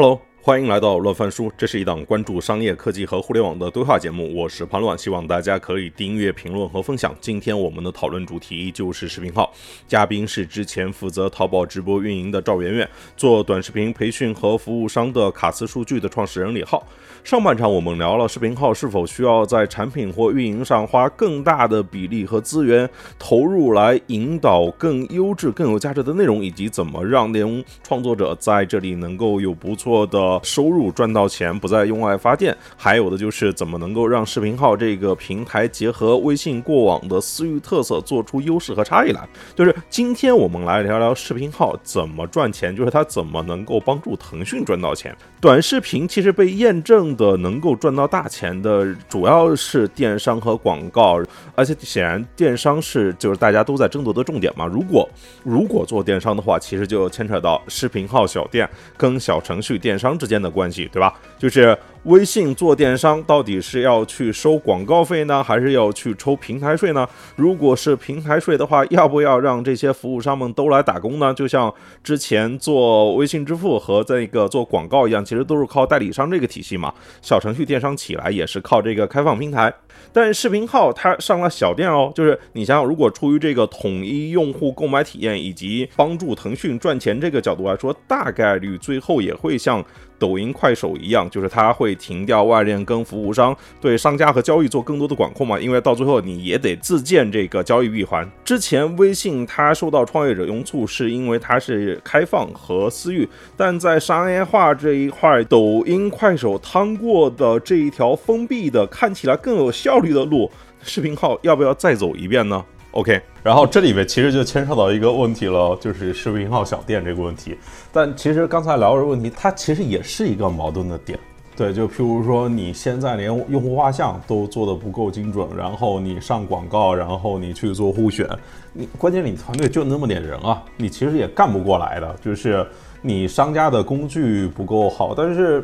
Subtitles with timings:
[0.00, 0.29] Hello。
[0.42, 4.34] 欢迎来到乱翻书，这是一档关注商业科技和互联网的对话节目。
[4.34, 7.14] 我是潘乱，希望大家可以订阅、评论和分享。
[7.20, 9.52] 今天我们的讨论主题就是视频号，
[9.86, 12.88] 嘉宾是之前负责淘宝直播运营的赵媛媛，
[13.18, 16.82] 做短视频培训和服务商的卡斯数据的创始人李浩。
[17.22, 22.88] 上半场我们聊了视频号是否需要在产品或运营上花更大的比例和资源
[23.18, 32.56] 投入来引导更优质、更有价值的内容，以及怎么让内容创作者在这里能够有不错的收入、赚到钱，不再用爱发电。
[32.76, 39.28] 还有的就是怎么能够让视频号这个平台结合微信过往的私域特色，做出优势和差异来。
[39.54, 45.14] 就是今天我们来聊聊视频号怎么赚钱，就是它怎么能够帮助腾讯赚到钱。
[45.40, 47.10] 短视频其实被验证。
[47.16, 51.20] 的能够赚到大钱的，主要是电商和广告，
[51.54, 54.64] 而且显然电商是就是大家都在争夺的重点嘛。
[54.64, 55.08] 如果
[55.42, 61.18] 如果做电商的话，其实就牵扯到视频号小店跟小程序电商之间的关系，对吧？
[61.38, 67.06] 就是微信做电商到底是要去收广告费呢，还是要去抽平台税呢？
[67.36, 71.34] 如果是平台税的话，要不要让这些服务商们都来打工呢？
[71.34, 76.90] 就像之前做微信支付和这个做广告一样，其实都是靠代理商这个体系嘛。
[77.20, 79.70] 小程序电商起来也是靠这个开放平台，
[80.10, 89.84] 但视频号它上了小店哦，就是你想想，如果出于这个统一用户购买体验以及帮助腾讯赚钱这个角度来说，大概率最后也会像。
[90.20, 95.58] 抖音、快手一样，就是它会停掉外链跟服务商对商家和交易做更多的管控嘛？
[95.58, 98.28] 因为到最后你也得自建这个交易闭环。
[98.44, 110.50] 之前微信它受到创业者拥簇，是因为它是开放和私域，但在商业化这一块，抖音、快手趟过的这一条封闭的、看起来更有效率的路，
[110.82, 117.56] 视频号要不要再走一遍呢？OK，然后这里面其实就牵涉到一个问题了，就是视频号小店这个问题。
[117.92, 121.16] 但其实刚才聊的问题，它其实也是一个矛盾的点。
[121.60, 128.26] 对，就譬如说你现在连用户画像都做的不够精准，然后你上广告，然后你去做互选，
[128.72, 132.16] 你关键你团队就那么点人啊，你其实也干不过来的。
[132.22, 132.66] 就是
[133.02, 135.62] 你商家的工具不够好，但是。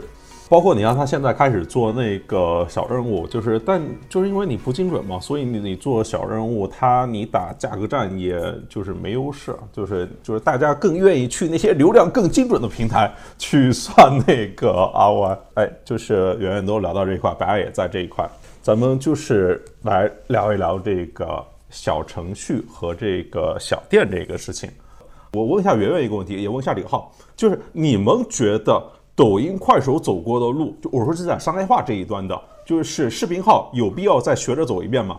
[0.49, 15.37] 包括你让他现在开始做那个小任务，就是，但就是因为你不精准嘛，所以你你做小任务，他你打价格战也就是没优势，就是就是大家更愿意去那些流量更精准的平台去算那个 ROI。
[15.55, 18.25] 哎，就是远远都聊到这一块，白家也在这一块，
[18.63, 24.71] 咱们就是来聊一聊这个小程序和这个小店这个事情。
[25.33, 28.81] 我问一下圆圆一个问题，也问一下李浩，就是你们觉得？
[29.17, 35.19] 抖音、快手走过的路，就我说是在商业化这一端的，就是视频号有必要再学着走一遍吗？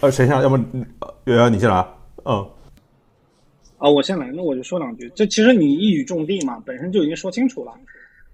[0.00, 0.40] 呃，谁先？
[0.42, 0.62] 要么
[1.24, 1.84] 圆圆你先来。
[2.24, 2.46] 嗯。
[3.78, 5.10] 啊，我先来，那我就说两句。
[5.14, 7.72] 这其实你一语中的嘛，本身就已经说清楚了。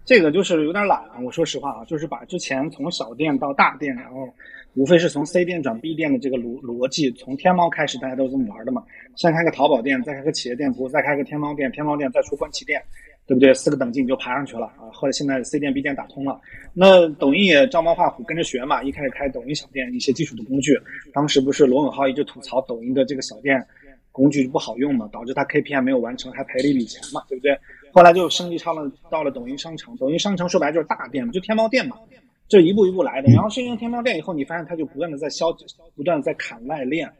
[0.04, 4.28] 这个就是有点懒，我说实话啊，就是把之前从小店到大店，然后
[4.74, 8.82] 无非是从 C 店转 B 店的这个逻逻辑，从天猫开始，大家都这么玩的嘛。
[9.14, 12.82] 先开个淘宝店，再开个企业店铺，再开个天猫店，天猫店再出官旗店。
[13.26, 13.52] 对不对？
[13.52, 14.86] 四个等级你就爬上去了啊！
[14.92, 16.40] 后来现在 C 店、B 店打通了，
[16.72, 18.84] 那抖音也照猫画虎跟着学嘛。
[18.84, 20.78] 一开始开抖音小店，一些基础的工具，
[21.12, 23.60] 当时不是罗永浩一直吐槽抖音的这个小店
[24.12, 27.58] 工具不好用嘛，导致他 KPI 没有完成，还赔了一笔钱嘛，对不对？
[27.92, 31.96] 后来就升级到了到了抖音商城，抖音商城说白就是大店嘛，就天猫店嘛，
[32.46, 33.32] 就一步一步来的。
[33.32, 35.48] 然后升级天猫店以后，你发现它就不断的在消，
[35.96, 37.10] 不断的在砍外链。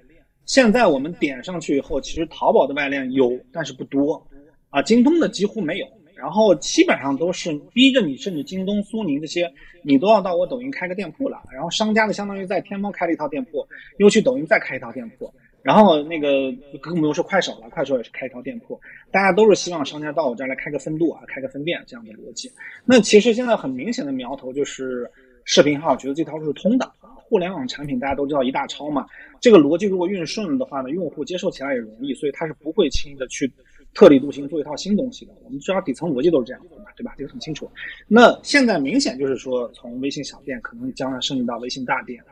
[0.45, 4.25] 现在我们点上去以后，其实淘宝的外链有，但是不多。
[4.69, 11.43] 啊，京东的几乎没有，然后基本上都是逼着你，甚至京东、苏宁这些，你都要到我抖音开个店铺了。
[11.53, 13.67] 然后商家呢，相当于在天猫开了一套店铺，
[13.99, 15.31] 又去抖音再开一套店铺。
[15.63, 18.81] 然后那个更不用说快手了，快手也是开一套店铺。
[19.11, 22.51] 大家都是希望商家到我这儿来开个分度啊，开个分店这样的逻辑。
[22.85, 25.11] 那其实现在很明显的苗头就是
[25.45, 26.91] 视频号觉得这条路是通的。
[27.29, 29.05] 互联网产品大家都知道一大抄嘛，
[29.41, 33.53] 这个逻辑如果运顺的话呢，用户接受起来也容易，所以他是不会轻易的去。
[33.97, 37.15] 特立独行做一套新东西的，我们知道底层逻辑都是这样的嘛，对吧？
[37.17, 37.69] 这个很清楚。
[38.07, 42.23] 那现在明显就是说，从微信小店可能将来升级到微信大店，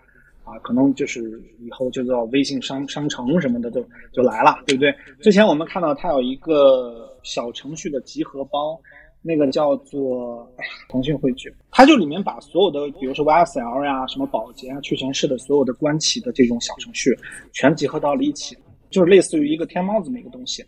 [0.44, 3.82] 啊，可能就是以后就叫微信商商城什么的就
[4.12, 4.94] 就来了，对不对？
[5.22, 8.78] 之前我们看到它有一个小程序的集合包，
[9.22, 10.46] 那个叫做
[10.90, 17.16] 腾讯汇聚，它就里面把所有的，比如说 YSL 呀、什么保洁啊、屈臣氏的所有的官企的这种小程序，
[17.54, 18.54] 全集合到了一起，
[18.90, 20.62] 就是类似于一个天猫这么一个东西。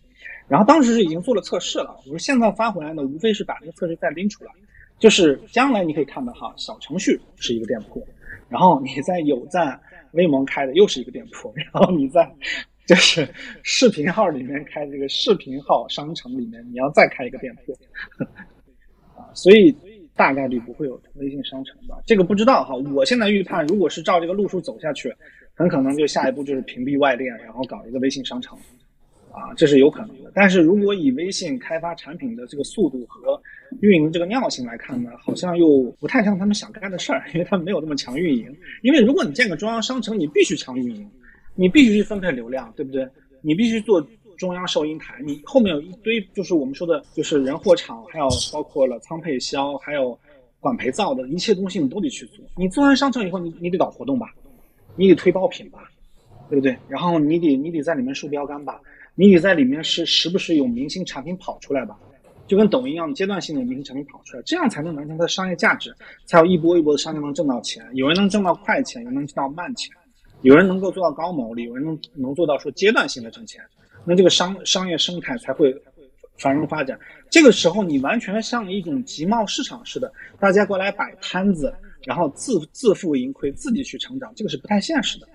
[0.48, 4.52] 然后当时是已经做了测试了，我说现在发回来呢，无非是把这个测试再拎出来，
[4.98, 8.06] 就是将来你可以看到哈，小程序是一个店铺，
[8.48, 9.80] 然后你在有赞、
[10.12, 12.32] 微盟开的又是一个店铺，然后你在
[12.86, 13.28] 就是
[13.64, 17.76] 视频号里面开这个视频号商城里面，你要再开一个店铺，
[19.18, 19.74] 啊，所以
[20.14, 21.98] 大概率不会有微信商城吧？
[22.06, 22.76] 这个不知道哈。
[22.94, 25.12] 我现在预判，如果是照这个路数走下去，
[25.54, 28.56] 很可能就下一步就是屏蔽外链，然后搞一个微信商城。
[29.36, 30.32] 啊，这是有可能的。
[30.34, 33.38] 但是如果以微信开发产品的这个速度和
[33.82, 38.50] 运营这个尿性来看呢，好像又不太像他们想干的事儿，因为他们没有那么强运营。
[38.82, 41.06] 因为如果你建个中央商城，你必须强运营，
[41.54, 43.06] 你必须去分配流量，对不对？
[43.42, 44.00] 你必须做
[44.38, 50.18] 中央收银台，你后面有一堆就是我们说的，就是人货场，还有包括了仓配销，还有
[50.60, 52.42] 管陪造的一切东西，你都得去做。
[52.56, 54.34] 你做完商城以后，你你得搞活动吧，
[54.96, 55.90] 你得推爆品吧，
[56.48, 56.74] 对不对？
[56.88, 58.80] 然后你得你得在里面竖标杆吧。
[59.18, 61.98] 你得在里面是时不时有明星产品跑出来吧，
[62.46, 65.92] 就跟抖音一样，阶段性的明星产品跑出来，这样才能完成它的商业价值，
[66.26, 67.82] 才有一波一波的商家能挣到钱。
[67.94, 69.90] 有人能挣到快钱，有人能挣到慢钱，
[70.42, 73.64] 有人能够做到高毛利，有人能能做到说阶段性的挣钱，
[74.04, 75.74] 那这个商商业生态才会
[76.38, 76.98] 繁荣发展。
[77.30, 81.74] 这个时候你完全像一种集贸市场似的，大家过来摆摊子，
[82.04, 85.26] 然后自自负盈亏，自己去成长，这个是不太现实的。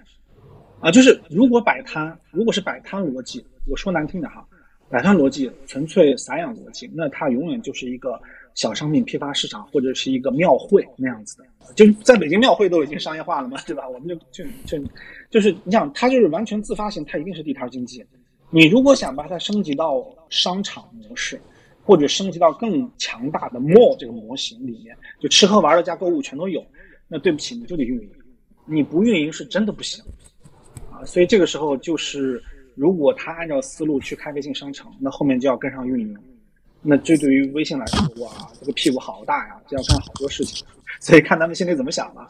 [0.79, 3.43] 啊，就是如果摆摊，如果是摆摊逻辑。
[3.67, 4.45] 我说难听的哈，
[4.89, 8.19] 摆摊逻辑纯粹散养逻辑，那它永远就是一个
[8.55, 11.45] 小商品批发市场或者是一个庙会那样子的。
[11.75, 13.87] 就在北京庙会都已经商业化了嘛，对吧？
[13.87, 14.83] 我们就就就
[15.29, 18.03] 就是你想，它就是完全自发性，它一定是地摊经济。
[18.49, 21.39] 你如果想把它升级到商场模式，
[21.85, 26.65] 或者升级到更强大的 mall 这个模型里面，就吃喝玩乐加购物全都有，
[27.07, 28.09] 那对不起，你就得运营，
[28.65, 30.03] 你不运营是真的不行
[30.91, 31.05] 啊。
[31.05, 32.43] 所以这个时候就是。
[32.75, 36.17] 如果他按照思路去开微信商城，那后面就要跟上运营，
[36.81, 40.65] 那这对于微信来说，哇，这个屁股好大呀，这要干好多事情，
[40.99, 42.27] 所以看他们心里怎么想吧。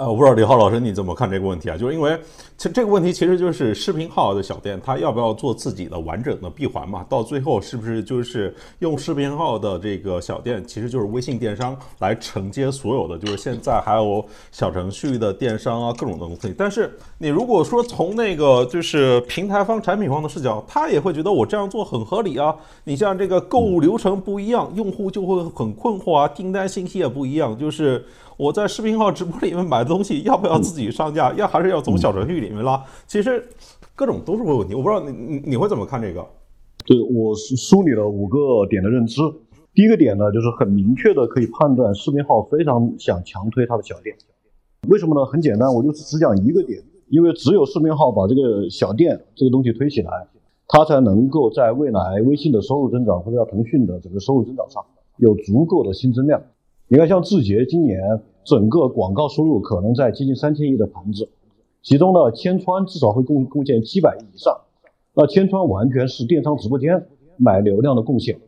[0.00, 1.76] 呃，我不知道李浩老师你怎么看这个问题啊？
[1.76, 2.18] 就是因为
[2.56, 7.04] 这这个问题其实就是视频号的小店，他要不要做自己的完整的闭环嘛？
[7.06, 16.54] 到最后是不是就是用视频号的这个小店，其实就是微信电商来承接所有的，就是现在还有小程序的电商啊，各种东西。
[16.56, 22.56] 但是你如果说从那个就是平台方、产品方的视角，他也会觉得我这样做很合理啊。
[22.84, 28.02] 你像这个购物流程不一样，用户就会很困惑啊，订单信息也不一样，就是。
[28.40, 31.30] 我在视频号直播里面买的东西，要不要自己上架？
[31.34, 32.82] 要还是要从小程序里面拉？
[33.06, 33.44] 其实
[33.94, 34.74] 各种都是问题。
[34.74, 36.26] 我不知道你你你会怎么看这个？
[36.86, 39.20] 对我梳理了五个点的认知。
[39.74, 44.16] 第一个点呢，就是很明确的可以判断视频号非常想强推它的小店。
[44.88, 45.26] 为什么呢？
[45.26, 50.10] 很简单，我就是只讲一个点，因为只有视频号把这个小店这个东西推起来，
[50.66, 54.82] 它才能够在未来微信的收入增长或者叫腾讯的整个收入增长上
[55.18, 56.40] 有足够的新增量。
[56.88, 58.00] 你看，像字节今年。
[58.44, 61.28] 整个广告收入可能在接近三千亿的盘子，
[61.82, 64.60] 其中呢，千川至少会贡贡献七百亿以上。
[65.14, 68.40] 那千川完全是电商直播间买流量的贡献，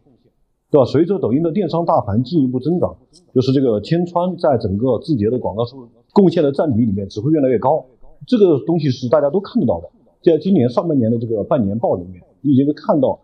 [0.71, 0.85] 对吧？
[0.85, 2.97] 随着抖音的电商大盘进一步增长，
[3.35, 7.85] 就是这个千川在整个字节的广告收入贡献的占比里面只会越来越高。
[8.27, 9.91] 这个东西是大家都看得到的，
[10.23, 13.21] 在今年上半年的这个半年报里面，你已经看到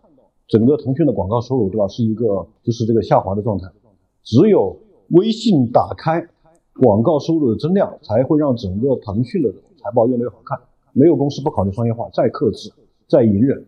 [0.47, 1.87] 整个腾讯的广告收入，对吧？
[1.87, 3.67] 是一个就是这个下滑的状态，
[4.23, 4.77] 只有
[5.09, 6.27] 微信打开。
[6.75, 10.59] 广告收入的增量才会让整个腾讯的财报越来越好看。
[10.93, 12.71] 没有公司不考虑商业化，再克制、
[13.07, 13.65] 再隐忍，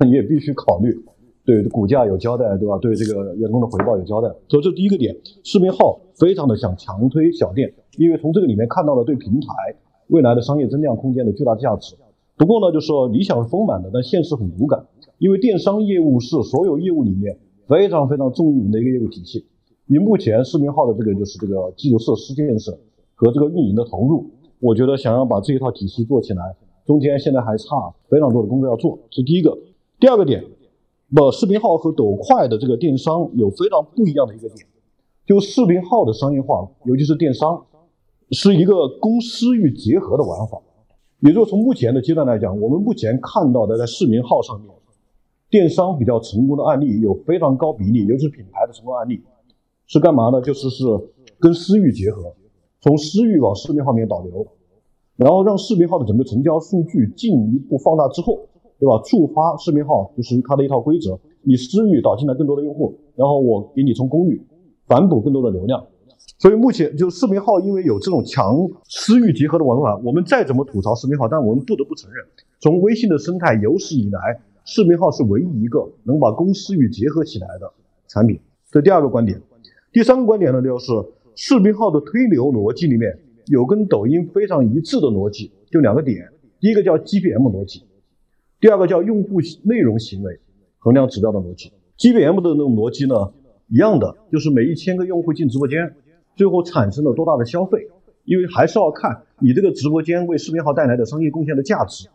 [0.00, 1.04] 你 也必须考虑
[1.44, 2.78] 对股价有交代，对吧？
[2.78, 4.28] 对这个员工的回报有交代。
[4.48, 9.48] 所以这第一个点，视频号非常的想强推小店，因为从这个里面看到了对平台
[10.08, 11.96] 未来的商业增量空间的巨大价值。
[12.36, 14.86] 不过呢，就是说理想是丰满的，但现实很骨感，
[15.18, 19.44] 因为电商业务是所有业务里面非常非常重运营的一个业务体系。
[19.86, 22.72] 以目前视频号的这个就是这个基础设施建设
[23.14, 26.42] 和这个运营的投入，我觉得想要把这一套体系做起来，
[26.86, 28.98] 中间现在还差非常多的工作要做。
[29.10, 29.56] 这第一个，
[30.00, 30.42] 第二个点，
[31.14, 34.66] 不，视频号和抖快的这个电商有非常不一样的一个点，
[35.26, 37.62] 就视频号的商业化，尤其是电商，
[38.30, 40.58] 是一个公私域结合的玩法。
[41.20, 44.70] 也就是从目前的阶段来讲，我们目前看到的在视频号上面，
[45.50, 49.22] 电商比较成功的案例有非常高比例，尤其是品牌的成功案例。
[49.86, 50.40] 是干嘛呢？
[50.40, 50.84] 就是是
[51.38, 52.34] 跟私域结合，
[52.80, 54.46] 从私域往视频号里面导流，
[55.16, 58.48] 然后让视频号的整个成交数据进一步放大之后，
[58.78, 59.00] 对吧？
[59.04, 64.42] 触发视频号就是它的一套规则，你私域导进来更多的用户，然后我给你从公域
[64.86, 65.84] 反哺更多的流量。
[66.38, 68.56] 所以目前就视频号因为有这种强
[68.88, 72.24] 私域结合的玩法，我们再怎么吐槽视频号，但我们不得不承认，
[72.60, 77.70] 从微信的生态有史以来，视频号是唯一一个能把公私域结合起来的
[78.08, 78.40] 产品。
[78.70, 79.40] 这第二个观点。
[79.94, 80.90] 第三个观点呢，就是
[81.36, 87.84] 视频号的推流逻辑里面有跟抖音非常一致的逻辑，就两个点，第一个叫 GBM 逻辑，
[88.58, 90.40] 第二个叫用户内容行为
[90.80, 91.70] 衡量指标的逻辑。
[91.96, 93.14] GBM 的那种逻辑呢，
[93.68, 95.94] 一样的，就是每一千个用户进直播间，
[96.34, 97.86] 最后产生了多大的消费，
[98.24, 102.08] 因为还是要看你这个直播间为视频号带来的商业贡献的价值。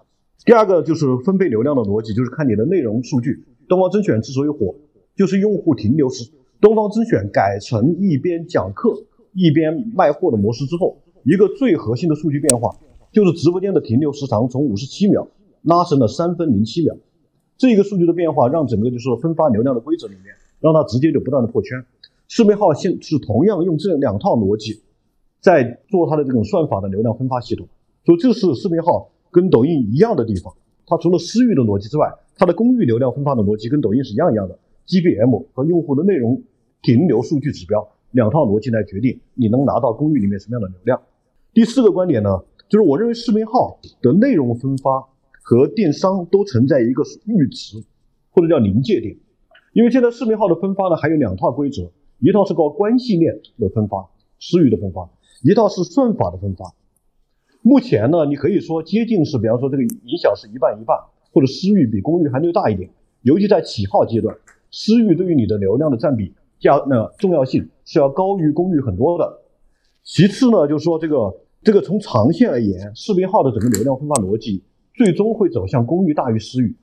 [0.43, 3.45] 第二个就是分配流量的逻辑，就是看你的内容数据。
[3.69, 4.75] 东方甄选之所以火，
[5.15, 6.29] 就是用户停留时，
[6.61, 8.89] 东方甄选改成一边讲课
[9.33, 12.75] 一边卖货的模式之后，一个最核心的数据变化，
[13.11, 15.27] 就是直播间的停留时长从五十七秒
[15.61, 16.95] 拉成了三分零七秒。
[17.57, 21.83] 这一个数据的变化，让整个就是分发流量的规则里面，让它直接就不断的破圈。
[22.27, 24.81] 视频号现是同样用这两套逻辑，
[25.39, 27.67] 在做它的这种算法的流量分发系统，
[28.05, 30.53] 所以这是视频号跟抖音一样的地方。
[30.85, 34.57] 它除了私域的逻辑之外，它的公域流量分发的逻辑跟抖音是一样一样的。
[34.89, 36.41] GBM 和用户的内容
[36.81, 41.01] 停留数据指标两套逻辑来决定你能拿到公域里面什么样的流量。
[41.53, 45.07] 第四个观点呢，就是我认为视频号的内容分发。
[45.41, 47.83] 和电商都存在一个阈值，
[48.29, 49.17] 或者叫临界点，
[49.73, 55.09] 因为现在视频号的分发呢，还有两套规则，一套是靠关系链的分发，私域的分发，
[55.41, 56.71] 一套是算法的分发。
[57.63, 60.95] 目前呢，你可以说接近是，比方说这个影响是一半一半，
[61.33, 62.87] 或者私域比公域还略大一点，
[63.23, 64.37] 尤其在起号阶段，
[64.71, 69.39] 私域对于你的流量的占比加那重要性是要高于公域很多的。
[70.03, 74.63] 其次呢，就是说这个这个从长线而言，视频号的整个流量分发逻辑。
[74.95, 76.75] 最终会走向公域大于私域，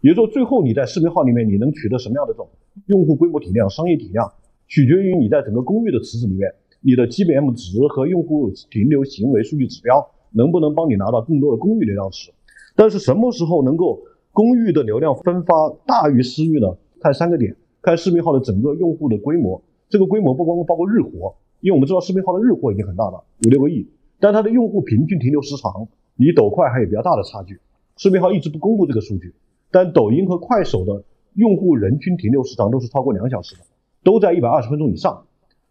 [0.00, 2.48] 也就是说，最后你在视频号里面你能取得什么样的这种
[2.86, 4.32] 用户规模体量、商业体量，
[4.68, 6.48] 取决于你在整个公域的池子里面，
[6.80, 12.30] 你的 GBM 值和用户停留行为数据指标能不能帮你拿到更多的公域流量池。
[12.76, 14.00] 但是什么时候能够
[14.30, 15.52] 公域的流量分发
[15.84, 16.68] 大于私域呢？
[17.00, 23.86] 看三个点，看视频号的整个用户的规模，这个规模不光包括日活，因为我们知道视频号的日活已经很大了，五六个亿，
[24.20, 25.88] 但它的用户平均停留时长。
[26.18, 27.60] 离抖快还有比较大的差距，
[27.98, 29.34] 视频号一直不公布这个数据，
[29.70, 33.64] 但抖音和快手的用户人均停留时长都是超过两小时的，
[34.02, 35.26] 都在一百二十分钟以上，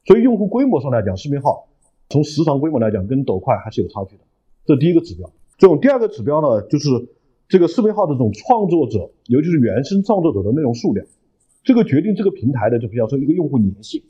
[0.06, 1.68] 所以用户规模上来讲，视频号
[2.10, 4.22] 从时长规模来讲跟抖快还是有差距的，
[4.68, 5.28] 这第一个指标。
[5.58, 6.90] 这种第二个指标呢，就是
[7.48, 11.06] 这个视频号的这种创作者，尤其是原生创作者的内容数量，
[11.64, 14.02] 这个决定这个平台的就比方说一个用户粘性。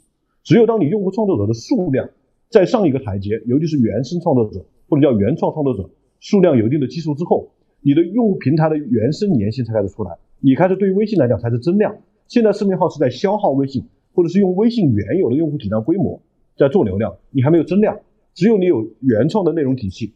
[0.43, 2.09] 只有当你用户创作者的数量
[2.49, 5.89] 再上一个台阶，尤其是原生创作者或者叫原创创作者。
[6.21, 7.49] 数量有一定的基数之后，
[7.81, 10.17] 你的用户平台的原生粘性才开始出来。
[10.39, 11.97] 你开始对于微信来讲才是增量。
[12.27, 16.21] 现在视频号是在消耗微信，或者是用微信原有的用户体量规模
[16.55, 17.99] 在做流量，你还没有增量。
[18.33, 20.13] 只有你有原创的内容体系，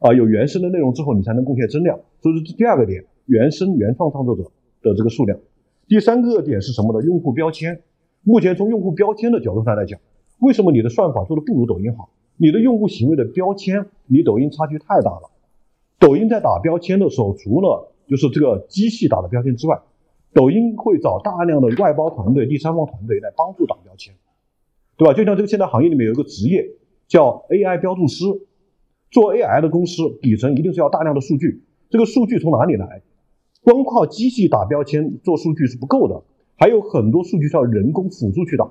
[0.00, 2.00] 啊，有原生的内容之后，你才能贡献增量。
[2.20, 4.42] 所以这第二个点，原生原创创作者
[4.82, 5.38] 的这个数量。
[5.86, 7.06] 第三个点是什么呢？
[7.06, 7.82] 用户标签。
[8.22, 9.98] 目前从用户标签的角度上来讲，
[10.40, 12.10] 为什么你的算法做的不如抖音好？
[12.36, 15.30] 你的用户行为的标签离抖音差距太大了。
[15.98, 19.78] 抖音在打标签的时候，除了就是这个机器打的标签之外，
[20.32, 24.14] 抖音会找大量的外包团队、第三方团队来帮助打标签，
[24.96, 25.12] 对吧？
[25.12, 26.64] 就像这个现在行业里面有一个职业
[27.08, 28.24] 叫 AI 标注师，
[29.10, 33.02] 做 AI 的公司底层一定是要大量的数据，这个数据从哪里来？
[33.62, 36.22] 光靠机器打标签做数据是不够的，
[36.56, 38.70] 还有很多数据需要人工辅助去打，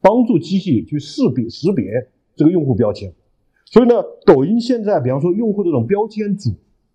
[0.00, 3.12] 帮助机器去识别识别这个用户标签。
[3.64, 6.50] 所以呢，抖音现在比方说用户这种标签组。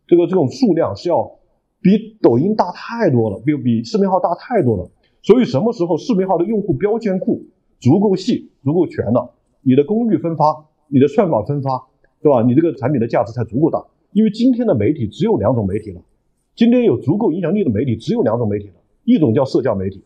[0.05, 1.39] 这个这种数量是要
[1.81, 4.91] 比抖音大太多了，比比视频号大太多了。
[5.21, 7.45] 所以什么时候视频号的用户标签库
[7.79, 11.87] 足够细、足够全了，你的公域分发、你的算法分发，
[12.23, 12.41] 对吧？
[12.41, 13.85] 你这个产品的价值才足够大。
[14.13, 16.01] 因为今天的媒体只有两种媒体了，
[16.55, 20.01] 今天有足够影响力的媒体只有两种媒体了，一种叫社交媒体，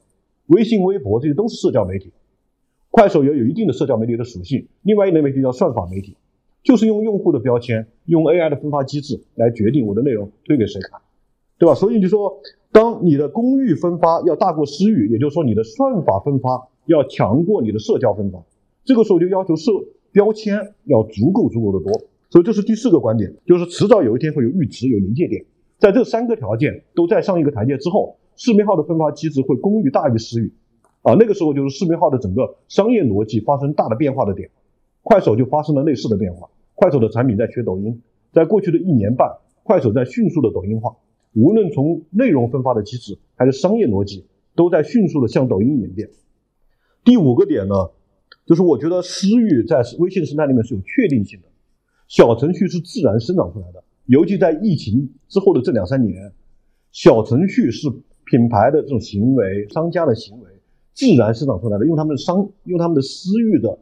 [0.48, 2.12] 微信、微博这些都是社交媒体，
[2.90, 4.68] 快手也有一定的社交媒体的属性。
[4.82, 6.18] 另外一类媒体叫算法媒体。
[6.64, 11.00] 就是用用户的标签，用 AI 的分发机制来决定我的内容推给谁看，
[11.58, 11.74] 对吧？
[11.74, 12.42] 所以就说，
[12.74, 18.44] 当你的公域分发要大过私域，也就是说你的算法分发要强过你的社交分发，
[18.84, 19.72] 这个时候就要求社
[20.18, 21.94] 标签要足够足够的多。
[22.32, 25.46] 所以这是第四个观点，就是迟早有一天会有阈值、有临界点，
[25.78, 30.52] 在这三个条件都在上一个台阶之后，视频号的分发机制会公域大于私域，
[31.04, 34.50] 啊，那个时候就是视频号的整个商业逻辑发生大的变化的点。
[35.04, 36.50] 快手就发生了类似的变化。
[36.74, 38.02] 快手的产品在学抖音，
[38.34, 40.96] 在过去的一年半，快手在迅速的抖音化，
[41.36, 46.10] 无论从内容分发的机制还是商业逻辑，都在迅速的向抖音演变。
[47.04, 47.92] 第五个点呢，
[48.48, 51.48] 就是我觉得私域在微信的生态里面是有确定性的，
[52.08, 56.32] 小程序是自然生长出来的，尤其在疫情之后的这两三年，
[56.92, 57.90] 小程序是
[58.26, 60.50] 品牌的这种行为、商家的行为
[60.94, 63.78] 自然生长出来的，用他们的商、用他们的私域的。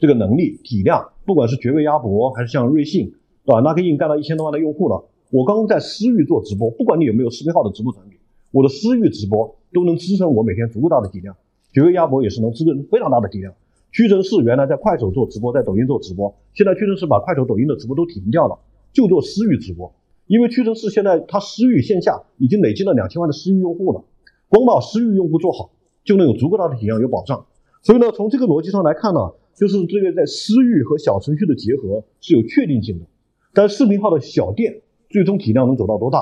[0.00, 3.10] 这个能力体量，不管是绝味鸭脖还是像瑞幸，
[3.44, 3.58] 对吧？
[3.64, 5.04] 那可以干到一千多万的用户了。
[5.30, 8.16] 我刚刚在私域做直播，不管你有没有视频号的直播产品，
[8.52, 11.36] 我的私域直播都能支撑我每天足够大的体量，
[11.72, 13.52] 绝味鸭脖也是能支撑非常大的体量。
[13.90, 18.58] 屈臣氏原来在快手做直播，在抖音做直播，现在屈臣氏把快手、抖音的直播都停掉了，
[18.92, 19.92] 就做私域直播。
[20.26, 24.04] 因为屈臣氏现在它私域线下已经累积了两千万的私域用户了，
[24.48, 25.70] 光把私域用户做好，
[26.04, 27.46] 就能有足够大的体量有保障。
[27.82, 29.20] 所以呢，从这个逻辑上来看呢，
[29.54, 33.06] 就是这个在私域和小程序的结合是有确定性的，
[33.54, 36.18] 但视频号的小店最终体量能走到多大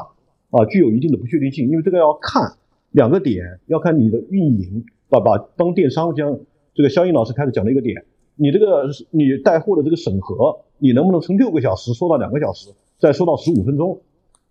[0.50, 2.56] 啊，具有一定的不确定性，因为这个要看
[2.92, 6.38] 两个点，要看你的运营，把把帮电商将
[6.76, 8.04] 这个肖英老师开始讲的一个点，
[8.34, 12.68] 你这个你带货的这个审核，你能不能从六个小时缩到两个小时？
[12.98, 13.98] 再缩到十五分钟，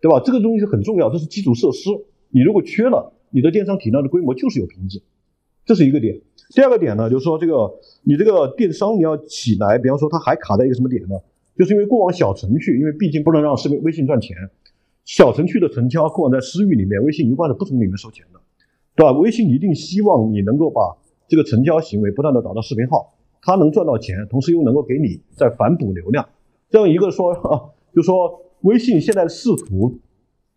[0.01, 0.19] 对吧？
[0.25, 1.89] 这个东西很重要，这是基础设施。
[2.29, 5.01] 你如果缺了，你的电商体量的规模就是有瓶颈，
[5.65, 6.19] 这是一个点。
[6.55, 7.71] 第二个点呢，就是说这个
[8.03, 11.15] 你这个电商你要起来，比方说它还卡在一个什么点呢？
[11.55, 14.35] 就是因为过往小程序，因为毕竟不能让视频微信赚钱，
[15.05, 18.39] 小程序的成交过往在私域里面，微信一贯是不从里面收钱的，
[18.95, 19.11] 对吧？
[19.11, 20.81] 微信一定希望你能够把
[21.27, 26.27] 这个成交行为不断的导到视频号，它能赚到钱，同时又能够给你再反哺流量，
[26.69, 27.71] 这样一个说啊。
[27.95, 29.97] 就说微信现在试图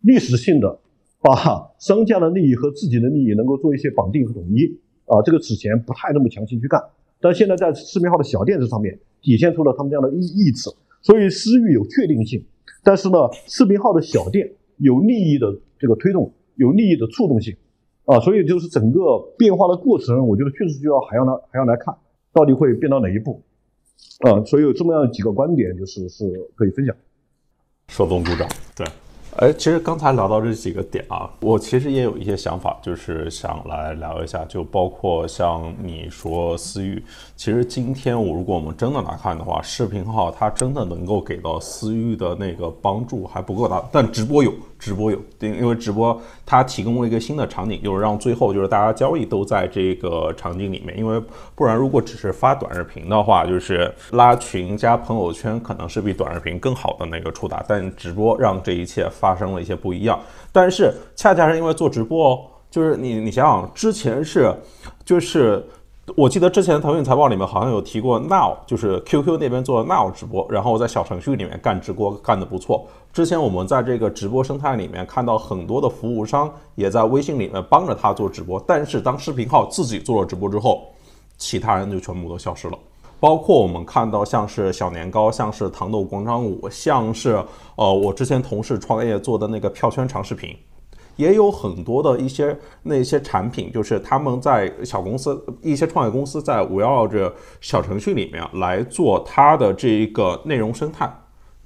[0.01, 0.77] 历史性的
[1.21, 6.81] 把商家的利益和自己的利益能够做一些绑定和统一啊，这个此前不太那么强行去干，
[7.21, 10.69] 但现在在视频号的小店这上面体现出了他们这样的意意志，
[11.01, 12.43] 所以私域有确定性，
[12.83, 17.55] 但是呢，视频号的小店有利益的这个推动，有利益的触动性
[18.09, 21.95] 啊，所以就是整个变化的过程，我觉得确实就要还要来还要来看
[22.33, 23.39] 到底会变到哪一步
[24.21, 26.25] 啊，所以有这么样几个观点，就是是
[26.55, 26.95] 可以分享。
[27.87, 28.87] 手动鼓掌，对。
[29.37, 37.01] 哎，其实刚才聊到这几个点啊，我其实也有一些想法，就是想来聊一下，就包括像你说私域，
[37.35, 44.51] 其实今天我如果我们真的来看的话，视频号它真的能够给到私域的那个帮助还不够大，但直播有。
[44.79, 51.21] 直播有，因因为直播它提供了一个新的场景，就是让最后就是大家交易都在这个场景里面，因为
[51.53, 60.19] 不然如果只是发短视频的话，就是拉群加朋友圈可能是比短视频更好的那个触达，但直播让这一切发生了一些不一样。
[60.51, 64.51] 但是恰恰是因为做直播哦，就是你你想想之前是
[65.03, 65.63] 就是。
[66.17, 72.87] 我记得之前腾讯财报里面好像有提过，Now 就是 QQ 那边做 Now 直播，然后我在小程序里面干直播干得不错。
[73.11, 80.87] 之前我们在这个直播生态里面看到很多的服务商也在微信里面帮着他做直播，但是当视频号自己做了直播之后，
[81.37, 82.77] 其他人就全部都消失了。
[83.19, 87.43] 包括我们看到像是小年糕，像是糖豆广场舞，像是
[87.75, 90.55] 呃我之前同事创业做的那个票圈长视频。
[91.17, 101.13] 也有很多的一些那些产品，就是他们在小公司、一些创业公司在围绕着小程序里面来做它的这一个内容生态。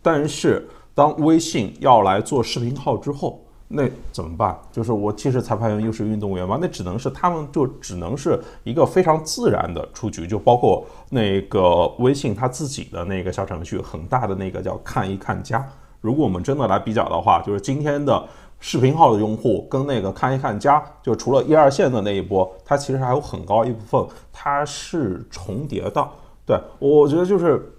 [0.01, 4.57] 但是当微信要来做视频号之后，那怎么办？
[4.71, 10.27] 就是我既是裁判员又是运动员嘛，那只能是他们就只能是一个非常自然的出局。
[10.27, 15.65] 就包括那个微信它自己的那个小程序，很大的那个叫看一看家。
[16.01, 18.25] 如果我们真的来比较的话，就是今天的。
[18.65, 26.07] 视频号的用户跟那个看一看家，就除了一二线的那一波，它其实还有很高一部分它是重叠的。
[26.45, 27.73] 对我觉得就是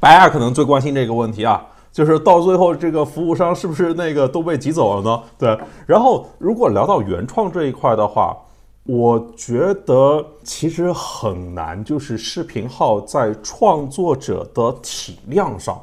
[0.00, 1.64] 白亚可能最关心这个问题啊，
[1.96, 5.22] 就是到最后这个服务商是不是那个都被挤走了呢？
[5.38, 5.58] 对。
[5.86, 8.36] 然后如果聊到原创这一块的话，
[8.82, 15.80] 我觉得其实很难，就是视频号在创作者的体量上。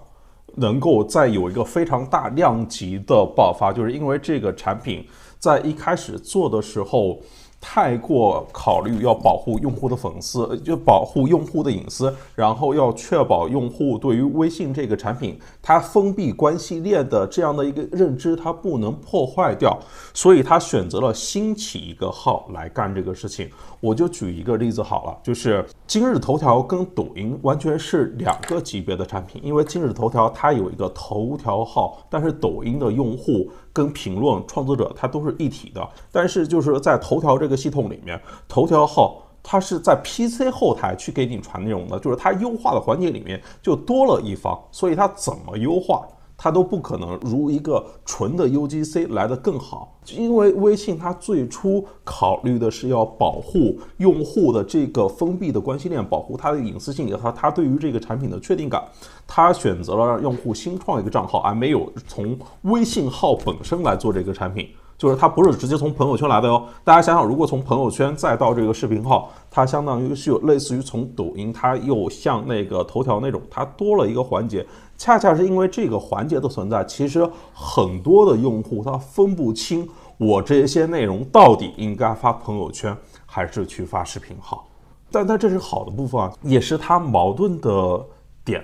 [0.56, 5.04] 能够再有一个非常大量级的爆发，就是因为这个产品
[5.40, 7.18] 在一开始做的时候。
[7.66, 19.80] 太过考虑要保护用户的粉丝，就保护用户的隐私，然后要确保用户对于微信这个产品它封闭关系链的这样的一个认知，它不能破坏掉，
[20.14, 23.50] 所以他选择了新起一个号来干这个事情。
[23.80, 33.50] 我就举一个例子好了，就是今日头条跟抖音完全是两个级别的产品，因为今日头条它有一个头条号，但是抖音的用户。
[33.74, 35.86] 跟评论创作者，它都是一体的。
[36.12, 46.08] 但是就是在头条这个系统里面，头条号它是在 PC 后台去给你传内容的，就是它优化的环节里面就多了一方，所以它怎么优化？
[46.38, 58.84] 它都不可能如一个纯的 UGC 来的更好，因为微信它最初考虑的是要保护用户的这个封闭的关系链，保护它的隐私性和它对于这个产品的确定感，
[59.26, 64.68] 它选择了让用户新创一个账号，而没有从微信号本身来做这个产品。
[64.96, 66.66] 就是它不是直接从朋友圈来的哟。
[66.84, 74.66] 大家想想，如果从朋友圈再到这个视频号，它相当于是有类似于从抖音，它又像那个头条那种，它多了一个环节。
[75.04, 79.86] 恰恰是因为这个环节的存在，其实很多的用户他分不清
[80.18, 82.96] 我这些内容到底应该发朋友圈。
[83.26, 84.70] 还是去发视频号？
[85.12, 88.06] 但但这是好的部分啊，也是它矛盾的
[88.46, 88.64] 点。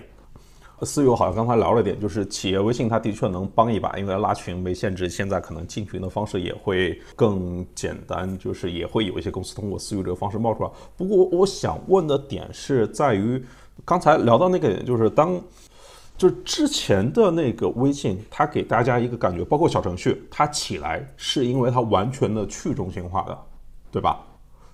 [0.84, 10.70] 思友好像刚才聊了点，就是企业微信它的确能帮一把，因为拉群没限制，现在可能进群的方式也会更简单，就是也会有一些公司通过私域这个方式冒出来。
[10.96, 13.44] 不过我想问的点是在于，
[13.84, 15.42] 刚才聊到那个点，就是当
[16.20, 23.38] 就之前的那个微信，它给大家一个感觉，包括小程序，它起来是因为它完全的去中心化的，
[23.90, 24.20] 对吧？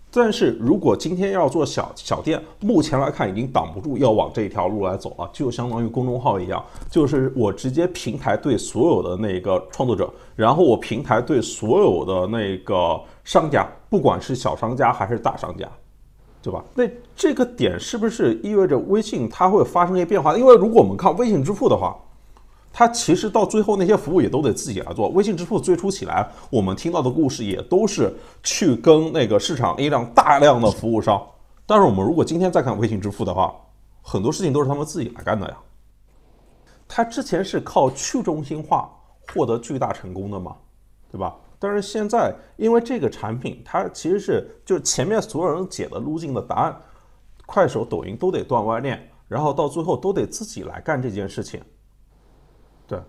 [0.10, 15.70] 但是如果今天要做小小店，目前来看已经挡不住要往这条路来走了，就相当于公众号一样，就是我直接平台对所有的那个创作者，然后我平台对所有的那个商家，不管是小商家还是大商家，
[16.46, 16.64] 对吧？
[16.76, 20.38] 那这个点是不是意味着微信它会发生一些变化？
[20.38, 21.98] 因为如果我们看微信支付的话。
[22.78, 25.08] 它其实到最后那些服务也都得自己来做。
[25.12, 31.26] 微信支付最初起来，我们听到的故事也都是去跟那个市场一辆大量的服务商。
[31.66, 33.56] 但是我们如果今天再看微信支付的话，
[34.02, 35.58] 很多事情都是他们自己来干的呀。
[36.86, 38.92] 它之前是靠去中心化
[39.34, 40.58] 获得巨大成功的嘛，
[41.10, 41.34] 对吧？
[41.66, 46.80] 但是现在因为这个产品，它其实是就前面所有人解的路径的答案，
[47.48, 51.60] 快手、抖音都得断外链，然后到最后都得自己来干这件事情。
[52.86, 53.00] 对，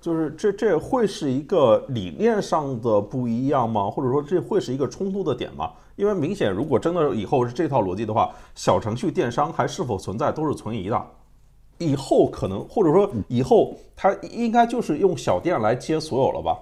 [0.00, 3.90] 就是这这会是一个理念上的不一样吗？
[3.90, 5.70] 或者说这会是一个冲突的点吗？
[5.96, 11.06] 因为明显，如果真的以后是这套逻辑的话，小程序电商还是否存在都是存疑的。
[11.76, 16.58] 以后可能或者说以后它应该就是用小店来接所有了吧？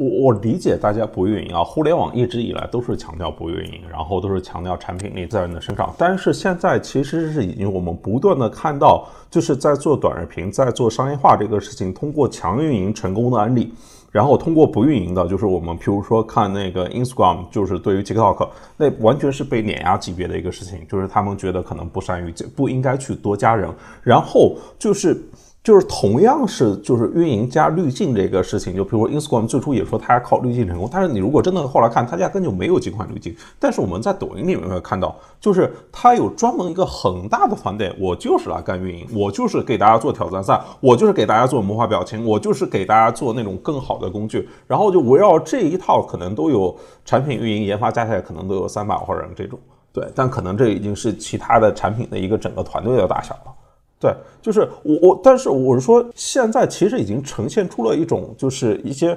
[0.00, 5.94] 我我理解大家不运营啊，互联网一直以来都是强调不运营，然后都是强调产品力在人的身上。
[5.98, 13.74] 但是现在其实是已经我们不断的看到，就是在做短视频，在做商业化这个事情，通过强运营成功的案例，
[14.10, 23.68] 然后通过不运营的，就是我们譬如说看那个 Instagram，就是对于 TikTok，那完全是被碾压级别的一个事情，就是他们觉得可能不善于，不应该去多加人，
[24.02, 25.22] 然后就是。
[25.62, 33.36] 就是同样是就是运营加滤镜这个事情，就比如说 Instagram 最初也说它靠滤镜成功，但是你如果真的后来看，它压根就没有几款滤镜。
[33.58, 49.58] 但是我们在抖音里面会看到，就是它有专门一个很大的团队，我就是来干运营，我就是给大家做挑战赛，我就是给大家做魔法表情，我就是给大家做那种更好的工具，然后就围绕这一套，可能都有产品运营研发加起来可能都有三百号人这种，
[49.92, 53.52] 对，但可能这已经是其他的产品的一个整个团队的大小了。
[54.00, 59.16] 对，就是我我，但是我是说，现在其实已经呈现出了一种，就是一些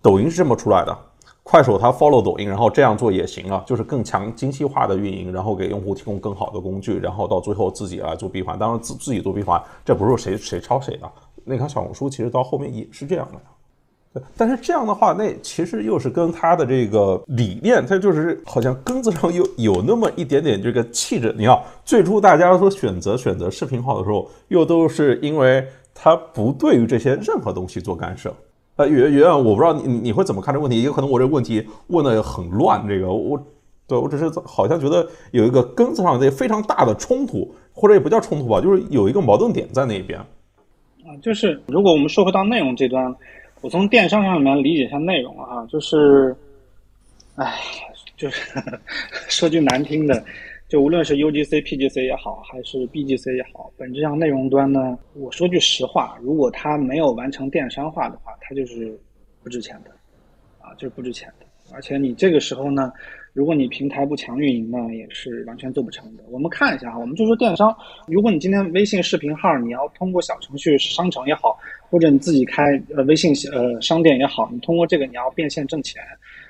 [0.00, 0.98] 抖音是这么出来的，
[1.42, 8.58] 快手它 follow 抖音，然后这样做也行啊，就是更强精细化的运营，然后给用户提供更好的工具，然后到最后自己来做闭环。
[8.58, 11.12] 当然自自己做闭环，这不是谁谁抄谁的。
[11.44, 13.38] 那看小红书，其实到后面也是这样的。
[14.36, 21.34] 但是这样的话，那其实又是跟他的这个理念，他就是好像根子上有有那么一点点这个气质。
[21.38, 28.30] 你看，最初大家说选择选择视频号的时候，又都是因为他不对于这些任何东西做干涉。
[28.76, 30.82] 呃，圆圆，我不知道你你会怎么看这个问题？
[30.82, 32.86] 有可能我这个问题问的很乱。
[32.86, 33.42] 这个我
[33.86, 40.20] 对我只是好像觉得有一个根子上的非常大的冲突，或者也不叫冲突吧，就是有一个矛盾点在那边。
[40.20, 43.14] 啊，就是如果我们说回到内容这端。
[43.62, 46.34] 我从电商上面理解一下内容啊，就是，
[47.36, 47.58] 哎，
[48.16, 48.60] 就是
[49.30, 50.22] 说句难听的，
[50.68, 58.98] 就无论是 UGC、PGC 也好，还是 BGC 也好，本质上内容端呢，我说句实话，如果它没有完成电商化的话，它就是
[59.44, 59.90] 不值钱的，
[60.60, 61.46] 啊，就是不值钱的。
[61.72, 62.92] 而且你这个时候呢，
[63.32, 66.24] 如果你平台不强运营呢，也是完全做不成的。
[66.30, 67.74] 我们看一下哈，我们就说电商，
[68.06, 71.58] 如果你今天微信视频号，你要通过小程序商城也好。
[71.90, 76.02] 或者你自己开呃微信呃商店也好，你通过这个你要变现挣钱，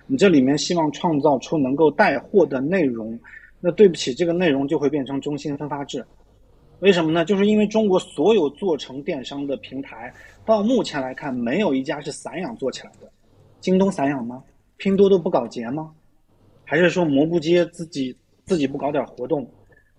[0.07, 3.18] 你这里面希望创造出能够带货的内容，
[3.59, 6.05] 那对不起，这个内容就会变成中心分发制。
[6.79, 7.25] 为什么呢？
[7.25, 10.14] 就是因为中国所有做成电商的平台，
[10.47, 13.11] 到目前来看，没有一家是散养做起来的。
[13.59, 14.45] 京东散养吗？
[14.77, 15.90] 拼多多不搞节吗？
[16.72, 19.46] 还是说蘑菇街自己自己不搞点活动？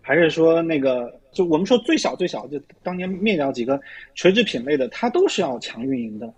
[0.02, 1.22] 还是说那个？
[1.32, 3.80] 就我们说最小最小，就当年灭掉几个
[4.16, 6.34] 垂直品类的，它都是要强运营的，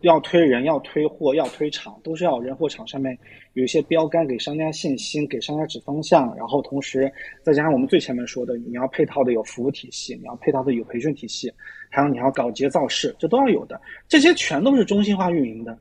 [0.00, 3.16] 要推人，要推货，要推场，都是要人货场上面
[3.52, 7.08] 有一些标杆，给商家信心，给商家指方向，然后同时
[7.44, 11.48] 再加上我们最前面说的，你要配套的有服务体系，你要配套的有培训体系，
[11.90, 15.78] 还有你要搞节造势，这都要有的，这些全都是中心化运营的。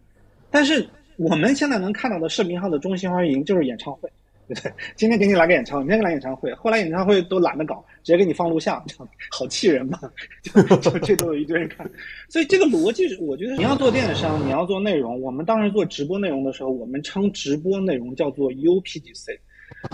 [0.51, 0.87] 但是
[1.17, 4.09] 我们现在能看到的视频号的中心花园营就是演唱会，
[4.47, 4.71] 对不对？
[4.95, 8.83] 今天给你来个演唱会，明天给来演唱会，后来演唱会都懒得搞，直接给你放录像，
[9.31, 9.99] 好气人嘛！
[10.43, 11.89] 就就这都有一堆人看，
[12.29, 19.37] 所以这个逻辑，我觉得你要做电商，你要做内容，我们当时做直播内容的时候，我们称直播内容叫做 UPGC，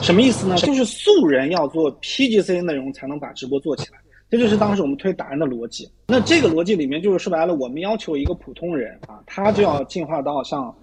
[0.02, 0.56] 什么意思呢？
[0.58, 4.00] 就是素人要做 PGC 内容才能把直播做起来。
[4.30, 5.92] 这就是当时我们推达人的逻辑。
[6.08, 10.74] 那这个逻辑里面，就是说白了，我们要求一个普通人啊，他就要进化到像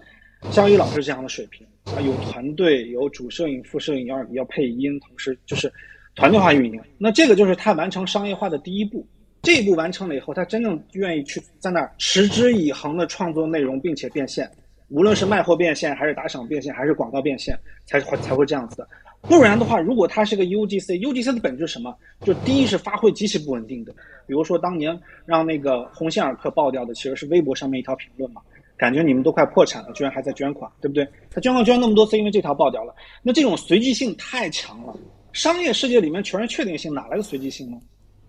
[0.51, 5.71] 像于老师这样的水平啊，有团队，有主摄影、副摄影，要要配音，同时就是
[6.15, 6.81] 团队化运营。
[6.97, 9.05] 那这个就是他完成商业化的第一步。
[9.41, 14.49] 这一步完成了以后，他真正愿意去在那儿持之以恒的创作内容，并且变现，
[14.89, 18.85] 无论是卖货变现，还是打赏变现，还是广告变现，才会才会这样子的。
[19.21, 21.95] 不然的话，如果它是个 UGC，UGC 的本质是什么？
[22.21, 23.93] 就第一是发挥极其不稳定的。
[24.27, 28.41] 比如说当年让那个鸿星尔克爆掉的，其实是微博上面一条评论嘛，
[28.79, 31.05] 感觉你们都快破产了，居然还在捐款，对不对？
[31.29, 32.95] 他捐款捐那么多次，因为这条爆掉了。
[33.21, 34.97] 那这种随机性太强了，
[35.33, 37.77] 商业世界里面全是确定性，哪来的随机性呢？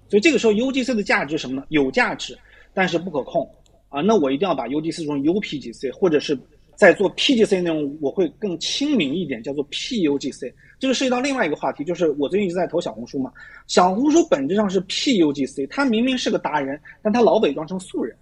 [0.09, 1.65] 所以这个时候 UGC 的价值什么呢？
[1.69, 2.37] 有价值，
[2.75, 3.49] 但是不可控
[3.89, 4.01] 啊。
[4.01, 6.37] 那我一定要把 UGC 中 UPGC，或者是
[6.75, 10.53] 在做 PGC 内容，我会更亲民一点，叫做 PUGC。
[10.81, 13.31] 这个涉及到另外一个话题，就是我最近一直在投小红书嘛。
[13.69, 18.17] 小红书本质上是 PUGC，它明明是个达人，但他老伪装成素人，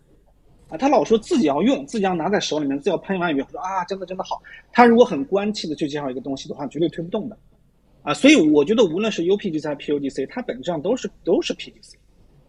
[0.68, 4.40] 啊，他老说自己要用，自己要拿在手里面，自己要喷完以后说啊，真的真的好。
[4.72, 7.38] 他如果很官气的去介绍一个东西的话，绝对推不动的，
[8.02, 11.94] 啊，所以我觉得无论是 UPGC 还是 PUGC，它本质上都是都是 PGC，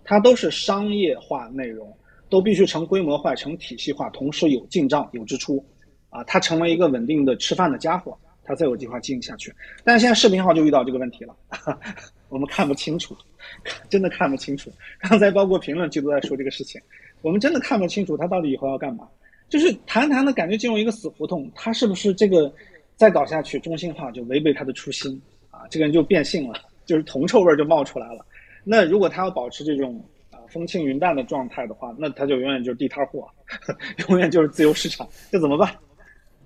[0.04, 1.92] 它都是商业化内容，
[2.30, 5.64] 都必须成规模化、成体系化，同时有进账、有支出，
[6.10, 8.18] 啊，它成为一个稳定的吃饭的家伙。
[8.42, 9.54] 他才有计划经营下去，
[9.84, 11.38] 但是现在视频号就遇到这个问题了，
[12.30, 13.16] 我们看不清楚，
[13.92, 14.72] 真的看不清楚。
[15.02, 16.82] 刚才包括评论区都在说这个事情，
[17.22, 19.08] 我们真的看不清楚他到底以后要干嘛。
[19.50, 22.54] 就是谈谈的感觉进入一个死胡同，他是不是这个
[22.96, 25.66] 再搞下去中心化就违背他的初心啊？
[25.72, 28.24] 这个人就变性了，就是铜臭味就冒出来了。
[28.64, 33.28] 那如果他要保持这种啊风轻云淡的状态的话，那他就永远就是地摊货，
[34.08, 35.76] 永远就是自由市场，这怎么办？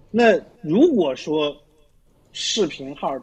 [0.09, 1.53] 那如果说，
[2.31, 3.13] 视频号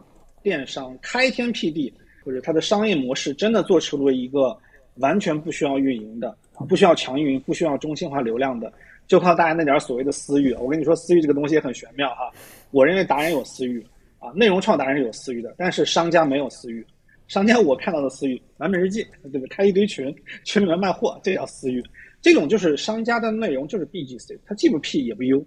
[0.43, 1.91] 电商开天辟地，
[2.23, 4.55] 或者它的商业模式真的做出了一个
[4.95, 8.71] 完全不需要运营的、不需要强运营、不需要中心化流量的，
[9.07, 10.53] 就靠大家那点所谓的私域。
[10.53, 12.31] 我跟你说，私域这个东西也很玄妙哈。
[12.71, 13.85] 我认为达人有私域
[14.19, 16.85] 啊，内容创达人有私域的，但是商家没有私域。
[17.27, 19.47] 商家我看到的私域，完美日记对不对？
[19.47, 21.81] 开一堆群，群里面卖货，这叫私域。
[22.21, 25.45] 这种就是商家的内容就是 BGC，它既不 P 也不 U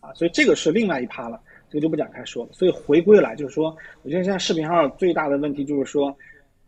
[0.00, 1.40] 啊，所以这个是另外一趴了。
[1.68, 2.50] 这个就不展开说了。
[2.52, 6.16] 所以回归来就是说，我觉得现在视频号最大的问题就是说，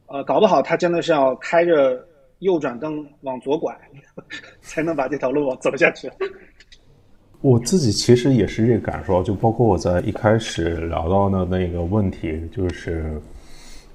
[0.06, 2.04] 呃，搞不好他真的是要开着
[2.40, 3.76] 右转灯往左拐，
[4.60, 6.10] 才能把这条路往走下去。
[7.40, 13.20] 我自己其实也是这个感受，就包括我在一开始聊到的那个问题，就是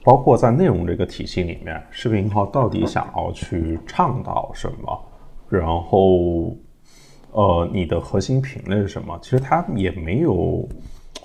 [0.04, 5.06] 包括在内容这个体系里面，视频号到底想要去倡导什么，
[5.50, 6.56] 然后，
[7.32, 9.20] 呃，你的核心品类是什么？
[9.22, 10.68] 其实它也没有。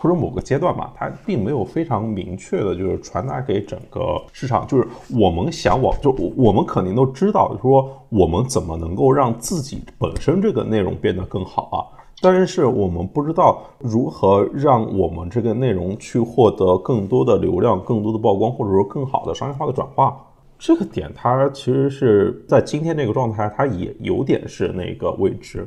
[0.01, 4.01] 或者某个阶段吧，它并没有非常明确的，就是传达给整个
[4.33, 4.87] 市场，就是
[5.19, 11.79] 我们想往，就我们肯定都知道，说我们怎么能够让自己本身这个内容变得更好啊，
[12.23, 20.17] 但是我们不知道如何让我们这个内容去获得更多的流量、更多的曝光，或者说更好的商业化的转化。
[20.61, 25.67] 这个点它其实是在今天这个状态，它也有点是那个未知。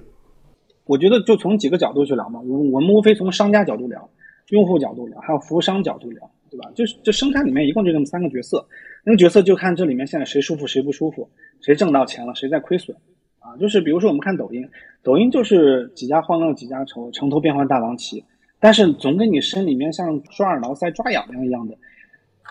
[0.85, 4.09] 我觉得就从几个角度去聊嘛，我我们无非从商家角度聊。
[4.49, 6.69] 用户角度聊，还有服务商角度聊，对吧？
[6.75, 8.65] 就是这生态里面一共就这么三个角色，
[9.03, 11.29] 那个角色就看这里面现在谁舒服谁不舒服，
[11.61, 12.95] 谁挣到钱了谁在亏损，
[13.39, 14.67] 啊，就是比如说我们看抖音，
[15.03, 18.23] 抖音就是几家欢乐几家愁，城头变换大王旗，
[18.59, 21.77] 但是总给你身里面像抓耳挠腮抓痒痒一样的，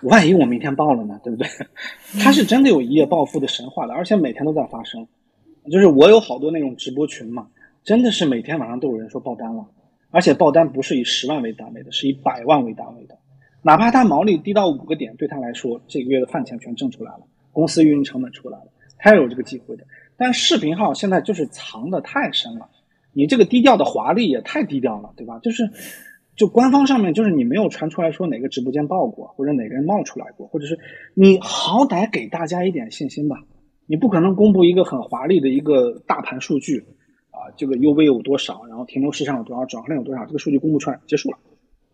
[0.05, 1.46] 万一我明天爆了呢，对不对？
[2.22, 5.07] 它是真的有一夜暴富的神话的，而且每天都在发生，
[5.70, 7.48] 就是我有好多那种直播群嘛，
[7.85, 9.66] 真的是每天晚上都有人说爆单了。
[10.11, 13.18] 而且爆单不是以十万为单位的，是以百万为单位的。
[13.62, 17.20] 哪怕他毛利低到五个点，对他来说，这个月的饭钱全挣出来了，
[17.53, 18.66] 公司运营成本出来了，
[18.99, 19.85] 他也有这个机会的。
[20.16, 22.68] 但视频号现在就是藏的太深了，
[23.12, 25.38] 你这个低调的华丽也太低调了，对吧？
[25.40, 25.70] 就是，
[26.37, 30.79] 就官方上面就是你没有传出来说哪个直播间爆过，或者哪个人冒出来过，或者是
[31.14, 33.44] 你好歹给大家一点信心吧。
[33.87, 36.87] 你不可能公布一个很华丽的一个大盘数据。
[37.40, 38.62] 啊，这个 UV 有多少？
[38.68, 39.64] 然后停留时长有多少？
[39.64, 40.26] 转化量有多少？
[40.26, 41.38] 这个数据公布出来结束了，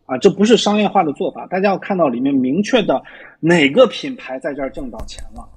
[0.06, 1.46] 啊，这不是商业化的做法。
[1.46, 3.00] 大家要看到里面明确的
[3.38, 5.48] 哪个品牌在这儿挣到钱了，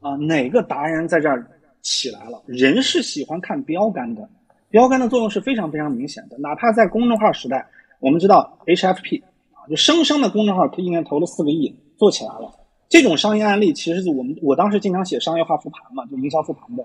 [0.00, 1.46] 啊，哪个达人在这儿
[1.82, 2.42] 起来了。
[2.46, 4.28] 人是喜欢看标杆的，
[4.70, 6.36] 标杆的作用是非常非常明显的。
[6.38, 7.64] 哪怕在公众号时代，
[8.00, 9.22] 我们知道 HFP
[9.52, 12.52] 啊，就生生的公众号，他一年投了四个亿，做起来了。
[12.88, 16.82] 这种商业案例，其实是我们我当时经常写商业化复盘嘛，就营销复盘的。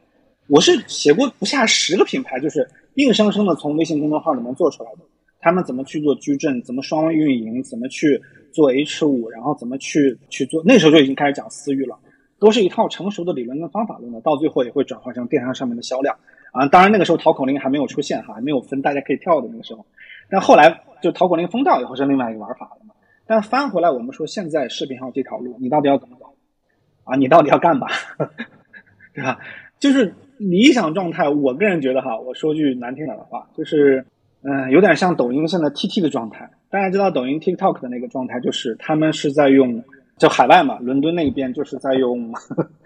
[0.47, 4.99] 我是写过不下十个品牌，就是硬生生的从微信公众号里面做出来的。
[5.39, 8.21] 他们怎么去做矩阵，怎么双微运营，怎么去
[8.53, 11.97] 做 H 五，然后怎么去去做，那时候就已经开始讲私域了，
[12.39, 16.17] 都是一套成熟的理论跟方法论的，到最后也会转化成电商上面的销量
[16.53, 16.65] 啊。
[16.67, 19.86] 当然那个时候淘口令还没有出现哈，还没有分大家可以跳的那个时候。
[20.29, 22.95] 但后来就淘口令封掉以后是另外一个玩法了嘛。
[23.25, 26.34] 但翻回来我们说现在视频号这条路，你到底要怎么走
[27.03, 27.17] 啊？
[27.17, 27.88] 你到底要干嘛？
[29.13, 29.39] 对吧？
[29.77, 30.13] 就是
[30.49, 34.06] 理想状态，我个人觉得哈，我说句难听点的话，就是
[34.43, 36.49] 嗯，有点像抖音现在 TT 的状态。
[36.69, 39.84] 大家知道抖音 TikTok 的那个状态，就是他们是在用
[40.17, 42.34] 就海外嘛，伦敦那边就是在用，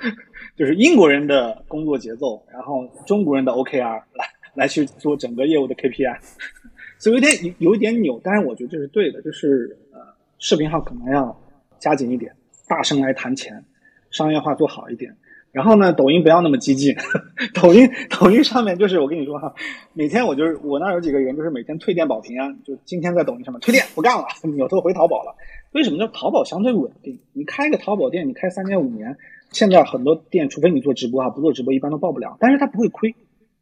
[0.55, 6.17] 就是英国人的工作节奏，然后中国人的 OKR 来来去做整个业务的 KPI。
[6.99, 9.99] 所以有点有有一点扭，但是我觉得这是对的，就是呃，
[10.39, 11.39] 视频号可能要
[11.79, 12.31] 加紧一点，
[12.67, 13.63] 大声来谈钱，
[14.09, 15.15] 商业化做好一点。
[15.57, 16.95] 然后呢，抖音不要那么激进，
[17.59, 19.51] 抖音抖音上面就是我跟你说哈，
[19.93, 25.35] 每天我就是我那有几个人就是每天退店保平安，就今天在抖音上面退店不干了， 扭头回淘宝了。
[25.71, 26.07] 为什么呢？
[26.13, 29.17] 淘宝相对稳定，你开个淘宝店，你开三年五年，
[29.51, 33.15] 现在很多店除非你做直播啊，不做直播一般都报不了，但是它不会亏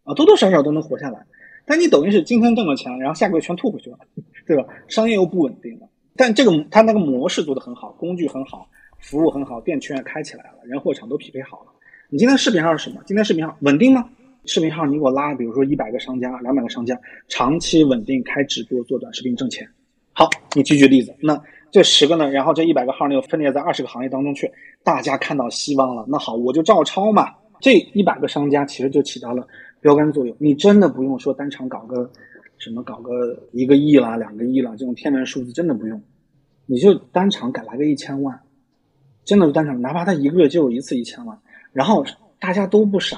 [0.04, 1.26] 啊，多多少少都能活下来。
[1.66, 3.98] 但你抖音是今天挣了钱，然后下个月全吐回去了，
[4.46, 4.66] 对吧？
[4.90, 5.88] 商业又不稳定了。
[6.18, 8.68] 但这个它那个模式做得很好，工具很好，
[9.00, 11.72] 服务很好，店圈也开起来了，人货场都匹配好了。
[12.10, 13.02] 你今天视频号是什么？
[13.06, 14.08] 今天视频号稳定吗？
[14.46, 19.68] 视频号你给我拉，比如说一百个商家、两百个商家，长期稳定开直播做短视频挣钱。
[20.14, 21.16] 好，你举举例子。
[21.20, 21.42] 那
[21.72, 22.30] 这十个呢？
[22.30, 24.52] 然后这一百个号呢又分裂在二十个行业当中去，
[24.84, 26.06] 大家看到希望了。
[26.08, 27.34] 那好，我就照抄嘛。
[27.60, 29.48] 这一百个商家其实就起到了。
[29.82, 32.10] 标杆作用，你真的不用说单场搞个
[32.58, 36.02] 什么，搞个一个亿啦、两个亿啦这种天文数字，真的不用，
[36.66, 38.40] 你就单场敢来个一千万，
[39.24, 41.40] 真的是单场，哪怕他一个月就有一次一千万，
[41.76, 42.06] 然后
[42.40, 43.18] 大家都不傻，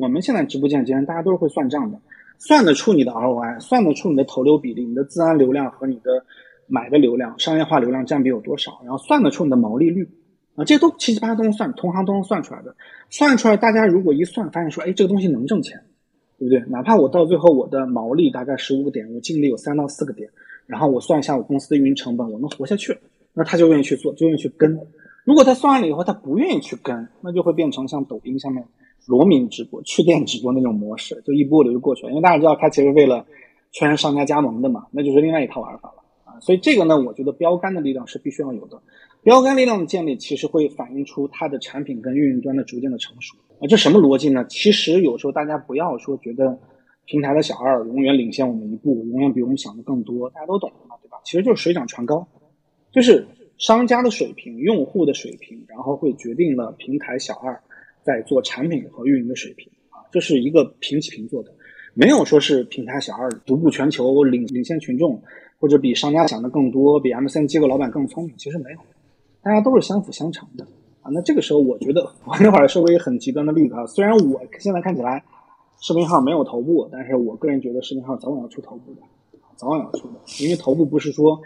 [0.00, 1.98] 我们现在直播间竟然大家都是会算账的，
[2.38, 6.24] 算得出你的 ROI，算得出你的投流比例、你的自然流量和你的
[6.66, 10.08] 买的流量、商业化流量占比有多少，然后算得出你的毛利率。
[10.56, 12.74] 啊，这都七七八八都能算，同行都能算出来的。
[13.10, 15.78] 算出来，大家如果一算，发现说，哎，这个东西能挣钱，
[16.38, 16.64] 对不对？
[16.70, 20.30] 哪怕我到最后我的毛利大概十五个点，我净利有三到四个点，
[20.66, 22.96] 然后我算一下我公司的运营成本，我能活下去，
[23.34, 24.80] 那他就愿意去做，就愿意去跟。
[25.30, 28.64] 如果他算完了以后，他不愿意去跟，那就会变成像抖音上面
[29.06, 32.10] 罗敏直播、去店直播那种模式，就一波流就过去了。
[32.10, 33.24] 因为大家知道，他其实为了
[33.70, 36.40] 圈商家加盟的嘛，那就是另外一套玩法了啊。
[36.40, 38.82] 所以这个呢，我觉得标杆的力量是必须要有的。
[39.22, 43.68] 标杆力量的建立，其实会反映出它的产品跟运营端的逐渐的成熟啊。
[43.68, 44.44] 这什么逻辑呢？
[44.48, 46.58] 其实有时候大家不要说觉得
[47.04, 51.18] 平台的小二永远领先我们一步，永远比我们想的更多，大家都懂的嘛，对吧？
[51.24, 52.26] 其实就是水涨船高，
[52.90, 53.24] 就是
[53.60, 57.60] 商家的水平、用户的水平，然后会决定了平台小二
[58.02, 60.00] 在做产品和运营的水平啊。
[60.10, 61.52] 这是一个平起平坐的，
[61.92, 65.22] 没有说是平台小二独步全球、领领先群众，
[65.58, 68.78] 或者比商家想的更多，比 MCN 机构老板更聪明，其实没有。
[69.42, 70.64] 大家都是相辅相成的
[71.02, 75.22] 啊，那这个时候我觉得，我那会儿说过一个很极端的例子啊，虽然我现在看起来
[75.82, 79.02] 视频号没有头部，但是我个人觉得视频号早晚要出头部的，
[79.56, 81.38] 早晚要出的，因为头部不是说，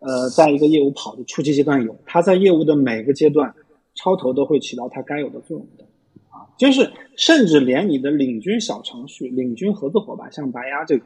[0.00, 3.54] 呃，在一个业务跑的初期阶段有，它在业务的每个阶段
[3.94, 5.84] 超头都会起到它该有的作用的，
[6.30, 11.04] 啊，就是甚至连你的领军小程序、领军合作伙伴，像白鸭这个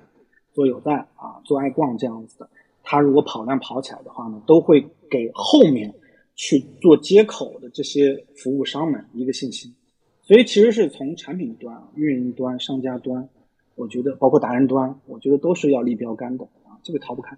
[0.52, 2.48] 做有赞啊、做爱逛这样子的，
[2.83, 5.94] 它如果跑量跑起来的话呢，都会给后面。
[6.35, 9.74] 去做接口的这些服务商们一个信心，
[10.22, 13.28] 所以其实是从产品端、运营端、商家端，
[13.74, 17.37] 我觉得包括达人端，我觉得都是要立标杆的啊，这个逃不开。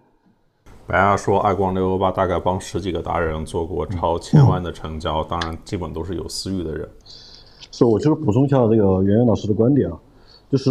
[0.87, 6.87] 白鸭说，爱光六幺八大概帮十几个达人做过超千万的成交，当然基本都是有私域的人。
[7.71, 9.99] 是，我就是补充一下这个圆圆老师的观点啊，
[10.51, 10.71] 就是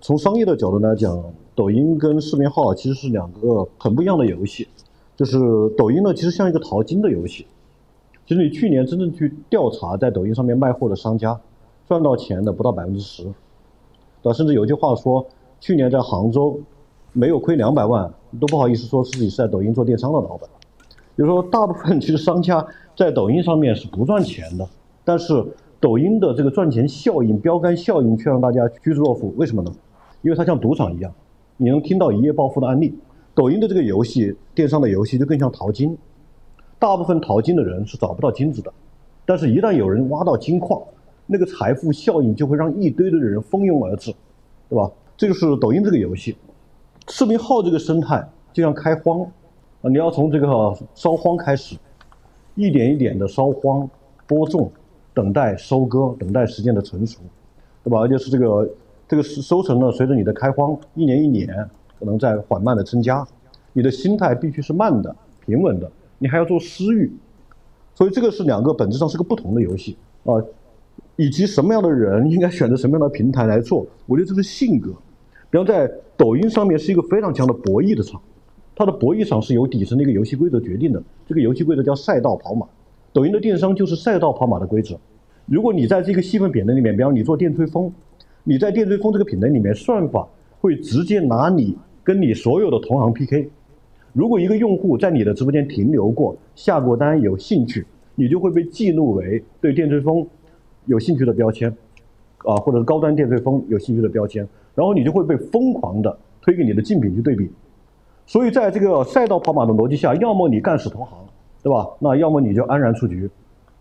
[0.00, 1.20] 从商业的角度来讲，
[1.56, 4.68] 抖音跟视频号其实是两个很不一样的游戏。
[5.16, 5.38] 就是
[5.76, 7.46] 抖音呢，其实像一个淘金的游戏。
[8.26, 11.40] 其实你去年真正去调查在抖音上面卖货的商家，
[11.88, 13.24] 赚到钱的不到百分之十，
[14.22, 14.32] 对吧？
[14.32, 15.26] 甚至有句话说，
[15.58, 16.60] 去年在杭州
[17.12, 20.48] 没有亏两百万，都不好意思说自己是在抖音做电商的老板。
[21.16, 22.66] 就是说，大部分其实商家
[22.96, 24.68] 在抖音上面是不赚钱的，
[25.04, 25.44] 但是
[25.80, 29.32] 抖音的这个赚钱效应、标杆效应却让大家趋之若鹜。
[29.36, 29.72] 为什么呢？
[30.22, 31.12] 因为它像赌场一样，
[31.56, 32.94] 你能听到一夜暴富的案例。
[33.34, 35.96] 抖音的这个游戏，电商的游戏就更像淘金，
[36.78, 38.72] 大部分淘金的人是找不到金子的，
[39.26, 40.82] 但是，一旦有人挖到金矿，
[41.26, 44.12] 那个财富效应就会让一堆堆的人蜂拥而至，
[44.68, 44.90] 对吧？
[45.18, 46.36] 这就是抖音这个游戏，
[47.08, 49.20] 视频号这个生态就像开荒，
[49.80, 50.46] 啊，你要从这个
[50.94, 51.76] 烧荒开始，
[52.56, 53.88] 一点一点的烧荒、
[54.26, 54.70] 播种，
[55.14, 57.20] 等待收割，等待时间的成熟，
[57.84, 58.00] 对吧？
[58.00, 58.68] 而且是这个
[59.06, 61.48] 这个收成呢，随着你的开荒，一年一年
[61.98, 63.26] 可能在缓慢的增加，
[63.72, 65.88] 你的心态必须是慢的、平稳的，
[66.18, 67.12] 你还要做私域，
[67.94, 70.34] 所以这个是两个本质上是个不同的游戏啊。
[71.14, 74.92] 以及什么样的人应该选择什么样的平台来做，我觉得这是性格。
[75.50, 78.20] 比方在抖音上面是一个非常强的博弈的场，
[78.74, 82.66] 它的博弈场是由底层的一个游戏规则决定的，这个游戏规则叫赛道跑马。
[83.12, 84.98] 抖音的电商就是赛道跑马的规则。
[85.46, 87.92] 如果你在这个细分品类里面，比方你做电吹风，
[88.44, 90.28] 你在电吹风这个品类里面，算法
[90.60, 93.48] 会直接拿你跟你所有的同行 PK。
[94.12, 100.26] 如果一个用户在你的直播间停留过、下过单、有兴趣，你就会被记录为对电吹风。
[100.86, 101.76] 有兴趣的标签，
[102.46, 107.50] 啊，或者是高端电吹风有兴趣的标签，然后你就会被疯狂的推给你的竞品去对比。
[108.24, 111.18] 所以在这个赛道跑马的逻辑下，要么你干死同行，
[111.62, 111.88] 对吧？
[111.98, 113.28] 那要么你就安然出局。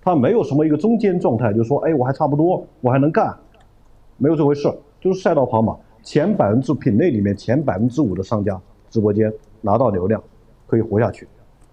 [0.02, 3.36] 它没有什么一个中间状态，就是说，哎，我还差不多，我还能干，
[4.18, 4.72] 没有这回事。
[5.02, 8.60] 就是赛道跑马，前百分之品类里面前百分之五的商家
[8.90, 10.24] 直播间拿到流量，
[10.68, 11.28] 可以活下去。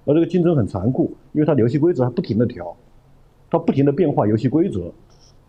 [0.05, 2.75] 而这个竞争很残酷，因为它游戏规则还不停的调，
[3.51, 4.91] 它不停的变化游戏规则。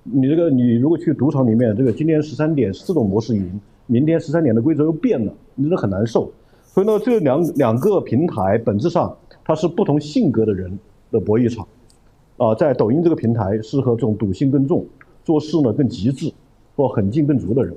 [0.03, 6.29] 你这个，你如果去赌场里面，这个今天十三点四种模式赢，明天十三点的规则又变了，你真的很难受。
[6.61, 10.77] 所以呢，这两两个平台本质上它是不同性格的人
[11.09, 11.65] 的博弈场。
[12.35, 14.85] 啊，在抖音这个平台适合这种赌性更重、
[15.23, 16.29] 做事呢更极致
[16.75, 17.73] 或狠劲更足的人，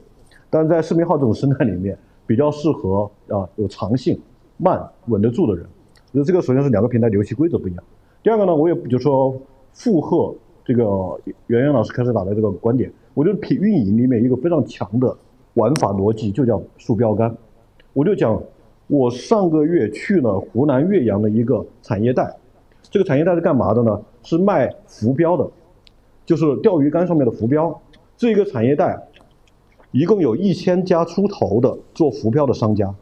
[0.51, 1.97] 但是在视频号这种生态里面，
[2.27, 4.19] 比较适合啊有长性、
[4.57, 5.65] 慢、稳得住的人。
[6.11, 7.85] 那这个首先是两个平台的游戏规则不一样。
[8.25, 9.41] 第二个呢，我也就说
[9.73, 10.35] 负荷。
[10.67, 10.85] 这个
[11.47, 15.17] 袁袁老师开始打的这个观点，我觉得品运营里面一个非常强的
[15.55, 17.33] 玩法逻辑就叫竖标杆。
[17.93, 18.43] 我就讲，
[18.89, 22.35] 我上个月去了湖南岳阳的一个产业带，
[22.83, 24.03] 这个产业带是干嘛的呢？
[24.25, 25.49] 是卖浮标的，
[26.25, 27.81] 就是钓鱼竿上面的浮标。
[28.17, 29.01] 这个产业带
[29.93, 32.93] 一共有一千家出头的做浮标的商家，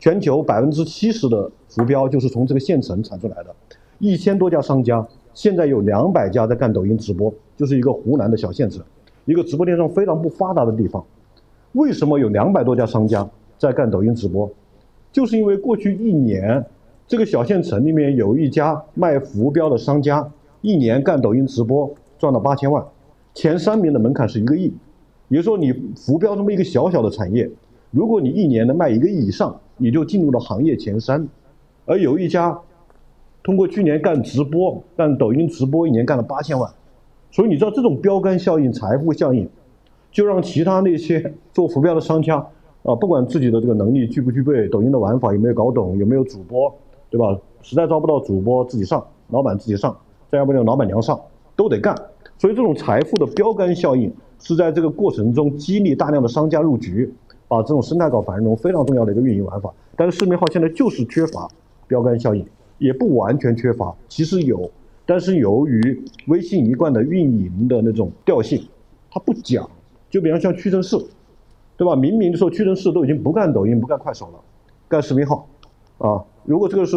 [0.00, 3.54] 全球百分之七十的浮标就是从这个县城产出来的，
[4.00, 5.06] 一千多家商家。
[5.36, 8.82] 现在有两百家在干抖音直播，就是一个湖南的小县城，
[9.26, 11.04] 一个直播电商非常不发达的地方。
[11.72, 13.28] 为什么有两百多家商家
[13.58, 14.50] 在干抖音直播？
[15.12, 16.64] 就是因为过去一年，
[17.06, 20.26] 这个小县城里面有一家卖浮标的商家，
[20.62, 22.82] 一年干抖音直播赚了八千万，
[23.34, 24.72] 前三名的门槛是一个亿。
[25.28, 27.50] 也就是说，你浮标这么一个小小的产业，
[27.90, 31.28] 如果你一年能卖一个亿以上，你就进入了行业前三。
[31.84, 32.58] 而有一家。
[33.46, 36.68] 通过去年干直播，干抖音直播，一年干了八千万，
[37.30, 39.48] 所以你知道这种标杆效应、财富效应，
[40.10, 42.44] 就让其他那些做浮标的商家
[42.82, 46.74] 啊，不管自己的这个能力具不具备，抖音的玩法有没有搞懂，有没有主播，
[47.08, 47.38] 对吧？
[47.62, 49.96] 实在招不到主播，自己上，老板自己上，
[50.28, 51.16] 再要不就老板娘上，
[51.54, 51.94] 都得干。
[52.38, 57.14] 所以这种财富的标杆效应是在这个过程中激励大量的商家入局，
[57.46, 59.72] 把这种生态搞繁荣非常重要的一个运营玩法。
[59.94, 61.48] 但是视频号现在就是缺乏
[61.86, 62.44] 标杆效应。
[62.78, 64.70] 也不完全缺乏，其实有，
[65.06, 68.62] 但是由于微信一贯的运营的那种调性，
[69.10, 69.68] 它不讲。
[70.10, 70.96] 就比方像屈臣氏，
[71.76, 71.96] 对吧？
[71.96, 74.34] 明明说屈臣氏都已经不干抖音、不干快手了，
[74.88, 75.48] 干视频号，
[75.98, 76.96] 啊，如果这个是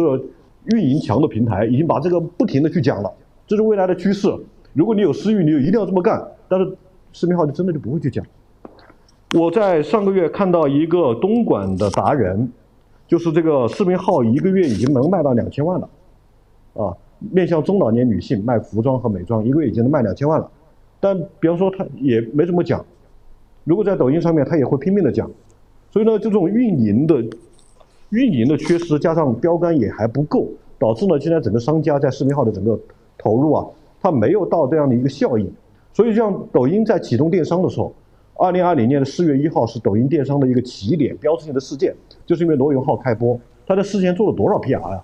[0.66, 3.12] 运营强的平台，已经把这个不停的去讲了，
[3.46, 4.28] 这是未来的趋势。
[4.72, 6.22] 如果你有私域，你就一定要这么干。
[6.48, 6.76] 但是
[7.12, 8.24] 视频号就真的就不会去讲。
[9.34, 12.52] 我在上个月看到一个东莞的达人。
[13.10, 15.90] 就是这个视频号一个月已经能卖到两千万了，
[16.74, 20.48] 啊，面向中老年女性卖服装和美妆，一个月已经能卖两千万了。
[21.00, 22.86] 但比方说他也没怎么讲，
[23.64, 25.28] 如果在抖音上面他也会拼命的讲，
[25.90, 27.20] 所以呢，这种运营的
[28.10, 30.46] 运营的缺失，加上标杆也还不够，
[30.78, 32.78] 导致呢现在整个商家在视频号的整个
[33.18, 33.66] 投入啊，
[34.00, 35.52] 它没有到这样的一个效应。
[35.92, 37.92] 所以像抖音在启动电商的时候。
[38.42, 41.94] 二零二零年的四月一号是抖音电商的一个起点，标志性的事件，
[42.30, 45.02] 就是因为罗永浩开播，他在事前做了多少 PR 呀？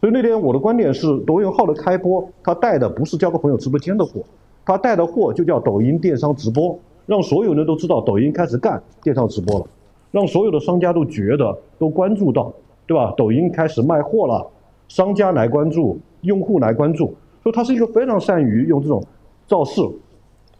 [0.00, 4.22] 所以那天我的观点是，罗永浩的开播，他带的不是交个朋友直播间的货，
[4.64, 9.66] 他带的货就叫抖音电商直播，让所有人都知道抖音开始干电商直播了，
[10.10, 12.50] 让所有的商家都觉得都关注到，
[12.86, 13.12] 对吧？
[13.14, 14.50] 抖音开始卖货了，
[14.88, 19.04] 商家来关注，用户来关注，所以他是一个非常善于用这种
[19.46, 19.82] 造势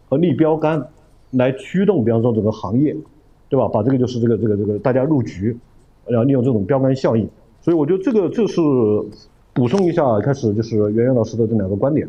[0.07, 0.87] 和立标杆。
[1.31, 2.95] 来驱动，比方说整个行业，
[3.49, 3.67] 对吧？
[3.67, 5.57] 把这个就是这个这个这个大家入局，
[6.07, 7.29] 然后利用这种标杆效应。
[7.61, 8.61] 所以我觉得这个就是
[9.53, 12.07] 补充一下，开始就是袁袁老师的这两个观点。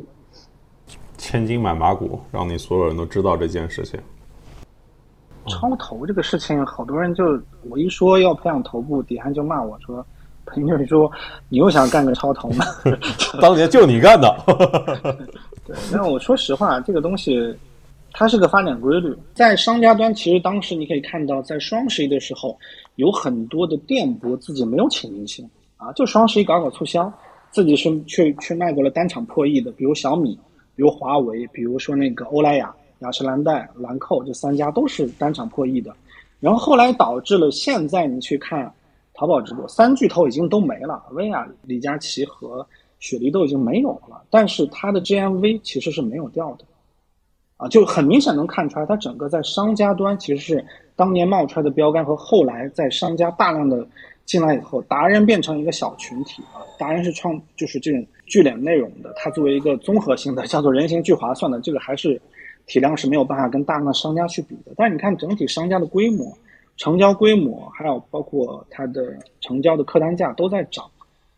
[1.17, 3.99] 千金买马股，让你所有人都知道这件事情。
[5.49, 7.41] 超投这个事情，好多人就
[7.71, 10.05] 我一说要培养头部，底下就骂我说
[10.45, 11.11] 彭俊说
[11.49, 12.65] ：“你又想干个超投吗？”
[13.41, 14.29] 当年就你干的。
[15.67, 17.57] 对，那我说实话，这个东西
[18.13, 19.17] 它是个发展规律。
[19.35, 22.57] 在商家端，其实当时你可以看到，在双十一的时候，
[22.97, 27.11] 有很多的店铺自己没有请明星啊，就双十一搞搞促销，
[27.51, 30.35] 自己是去去卖过了单场破亿的，比如小米，
[30.75, 35.95] 比如华为，比如说那个欧莱雅、雅诗兰黛、兰蔻这三家都是单场破亿的。
[36.41, 38.71] 然后后来导致了现在你去看
[39.15, 42.67] 淘宝直播，三巨头已经都没了，薇娅、李佳琦和
[42.99, 46.65] 雪梨都已经没有了，但是它的 GMV 其实是没有掉的，
[47.57, 53.87] 啊，就很明显能看出来，它整个在商家端其实是当年冒出来的标杆和后来在商家大量的
[54.25, 62.21] 进来以后，达人变成一个小群体啊，达人是创就是这种聚敛内容的，它作为一个综合性的叫做人形聚划算的，这个还是。
[62.69, 66.37] 体量是没有办法跟大量的商家去比的，但是你看整体商家的规模、
[66.77, 70.85] 成交规模，还有包括它的成交的客单价都在涨，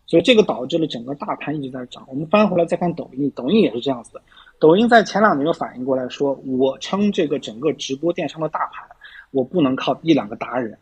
[0.07, 2.03] 所以这个导致了整个大盘一直在涨。
[2.09, 4.23] 我们翻回来再看抖音，抖音也是这样子的。
[4.61, 8.85] 抖音在前两年就反应过来说，我撑这个整个直播电商的大盘，
[9.31, 10.77] 我不能靠一两个达人，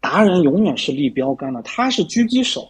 [0.00, 2.66] 达人永远是立标杆的，他是狙击手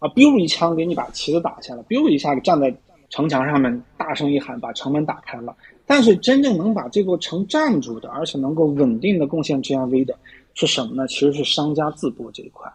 [0.00, 2.74] 啊，biu 一枪给你把旗子打下来，biu 一下站在
[3.08, 5.56] 城墙上面大声一喊，把城门打开了。
[5.86, 10.14] 但是真正能把这座城站住的，而且能够稳定的贡献 GMV 的
[10.54, 11.06] 是什么呢？
[11.08, 12.70] 其实是商家自播这一块。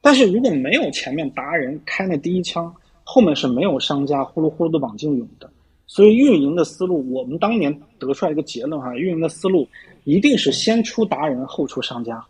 [0.00, 5.50] 但是如果没有前面达人开那第一枪，后面是没有商家呼噜呼噜的往进涌的。
[5.90, 9.66] 所以运营的思路，我们当年得出来一个结论哈，运营的思路
[10.04, 12.24] 一定是先出达人后出商家，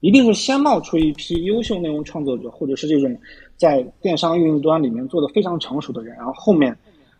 [0.00, 3.14] 一定是先冒出一批优秀内容创作者，或者是这种
[3.58, 6.74] 在电商运营端里面做的非常成熟的人，然后后面。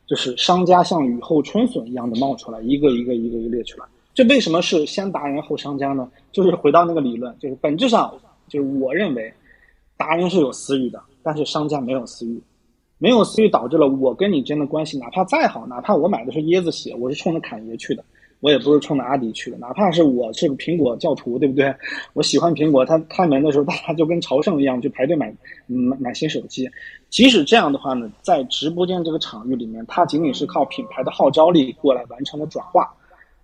[0.05, 3.87] 就是商家像雨后春笋一样的冒出来，一个一个一个一个列出来。
[4.13, 6.07] 这为什么是先达人后商家呢？
[6.33, 8.13] 就是回到那个理论，就是本质上，
[8.47, 9.33] 就是我认为，
[9.97, 12.39] 达人是有私欲的，但是商家没有私欲，
[13.03, 18.05] 没有私欲导致了我跟你之间的关系，哪怕再好，哪怕我买的是椰子鞋，我是冲着侃爷去的。
[18.39, 21.75] 我也不是冲着阿迪去的，哪怕是我是个苹果教徒，对不对？
[22.13, 25.35] 我喜欢苹果，他开门的时候，大家就跟朝圣一样去排队买，
[25.67, 26.71] 买买新手机。
[27.11, 32.89] 即使这样的话呢，在直播间这个场域里面，它仅仅是靠品牌的号召力过来完成了转化，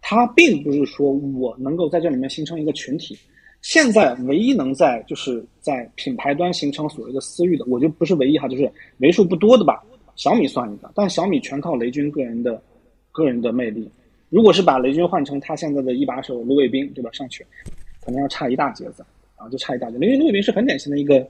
[0.01, 3.19] 它并不是说我能够在这里面形成一个群体。
[3.61, 9.83] 现在唯一能在就是在品牌端形成所谓的私域的，我就不是唯一哈，就是为数不多的吧。
[10.17, 12.61] 小米算一个，但小米全靠雷军个人的
[13.13, 13.89] 个人的魅力。
[14.31, 17.11] 如果是把雷军换成他现在的一把手卢伟斌，对吧？
[17.13, 17.47] 上去，
[18.05, 19.05] 可能要差一大截子
[19.37, 19.95] 啊，就差一大截。
[19.95, 21.25] 因为卢伟斌是很典型的一个，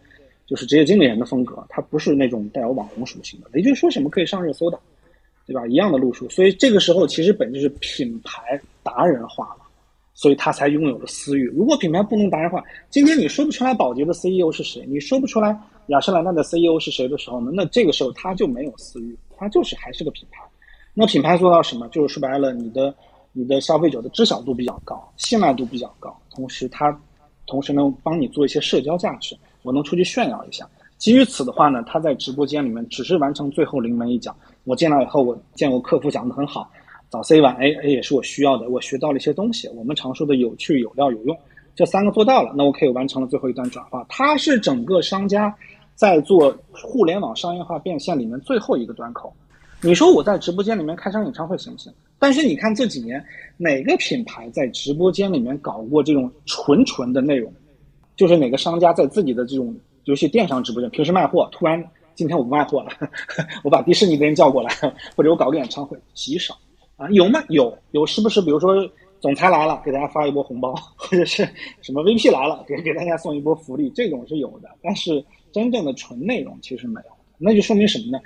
[0.46, 3.48] 就是职业经理人的风格，他不是那种带有网红属性的。
[3.52, 4.80] 雷军说什么可以上热搜的，
[5.46, 5.66] 对吧？
[5.66, 6.28] 一样的路数。
[6.30, 9.67] 所以这个时候其实本质是品牌达人化了，
[10.20, 11.44] 所以他才拥有了私域。
[11.56, 12.60] 如果品牌不能达人化，
[12.90, 15.56] 今天你说不出来宝洁的 CEO 是谁，你说不出来
[15.86, 17.52] 雅诗兰黛的 CEO 是谁的时候呢？
[17.54, 20.42] 那这个时候他就没有私域，他就是还是个品牌。
[20.92, 21.86] 那品牌做到什么？
[21.90, 22.92] 就是说白了，你的
[23.32, 27.00] 你的消费者的知晓度比较高，信赖度比较高，同时它
[27.46, 30.68] 同时能帮你做一些社交价值，我能出去炫耀一下。
[30.96, 34.34] 基于此的话呢，他在直播间里面只是完成最后临门一脚。
[34.64, 36.68] 我进来以后，我见过客服讲的很好，
[37.10, 39.68] 早 C 晚 A A 也是我需要的，我学到了一些东西。
[39.68, 41.36] 我们常说的有趣、有料、有用，
[41.74, 44.04] 这三个做到了，那我可以完成了最后一段转化。
[44.08, 45.54] 它是整个商家
[45.94, 49.32] 在做互联网商业化变现里面最后一个端口。
[49.80, 51.92] 你说我在直播间里面开场演唱会行不行？
[52.18, 53.24] 但是你看这几年
[53.56, 57.52] 哪个品牌在直播间里面搞过这种纯纯的内容？
[58.16, 61.82] 就是哪个商家在自己的这种游戏电商直播间，平时卖货，突然
[62.16, 62.90] 今天我不卖货了，
[63.62, 64.74] 我把迪士尼的人叫过来，
[65.14, 66.58] 或者我搞个演唱会，极少
[66.98, 67.08] 啊？
[67.12, 67.42] 有吗？
[67.48, 68.42] 有有，是不是？
[68.42, 68.86] 比如说
[69.20, 71.48] 总裁来了，给大家发一波红包，或者是
[71.80, 74.68] 什么 VP 来了，给给大家送一波福利，这种是有的。
[74.82, 78.18] 但是真正的纯内容其实没有，那就说明什么呢？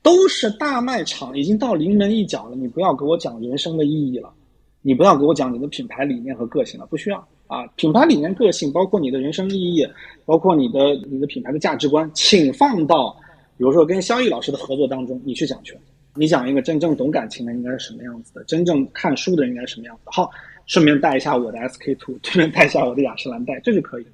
[0.00, 2.54] 都是大卖场，已经到临门一脚了。
[2.54, 4.32] 你不要给我讲人生的意义了，
[4.80, 7.18] 你不要给我讲你的品牌理念和个性了，不需要
[7.48, 7.66] 啊。
[7.76, 9.86] 品牌理念、个性，包括你的人生意义，
[10.24, 13.14] 包括你的你的品牌的价值观，请放到
[13.58, 15.76] 比如说跟肖毅老师的合作当中，你去讲去。
[16.18, 20.02] 你讲一个真正懂感情的应该是什么样子的，真正看书的应该是什么样子。
[20.06, 20.30] 好，
[20.66, 24.10] 顺便带一下我的 SK two， 顺便带一下我的雅诗兰黛，这是可以的。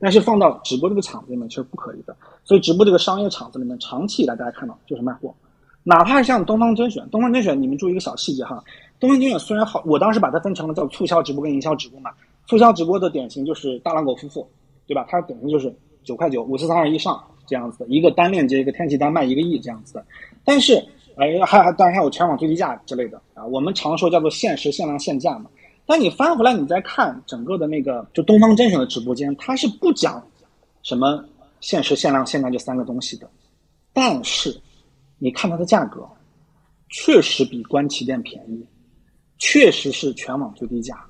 [0.00, 2.14] 但是放到直播这个场子里面，其实不可以的。
[2.42, 5.34] 所以直播这个商业场子里面，长期以来大家看到就是卖货，
[5.82, 8.62] 哪怕像东方甄选，东方甄选你们注意一个小细节哈，
[9.00, 12.10] 东方甄选虽然好，我当时把它分成了叫促销直播跟营销直播嘛。
[12.46, 14.46] 促销直播的典型就是大狼狗夫妇，
[14.86, 15.06] 对吧？
[15.08, 20.04] 它典型就是九块九，五四三二一上这样子的一个单链接一个天气单卖一个亿这样子的。
[20.44, 20.84] 但是
[21.16, 25.50] 哎，还还当然还有全网最低价之类的啊，我们常说叫做限时限量限价嘛。
[25.86, 30.22] 但你翻回来，你再看整个的那个就东方甄选的直播间，它是不讲
[30.82, 31.24] 什么。
[31.60, 33.26] 限时限量限价这三个东西的，
[33.94, 34.54] 但是
[35.18, 36.06] 你看它的价格，
[36.90, 38.62] 确实比官旗店便宜，
[39.38, 41.02] 确实是全网最低价。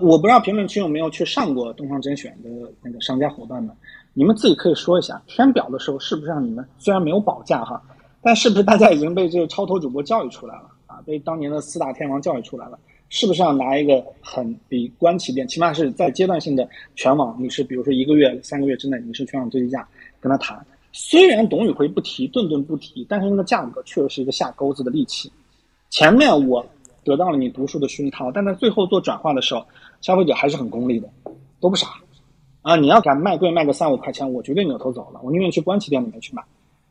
[0.00, 2.50] 我不知道评论区有没有去上过东方甄选的
[2.82, 3.72] 那个商家伙伴们，
[4.14, 7.80] 你们自己可以说一下，填表的时候是不是让你们虽然没有保价哈，
[8.22, 11.02] 但是不是大家已经被这个超头主播教育出来了啊？
[11.06, 12.78] 被当年的四大天王教育出来了。
[13.10, 19.88] 是不是要拿一个很比官旗店，起码是在阶段性的全网，你是比如说一个月、三个月之内，你是全网最低价
[20.20, 20.62] 跟他谈。
[20.92, 25.32] 虽然董宇辉不提，顿顿不提，但是那个价格确实是一个下钩子的利器。
[25.88, 26.62] 前面我
[27.02, 29.64] 得到了你读书的熏陶，但在最后做转化的时候，
[30.02, 31.08] 消费者还是很功利的，
[31.60, 31.88] 都不傻
[32.60, 32.76] 啊！
[32.76, 36.42] 你要敢卖贵卖个三五块钱，我绝对扭头走了，我宁愿去官旗店里面去买。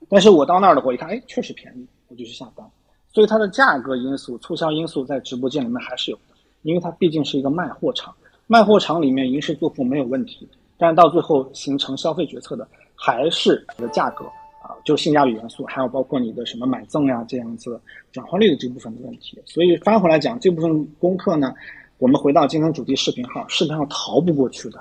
[0.10, 2.66] 但是我到那儿的话，一看，哎，确实便宜，我就去下单。
[3.14, 8.14] 所以它的价格因素、促销因素在直播间里面还是有的，因为它毕竟是一个卖货场，
[8.46, 10.48] 卖货场里面吟诗作赋没有问题，
[10.78, 14.26] 但是到最后形成消费决策的还是你的价格
[14.62, 17.80] 啊，就性价比元素，还有包括你的什么买赠呀这样子
[18.12, 19.42] 转化率的这部分的问题。
[19.46, 21.54] 所以翻回来讲这部分功课呢，
[21.98, 24.80] 我们回到今天主题视频号，视频号逃不过去的，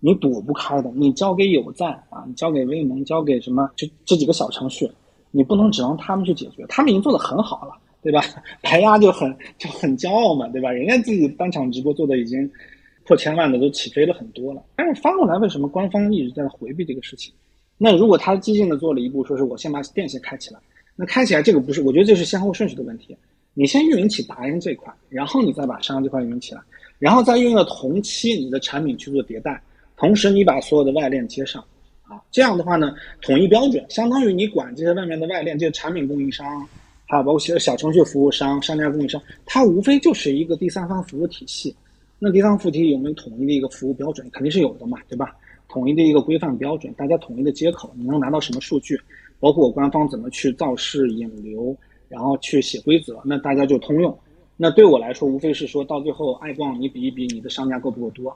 [0.00, 4.90] 你躲不开的，你交给有赞啊，你交给微盟，交给什么这这几个小程序。
[5.30, 8.22] 你不能指望他们去解决，他们已经做得很好了，对吧？
[8.62, 10.72] 白鸭就很就很骄傲嘛，对吧？
[10.72, 12.50] 人家自己单场直播做的已经
[13.04, 14.62] 破千万的都起飞了很多了。
[14.74, 17.32] 但是翻过来，为什么官方一直在回避这个事情？
[17.76, 20.58] 那如果他激进的做了一步，说是我先把店先开起来，
[20.96, 21.82] 那开起来这个不是？
[21.82, 23.14] 我觉得这是先后顺序的问题。
[23.52, 26.60] 你先运营起达人这块，然后你再把商家这块运营起来，
[26.98, 29.60] 然后再运用的同期你的产品去做迭代，
[29.98, 31.62] 同时你把所有的外链接上。
[32.04, 36.66] 啊，这样的话呢，统一标准，相当于你管这些外面的外链，这些产品供应商，
[37.04, 41.76] 还有包括些小程序服务商、商家供应商，它无非就是一个第三方服务体系。
[42.18, 44.26] 那第三方服务体系有没有统一的一个服务标准？
[44.30, 45.36] 肯定是有的嘛，对吧？
[45.68, 48.98] 统一的一个规范标准，大家统一的接口，你能拿到什么数据？
[49.38, 51.76] 包括我官方怎么去造势引流，
[52.08, 54.18] 然后去写规则，那大家就通用。
[54.56, 58.34] 那对我来说，无非是说到最后，爱逛你比一比你的商家够不够多。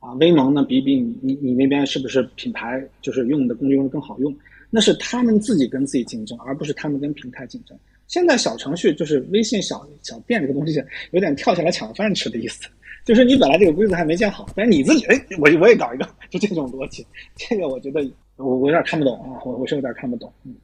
[0.00, 4.34] 啊，威盟呢比比你你你那边是不是品牌就是用的工具用的更好用？
[4.70, 7.78] 那是他们自己跟自己竞争，而不是他们跟平台竞争。
[8.06, 10.82] 现在小程序就是微信小小店这个东西，
[11.12, 12.68] 有点跳下来抢饭吃的意思。
[13.04, 17.06] 就是你本来这个规则还没建好，但是你自己哎，我我也搞一个，就这种逻辑。
[17.34, 18.00] 这个我觉得
[18.36, 20.32] 我我有点看不懂啊，我我是有点看不懂。
[20.44, 20.54] 嗯，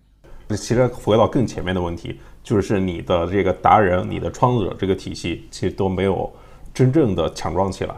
[0.51, 6.31] 其实回到更前面的问题，就是你的这个达人、你的创作者这个体系，其实都没有
[6.75, 7.95] 真正的强壮起来。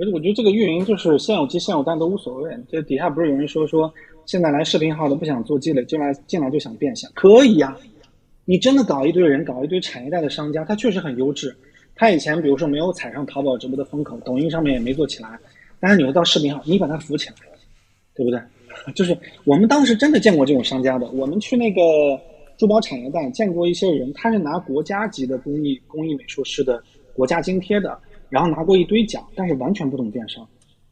[0.00, 2.56] 我我觉得这个运营就是现有鸡现有单都无所谓。
[2.70, 3.92] 这底下不是有人说说
[4.24, 7.76] 现在来视频号的不想做积累，进来进来就想变现，可以呀。
[8.46, 11.54] 你真的搞一堆人，搞一堆产业带的商家，他确实很优质。
[11.94, 15.38] 他以前比如说没有踩上淘宝直播的风口，抖音上面也没做起来，
[15.78, 17.34] 但是你会到视频号，你把他扶起来，
[18.14, 18.40] 对不对？
[18.94, 21.06] 就是我们当时真的见过这种商家的。
[21.10, 22.18] 我们去那个
[22.56, 26.82] 珠宝产业带见过一些人，他是拿国家级的工艺工艺美术师的
[27.12, 27.98] 国家津贴的。
[28.30, 30.46] 然后拿过一堆奖，但是完全不懂电商。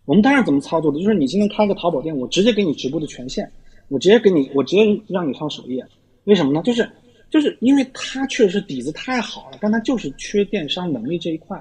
[0.05, 3.51] 我们当然怎么操作的，就是你今天开个淘宝店，我直接给你直播的权限，
[3.89, 5.87] 我直接给你，我直接让你上首页。
[6.25, 6.63] 为什么呢？
[6.63, 6.91] 就是
[7.31, 11.61] 就是因为他确实底子太好了，但他就是缺电商能力这一块。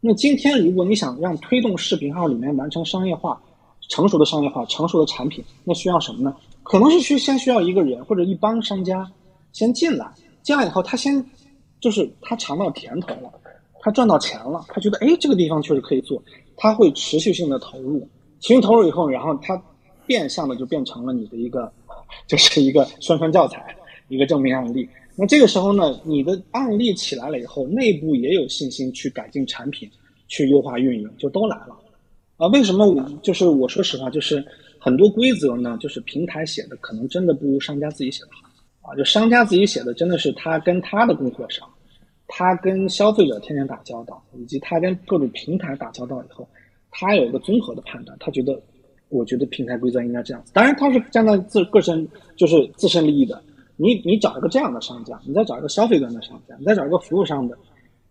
[0.00, 3.40] 那今天如果你想让推动视频号里面完成商业化、
[3.88, 6.36] 成熟的商业化、成熟的产品，那需要什么呢？
[6.62, 9.10] 可能是需先需要一个人或者一帮商家
[9.52, 10.06] 先进来，
[10.42, 11.24] 进来以后他先
[11.80, 13.32] 就是他尝到甜头了。
[13.80, 16.22] 他赚到钱了，他觉得哎，这个地方确实可以做，
[16.56, 18.00] 他会持续性的投入，
[18.40, 19.60] 持续投入以后，然后他
[20.06, 21.72] 变相的就变成了你的一个，
[22.26, 23.76] 就是一个宣传教材，
[24.08, 24.88] 一个证明案例。
[25.14, 29.90] 那这个时候呢，你的案例起来了以后，内部也有信心去改进产品，
[30.28, 31.76] 去优化运营，就都来了。
[32.36, 34.44] 啊，为什么我就是我说实话，就是
[34.78, 38.28] 很多规则呢，就是平台写的可能真的不如商家自己写的
[38.80, 41.68] 好啊，就商家自己写的真的是他跟他的供货商。
[42.28, 46.46] 他跟消费者天天打交道，以及他跟各种平台打交道以后，
[46.90, 48.16] 他有一个综合的判断。
[48.20, 48.60] 他觉得，
[49.08, 50.52] 我觉得平台规则应该这样子。
[50.52, 52.06] 当然，他是站在自个身，
[52.36, 53.42] 就是自身利益的。
[53.76, 57.56] 你你找一个这样的商家，你再找一个消费端的商家，你再找一个服务商的，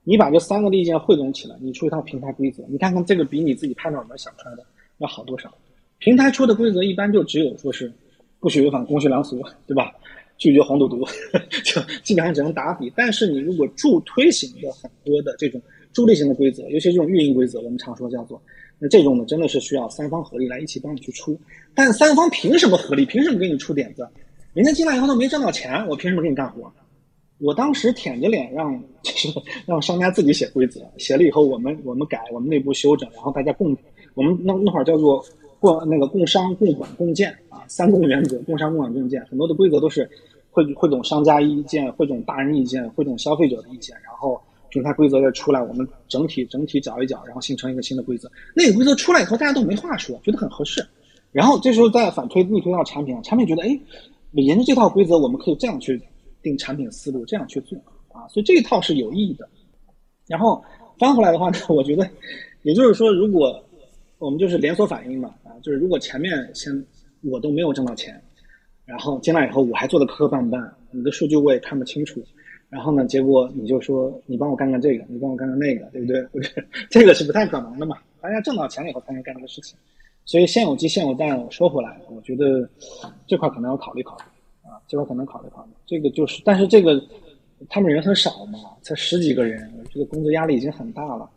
[0.03, 4.65] 你把这三个利益汇总起来，你出一套平台规则，你看看这个比你自己判断有没有想出来的
[4.97, 5.53] 要好多少？
[5.99, 7.91] 平台出的规则一般就只有说是
[8.39, 9.91] 不许违反公序良俗，对吧？
[10.37, 11.05] 拒绝黄赌毒，
[11.63, 12.91] 就基本上只能打底。
[12.95, 15.61] 但是你如果助推型的很多的这种
[15.93, 18.41] 助力型的规则，尤其这种运营规则，我们常说叫做，
[18.79, 21.39] 那这种呢真的是需要三方合力来一起帮你去出。
[21.73, 23.05] 但三方凭什么合力？
[23.05, 24.07] 凭什么给你出点子？
[24.53, 26.71] 人家进来以后都没挣到钱，我凭什么给你干活？
[27.39, 29.27] 我当时舔着脸让就是
[29.67, 33.75] 让商家自己写规则，写了以后我们我们改，我们内部修整，然后大家共
[34.15, 35.23] 我们那那会儿叫做
[35.59, 37.35] 共那个共商共管共建。
[37.67, 40.09] 三公原则、工商共享共建，很多的规则都是
[40.49, 48.29] 汇汇总商家意见、汇总大人意见、汇总消费者的意见，然后平台规则再出来，我们整体整体搅一搅，然后形成一个新的规则。
[48.55, 50.85] 那个规则出来以后，大家都没话说，觉得很合适。
[51.31, 53.79] 然后这时候再反推逆推到产品，产品觉得哎，
[54.31, 56.01] 沿着这套规则，我们可以这样去
[56.41, 57.77] 定产品思路，这样去做
[58.09, 59.47] 啊，所以这一套是有意义的。
[60.27, 60.63] 然后
[60.97, 62.09] 翻回来的话呢，我觉得，
[62.63, 63.63] 也就是说，如果
[64.17, 66.73] 我们就是连锁反应嘛，啊，就是如果前面先
[67.29, 68.21] 我都没有挣到钱，
[68.85, 72.23] 然后进来以后我还做的磕磕绊绊，你的数据我也看不清楚，
[72.69, 76.21] 然后呢，结果你就说你帮我干干这个，你帮我干干那个，对不对？
[76.23, 79.77] 不是，这个是不太可能的嘛，大家挣到钱了以后才能干这个事情。
[80.25, 82.69] 所以现有鸡现有蛋，我说回来，我觉得
[83.25, 84.23] 这块可能要考虑考虑
[84.69, 85.71] 啊，这块可能考虑考虑。
[85.85, 87.01] 这个就是，但是这个
[87.69, 91.29] 他们人很少嘛，才十几个人，我觉得工作压力已经很大了。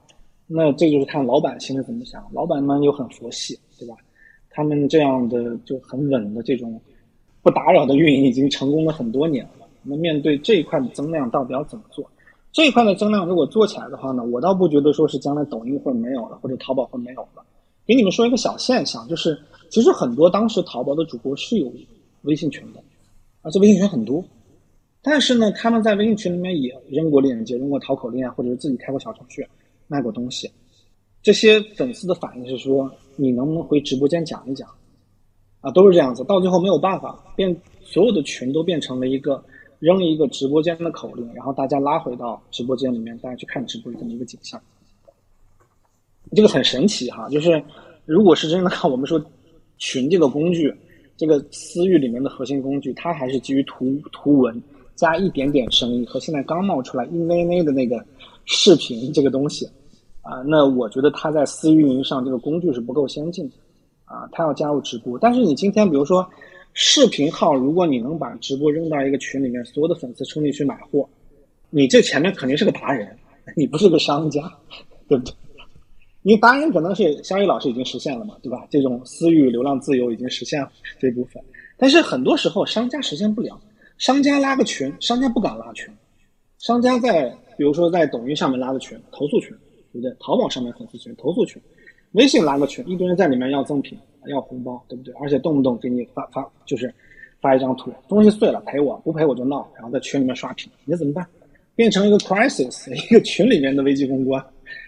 [0.48, 3.94] 那这就是看老板心里怎么想，老板们又很佛系，对吧？
[4.60, 6.78] 他们这样的就很稳的这种
[7.40, 9.66] 不打扰的运营已经成功了很多年了。
[9.82, 12.04] 那面对这一块的增量，到底要怎么做？
[12.52, 17.42] 这一块的增量如果做起来的话呢，我倒不觉得说是将来抖音会没有了，或者淘宝会没有了。
[17.86, 19.34] 给你们说一个小现象，就是
[19.70, 21.72] 其实很多当时淘宝的主播是有
[22.24, 22.82] 微信群的，
[23.40, 24.22] 而且微信群很多，
[25.00, 29.42] 但是呢，他们在微信群里面也扔过链接、扔过淘口令啊，或者是自己开过小程序
[29.88, 30.50] 卖过东西。
[31.22, 34.68] 这些粉丝的反应是说：“你能不能回直播间讲一讲？”
[35.60, 36.24] 啊，都是这样子。
[36.24, 39.44] 到最后没有办法，变所有的群都变成了一个
[39.78, 44.58] 扔一个直播间的口令，然后大家拉回到直播间里面，大家去看直播的这么一个景象。
[46.34, 47.62] 这个很神奇哈，就是
[48.06, 49.22] 如果是真的看我们说
[49.76, 50.74] 群这个工具，
[51.16, 54.62] 这个私域里面的核心工具，它还是基于图图文
[54.94, 58.02] 加一点点声音和现在刚冒出来一内内的那个
[58.46, 59.68] 视频这个东西
[60.22, 63.56] 啊，那我觉得它在私域运营上这个工具是不够先进的
[64.04, 65.18] 啊，它要加入直播。
[65.18, 66.28] 但是你今天比如说
[66.74, 71.08] 视频号，如果你能把直播扔到一个群里面，所有的粉丝冲进去买货，
[71.70, 73.16] 你这前面肯定是个达人，
[73.56, 74.42] 你不是个商家，
[75.08, 75.34] 对不对？
[76.22, 78.66] 因为达人可能是肖宇老师已经实现了嘛，对吧？
[78.70, 81.42] 这种私域流量自由已经实现了这部分，
[81.78, 83.58] 但是很多时候商家实现不了。
[83.96, 85.88] 商家拉个群，商家不敢拉群。
[86.58, 89.56] 商家在比如说在抖音上面拉个群，投诉群，
[89.92, 90.14] 对不对？
[90.20, 91.60] 淘宝上面粉丝群，投诉群。
[92.12, 95.14] 微信拉个群，一堆人在里面要赠品、要红包，对不对？
[95.20, 96.92] 而且动不动给你发发就是
[97.40, 101.26] 发一张图，东西碎了赔我，不赔我就闹，然后在群里面刷屏，你怎么办？
[101.76, 104.44] 变成一个 crisis， 一个群里面的危机公关。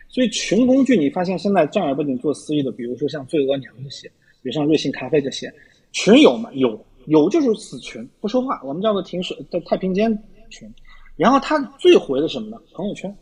[0.09, 4.09] 所以群工具，你发现现在正儿八经做私域的，比如说像醉额娘这些，
[4.43, 5.51] 比如像瑞幸咖啡这些，
[5.93, 6.51] 群有吗？
[6.53, 10.13] 有，有就是死群，不说话，我们叫做停水在太平间
[10.51, 10.69] 群。
[11.17, 12.59] 然后他最回的什么呢？
[12.75, 13.15] 朋友圈，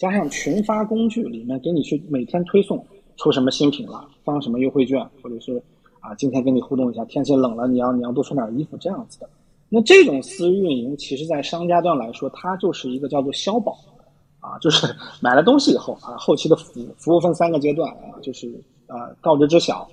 [0.00, 2.82] 加上群发工具里面给你去每天推送
[3.18, 5.62] 出什么新品了，发什么优惠券，或者是
[6.00, 9.28] 啊今天跟你互动一下，天气冷了你要你要多穿点衣服这样子的。
[9.68, 13.78] 那这种私域运营，其实在商家端来说，它就是一个叫做消保。
[14.40, 14.86] 啊，就是
[15.20, 18.48] 买了东西以后啊，后期的服务服务分三个阶段啊，就是
[18.86, 19.86] 呃告知知晓，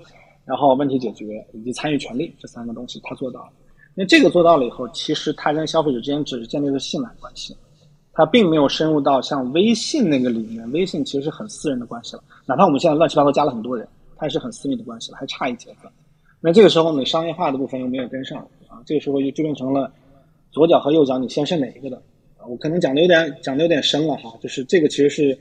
[0.45, 3.49] 然后问题解决以及参与权利这三个东西他做到了。
[3.93, 7.53] 那这个做到了以后，其实他跟消费者之间只是建立了信赖关系，
[8.17, 10.69] 他并没有深入到像微信那个里面。
[10.71, 15.87] 微信其实是很私人的关系了，哪怕我们现在乱七八糟加了很多人，它也是很私密的关系了，还差一节子。
[16.41, 19.91] 那这个时候你商业化的部分又没有跟上啊，这个时候就就变成了
[20.51, 22.01] 左脚和右脚，你先是哪一个的？
[22.47, 25.37] 我可能讲的有点讲的有点深了哈，就是这个其实是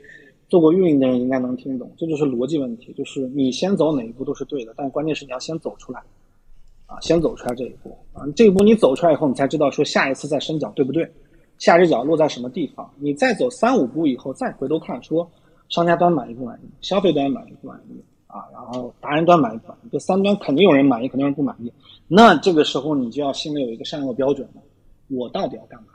[0.47, 5.99] 做过运营的人应该能听懂，这就是逻辑问题，就是你先走哪一步都是对的，但关键是你要先走出来，
[6.85, 11.09] 啊，先走出来这一步啊，这一步你走出来以后，你才知道说下一次再伸脚对不对，
[11.59, 15.29] 下只脚落在什么地方，你再走三五步以后再回头看说
[15.69, 21.71] 商家端满意不满意，消费端满意不满意啊，然后达人端满意不满意，这三端肯定有人满意，肯定有人不满意，
[22.07, 24.61] 那这个时候你就要心里有一个善恶标准了，
[25.09, 25.87] 我到底要干嘛？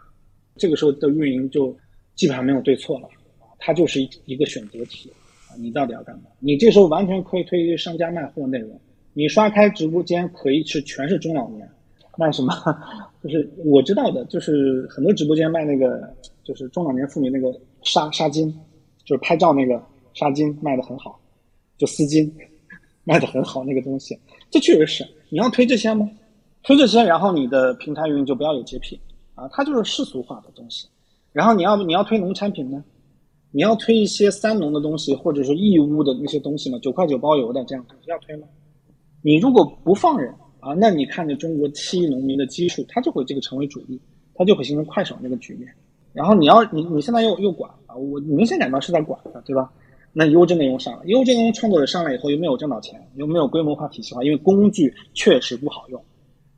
[0.57, 1.75] 这个时候的运营就
[2.15, 3.07] 基本上没有对错了
[3.41, 5.11] 啊，它就是一一个选择题
[5.49, 6.25] 啊，你到底要干嘛？
[6.41, 8.79] 你这时候完全可以推商家卖货内容，
[9.15, 11.67] 你刷开直播间可以是全是中老年
[12.19, 12.53] 卖什么？
[13.23, 16.13] 就是我知道的，就是很多直播间卖那个
[16.45, 17.53] 就是中老年妇女那个
[17.83, 18.53] 纱纱巾，
[19.05, 19.81] 就是拍照那个
[20.15, 21.19] 纱巾卖的很好，
[21.79, 22.31] 就丝巾
[23.05, 24.19] 卖的很好那个东西，
[24.51, 26.09] 这确实是你要推这些吗？
[26.63, 29.01] 推这些，然后你的平台运营就不要有洁癖。
[29.35, 30.87] 啊，它就是世俗化的东西，
[31.33, 32.85] 然后你要你要推农产品呢，
[33.51, 38.47] 你要推一些三农的东西，或者是义乌的那些东西嘛，九块九包邮的这样东西要推吗？
[39.23, 40.31] 你如果不放人
[40.63, 44.01] 啊，那你看着中国七亿农民的基数，它就会这个成为主力，
[44.33, 45.69] 它就会形成快手那个局面。
[46.13, 49.73] 然后你要你你现在又又管啊，我明显感到是在管的，对吧？
[50.13, 56.01] 那优质内容上了，优质内容创作者上来以后又没有挣到钱，又没有规模化体系化，因为工具确实不好用。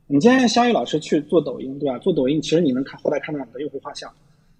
[0.05, 1.97] 你今天肖宇老师去做抖音，对吧？
[1.97, 4.07] 做抖音其实你能看后台看到你的用户画像，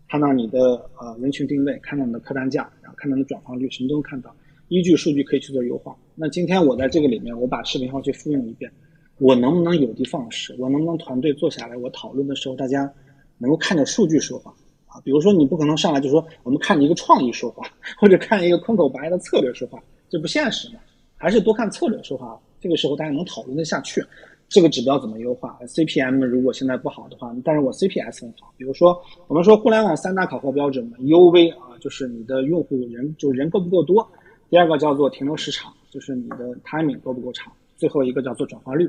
[0.09, 4.35] 看到你的呃人群定位，看到你的客单价，然后看到你的转化率，什么都能看到。
[4.69, 5.95] 依据数据可以去做优化。
[6.15, 8.71] 那今天我在这个里面，我把视频号去复用一遍，
[9.17, 10.55] 我能不能有的放矢？
[10.59, 12.91] 我能不能团队坐下来，我讨论的时候大家
[13.37, 14.53] 能够看着数据说话
[14.87, 14.99] 啊？
[15.03, 17.65] 比如说你不可能上来就说我们看你一个创意说话，
[17.99, 20.79] 或者看一个空口白的策略说话，这不现实嘛？
[21.17, 24.03] 还是多看策略说话，这个时候大家能讨论得下去。
[24.47, 28.53] 这个指标怎么优化？CPM 如果现在不好的话，但是我 CPS 很好。
[28.57, 34.05] 比如说，我们说互联网三大考核标准嘛，UV 啊，就是你的用户人就人够不够多；
[34.49, 38.87] 第二个叫做停留时长，就是你的 timing 够不够长；最后一个叫做转化率。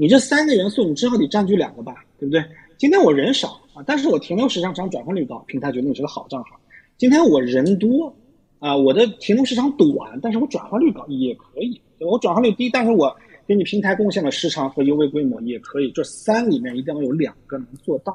[0.00, 2.42] 你这三个元素，你至少得占据两个吧，对不对？
[2.78, 6.50] 今天我人少啊，但是我停留时长长，转化率高，平台觉得你是个好账号。
[6.96, 8.14] 今天我人多
[8.60, 11.78] 啊，我的停留时长短，但是我转化率高也可以。
[11.98, 13.14] 我转化率低，但是我。
[13.48, 18.14] 给你平台贡献的时长和 UV 规模也可以，这三里面一定要有两个能做到。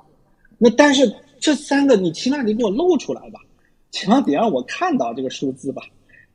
[0.60, 3.40] 那但是这三个你起码得给我露出来吧，
[3.90, 5.82] 起码得让我看到这个数字吧，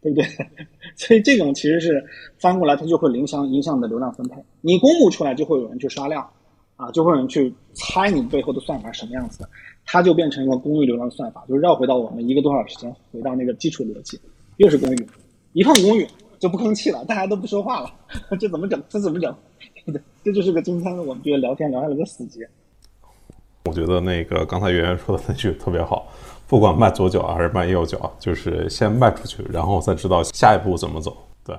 [0.00, 0.26] 对不对？
[0.96, 2.04] 所以这种其实是
[2.38, 4.36] 翻过来，它就会影响影响你的流量分配。
[4.60, 6.28] 你公布出来，就会有人去刷量，
[6.76, 9.48] 啊，就会有人去猜你背后的算法什么样子的，
[9.84, 14.20] 它就变成一个公域流量算法，就是绕回到我们一个多小时前回到那个基础逻辑，
[14.56, 15.06] 又是公域，
[15.52, 16.06] 一碰公域。
[16.40, 17.90] 就不吭气了，大家都不说话了，
[18.38, 18.80] 这怎么整？
[18.88, 19.34] 这怎么整？
[19.86, 22.48] 对这就是个今天我们这个聊天聊下来的死结。
[23.64, 26.06] 我觉得那个刚才圆圆说的那句特别好，
[26.48, 31.14] 不管迈左脚还是迈右脚，就是先迈出去，然后再知道下一步怎么走。
[31.44, 31.54] 对，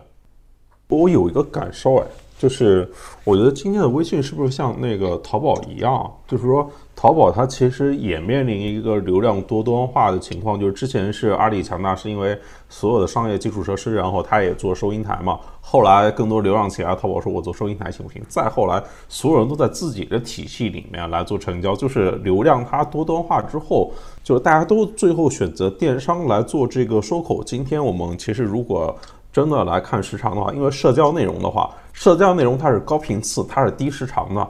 [0.88, 2.08] 我有一个感受，哎，
[2.40, 2.90] 就是
[3.24, 6.68] 我觉得今天的微信是不是像那个淘宝一样，就是说。
[7.02, 12.38] 淘宝它其实也面临一个流量多端化的情况，就是之前是阿里强大，是因为
[12.68, 15.40] 所有的商业基础设施，然后它也做收银台嘛。
[15.62, 18.22] 后来更多流量起来，淘宝说我做收银台行不行？
[18.28, 27.42] 再后来，所有人都在自己的体系里面来做成交，就是流量它多端化之后，就是大家都最后选择电商来做这个收口。
[27.42, 28.94] 今天我们其实如果
[29.32, 34.48] 真的来看时长的话，因为社交内容的话，社交内容它是高频次，它是低时长的。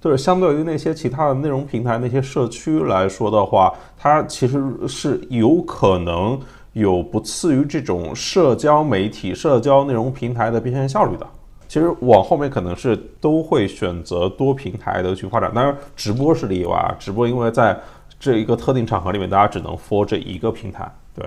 [0.00, 6.38] 就是相对于那些其他的内容平台、那些社区来说的话，它其实是有可能
[6.74, 11.26] 有不次于这种社交媒体、社交内容平台的变现效率的。
[11.66, 16.94] 其实往后面可能是都会选择多平台的去发展，当然直播是例外啊。
[16.98, 17.76] 直播因为在
[18.20, 20.88] 这一个特定场合里面，大家只能 for 这一个平台。
[21.12, 21.26] 对，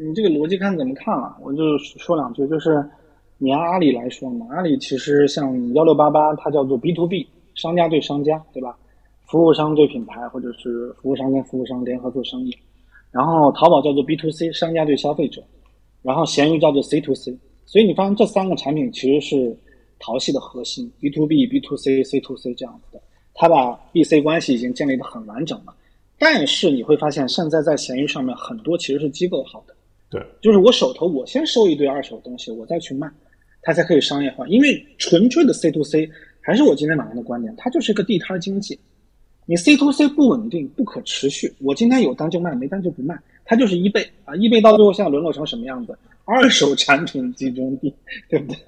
[0.00, 1.36] 你这个逻辑看怎么看啊？
[1.42, 2.88] 我就说两句，就是
[3.36, 7.26] 你按阿里来说嘛，阿里其实像幺六八八，它叫做 B to B。
[7.54, 8.78] 商家对商家，对吧？
[9.26, 12.56] 服务商对品牌，或者是服务商跟服务商联合做生意。
[13.10, 15.42] 然后淘宝叫做 B to C，商家对消费者。
[16.02, 17.36] 然后闲鱼叫做 C to C。
[17.66, 19.58] 所以你发现这三个产品其实是
[19.98, 23.02] 淘系的核心，B to B、B to C、C to C 这样子的。
[23.34, 25.74] 它把 B C 关系已经建立的很完整了。
[26.16, 29.74] 但是你会发现，现在在闲鱼上面很多其实是机构号的。
[30.10, 33.10] 对，就是我手头我先收一堆二手东西，我再去卖，
[33.62, 34.46] 它才可以商业化。
[34.48, 36.08] 因为纯粹的 C to C。
[36.40, 38.78] 还是我今天晚上的观点，它就是一个地摊经济，
[39.44, 41.52] 你 C to C 不稳定、不可持续。
[41.60, 44.34] 我今天有单就卖，没单就不卖，它就是一倍啊！
[44.34, 45.94] 一倍到最后现在沦落成什么样子？
[46.24, 47.92] 二手产品集中地，
[48.30, 48.58] 对不对？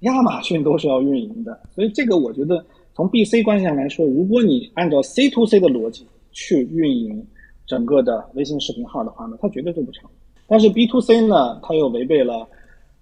[0.00, 7.22] 亚马逊都是要运营的，所以这个我觉得从 B C 关系上来说，如果你按照 C to C 的逻辑去运营
[7.66, 10.08] 整个的微信视频号的话呢，它绝对做不成。
[10.46, 12.48] 但是 B to C 呢，它又违背了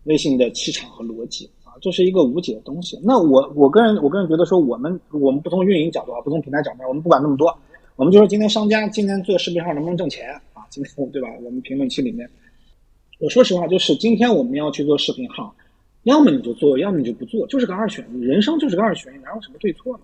[0.04, 1.72] 微信的气场和逻辑啊。
[1.80, 2.98] 这是一个无解的东西。
[3.02, 7.54] 那我我个人我个人觉得说，我们我们不从运营角度啊，不从平台角度，我们不管那么多，
[7.96, 10.64] 我们就说今天商家今天做视频号能不能挣钱啊？
[10.70, 11.28] 今天对吧？
[11.42, 12.28] 我们评论区里面，
[13.20, 15.54] 我说实话，就是今天我们要去做视频号，
[16.04, 18.20] 要么你就做，要么你就不做，就是个二选一。
[18.20, 20.02] 人生就是个二选一，哪有什么对错呢？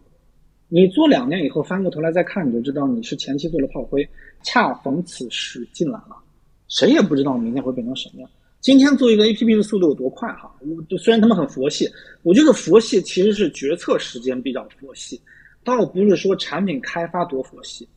[0.68, 4.08] 你做两年以后翻过头来再看，你就知道你是前期做了炮灰，
[4.44, 6.16] 恰逢此时进来了，
[6.70, 8.30] 谁也不知道明天会变成什么样。
[8.60, 10.50] 今天做一个 A P P 的速度有多快哈？
[10.88, 11.88] 就虽然他们很佛系，
[12.22, 15.20] 我觉得佛系其实是决策时间比较佛系，
[15.64, 17.88] 倒不是说产品开发多佛系，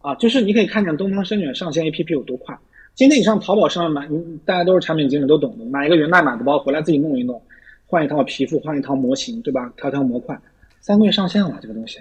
[0.00, 2.56] 啊，就是你可以看见东方深远上线 A P P 有多快。
[2.94, 4.08] 今天你上淘宝上面买，
[4.44, 7.40] 大家都是产品经理都懂的，买一个源代码的包回来自己弄一弄，
[7.86, 9.72] 换一套皮肤，换一套模型，对吧？
[9.76, 10.36] 调调模块，
[10.80, 12.00] 三个月上线了，这个东西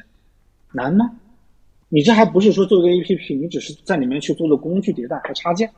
[0.72, 1.12] 难吗？
[1.90, 5.70] 你这还不是说做一个 A P P，你只是在里面去做了工具迭代和插件。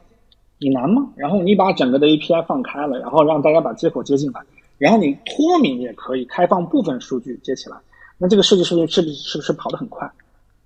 [0.61, 1.09] 你难吗？
[1.15, 4.41] 然后你把整个的 API 放开了，然后让大家把接口接进来，
[4.77, 7.77] 然后你脱敏也可以开放部分数据接起来，
[8.17, 10.11] 那这个设计数据是不是是不是跑得很快？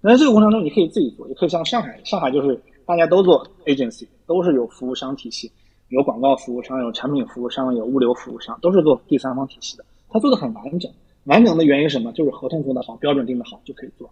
[0.02, 5.52] 那在这个过程中，你可以自己做，也可以像上海，上海就是大家都做 agency，都是有服务商体系，
[5.90, 10.92] 有广告服务商，有产品服务商，有物流服务商，都是做第三方体系的，它做的很完整。
[11.26, 12.12] 完整的原因什么？
[12.14, 14.10] 就是合同做得好，标准定得好就可以做。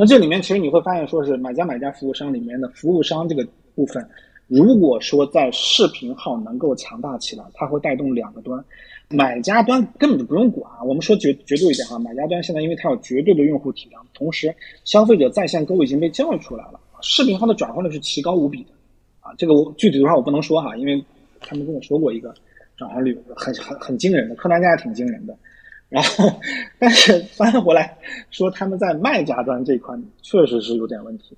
[0.00, 3.44] 那这里面其实你会发现，说是买家买家服务商里面的服务商这个
[3.74, 4.08] 部分，
[4.46, 8.64] 如果说在视频号能够强大起来，它会带动两个端。
[9.08, 18.70] 买家端根本就不用管，我们说绝绝对一点哈，买家端现在因为它有绝对的用户体量，同时消费者在线购物已经被教育出来了，视频号的转化率是奇高无比的，
[19.18, 21.04] 啊，这个我具体的话我不能说哈，因为
[21.40, 22.32] 他们跟我说过一个
[22.76, 25.36] 转化率很很很惊人的，客单价也挺惊人的，
[25.88, 26.30] 然后
[26.78, 27.96] 但是翻回来
[28.30, 31.36] 说他们在卖家端这一块确实是有点问题，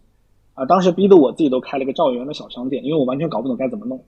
[0.54, 4.02] 啊，当时逼得我自己都开了个赵元的小商店，因为我完全搞不懂该怎么弄。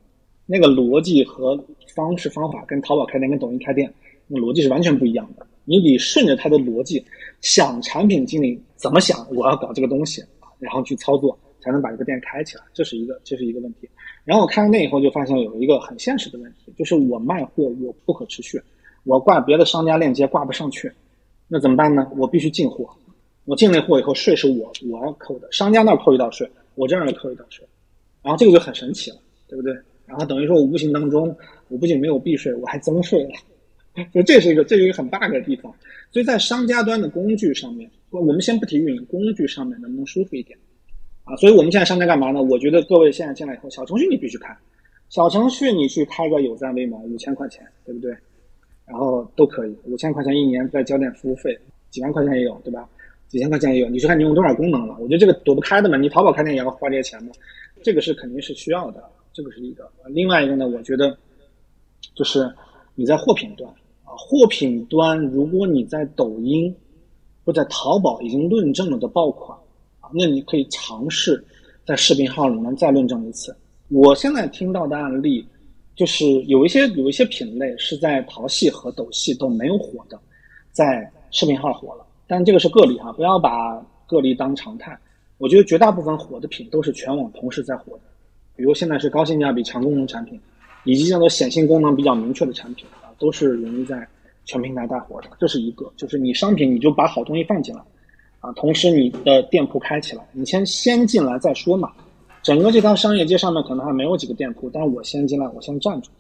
[0.45, 1.57] 那个逻辑和
[1.95, 3.93] 方式方法跟淘宝开店、跟抖音开店，
[4.27, 5.47] 那逻辑是完全不一样的。
[5.65, 7.03] 你得顺着它的逻辑
[7.41, 10.21] 想，产品经理怎么想，我要搞这个东西
[10.59, 12.65] 然后去操作，才能把这个店开起来。
[12.75, 13.89] 这是一个，这是一个问题。
[14.25, 18.61] 然后我开完店以后，就发现有一个很现实的问题，就是我卖货我不可持续，
[19.05, 20.91] 我挂别的商家链接挂不上去，
[21.49, 22.11] 那怎么办呢？
[22.17, 22.89] 我必须进货，
[23.45, 27.67] 我进了货以后，税是我我要扣的，商家那扣一道税，我这儿要扣一道税，
[28.23, 29.17] 然后这个就很神奇了，
[29.49, 29.75] 对不对？
[30.07, 31.35] 然后等于说，我无形当中，
[31.69, 33.31] 我不仅没有避税，我还增税了，
[34.13, 35.73] 所以这是一个，这是一个很 bug 的地方。
[36.11, 40.59] 所以在商家端的工具上面，我们先不提运营，工具上面能不能舒服一点
[41.25, 41.35] 啊？
[41.37, 42.43] 所以我们现在商家干嘛呢？
[42.43, 44.55] 我觉得各位现在进来以后，小程序你必须开，
[45.09, 48.15] 小程序你去开个有赞微盟，五千块钱，对不对？
[48.93, 52.87] 然后都可以，五千块钱一年再交点服务费，几万块钱也有，对吧？
[53.27, 54.95] 几千块钱也有，你是看你用多少功能了。
[55.01, 57.31] 我觉得这个躲不开的嘛，你淘宝开店也要花这些钱嘛，
[57.83, 59.03] 这个是肯定是需要的。
[59.33, 61.17] 这个是一个，另外一个呢，我觉得
[62.15, 62.53] 就是
[62.95, 63.67] 你在货品端
[64.05, 66.77] 啊，货品端如果你在抖音
[67.47, 69.59] 或在淘宝已经论证了的爆款
[70.01, 71.43] 啊，那你可以尝试
[71.87, 73.57] 在视频号里面再论证一次。
[73.89, 75.43] 我现在听到的案例
[76.03, 80.19] 就是有一些有一些品类是在淘系和抖系都没有火的，
[80.73, 84.99] 在视频号火了，但这个是个例哈，不要把个例当常态。
[85.39, 88.01] 我觉得绝大部分火的品都是全网同时在火的。
[88.57, 90.41] 比如现在是高性价比强功能产品，
[90.83, 94.05] 以及叫做显性功能比较明确的产品啊，都是容易在
[94.45, 95.29] 全平台大火的。
[95.39, 97.81] 这是一个，就是你商品你就把好东西放进来，
[98.41, 101.93] 啊，同时你的店铺开起来，你先先进来再说嘛。
[102.43, 106.11] 整个这条商业街上面可能还没有几个店铺，但是我先进来，我先站住。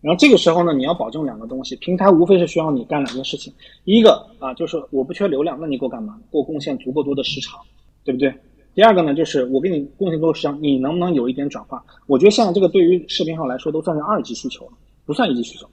[0.00, 3.52] 然后这个时候呢，你要保证两个东西，平台无非是需要你干两件事情，
[3.84, 6.16] 一个啊就是我不缺流量，那你给我干嘛？
[6.30, 7.58] 给我贡献足够多的市场，
[8.04, 8.32] 对不对？
[8.74, 11.82] 第二个呢，就是我给你贡献多少市场，你能不能有一点转化？
[12.06, 14.72] 我觉得像这个对于视频号来说，都算是二级需求了，
[15.06, 15.66] 不算一级需求。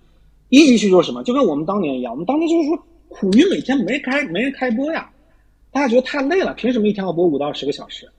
[0.49, 1.22] 一级需求是什么？
[1.24, 2.78] 就跟我们当年一样，我们当年就是说
[3.10, 5.10] 苦于每天没开没人开播呀，
[5.72, 8.10] 大家觉得太累了，凭什么一天要播五到十个小时？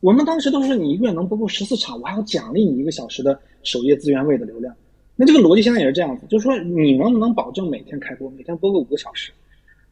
[0.00, 4.74] 我们当时都是你一个月能播够十四场，我还要奖励你一个小时的首页资源位的流量。
[5.16, 9.32] 那这个逻辑现在也是这样子，就是说你能不能保证每天开播，每天播个五个小时？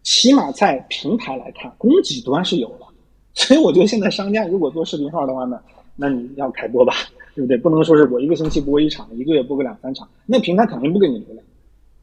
[0.04, 2.86] 起码在平台来看，供给端是有了。
[3.34, 5.61] 所以我觉得现在商家如果做视频号的话呢，
[5.96, 6.94] 那你要开播吧，
[7.34, 7.57] 对不对？
[7.57, 11.44] 不能说是我一个星期播一场，一个月播个两三场，那平台肯定不给你流量，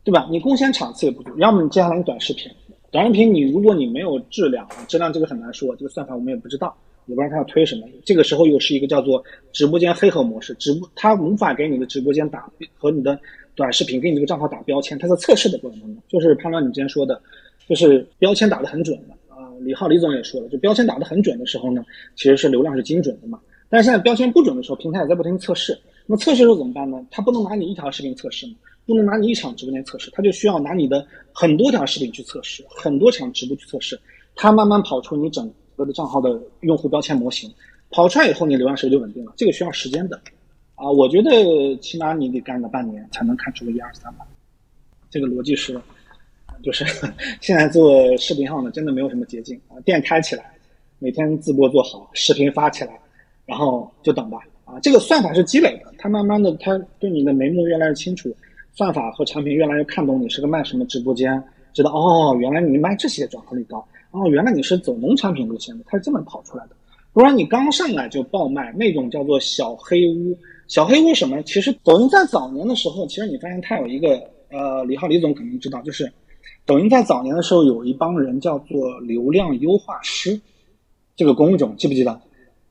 [0.04, 0.28] 对吧？
[0.30, 2.52] 你贡献场次也不足，要么你接下来你短视频，
[2.92, 6.76] 短视频你如果你没有质量，质量这个很难说，这个算法我们也不知道，
[7.06, 7.88] 也不知道他要推什么。
[8.06, 13.20] 这个时候又是一个叫做直播间黑盒模式，直播他无法给你的直播间打和你的
[13.56, 17.22] 短视频给你这个账号打标签，他在测试的过程当中，就是潘乱你之前说的，
[17.68, 19.50] 就是标签打得很准的啊。
[19.62, 21.84] 李浩李总也说了，就标签打得很准的时候呢，
[22.16, 23.40] 其实是流量是精准的嘛。
[23.70, 25.78] 但是现在标签不准的时候，平台也在不停测试。
[26.06, 27.06] 那测试时候怎么办呢？
[27.10, 28.54] 他不能拿你一条视频测试嘛，
[28.86, 34.00] 不能拿你一场直播间测试，他就需要拿你的很多条视频去测试，很多场直播去测试，
[34.36, 37.52] 他慢慢跑出你整个的账号的用户标签模型，
[37.90, 39.34] 跑出来以后，你流量是不是就稳定了？
[39.36, 40.20] 这个需要时间的
[40.76, 44.26] 啊，我觉得起码你得干个半年才能看出个一二三吧。
[45.10, 45.80] 这个逻辑是。
[46.62, 46.86] 就是
[47.42, 49.76] 现在做视频号呢，真的没有什么捷径啊！
[49.84, 50.54] 店开起来，
[50.98, 52.98] 每天自播做好，视频发起来，
[53.46, 54.80] 然后就等吧啊！
[54.80, 58.34] 这个算法是积累的，它慢慢的，它对你的眉目越来越清楚，
[58.72, 61.44] 算法和产品越来越看懂你是个卖什么直播间，
[61.74, 66.76] 知道哦，原来你卖这些转化率高，哦，原来你是走农产品路线的，它是这么跑出来的。
[67.12, 70.38] 不然你刚上来就爆卖那种叫做小黑屋，
[70.68, 71.42] 小黑屋什么？
[71.44, 76.10] 其实抖音在早年的时候，其实你发现它有一个呃，李浩李总肯定知道，就是。
[76.66, 80.40] 抖音在早年的时候有一帮人叫做流量优化师，
[81.14, 82.22] 这个工种记不记得？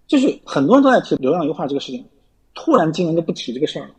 [0.06, 2.02] 就是很多人都在提流量优化这个事情，
[2.54, 3.94] 突然今年就不提这个事儿了，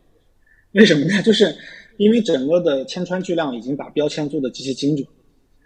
[0.72, 1.22] 为什么呢？
[1.22, 1.56] 就是
[1.96, 5.06] 因为整个的千川巨量已经把标签做的极其精准，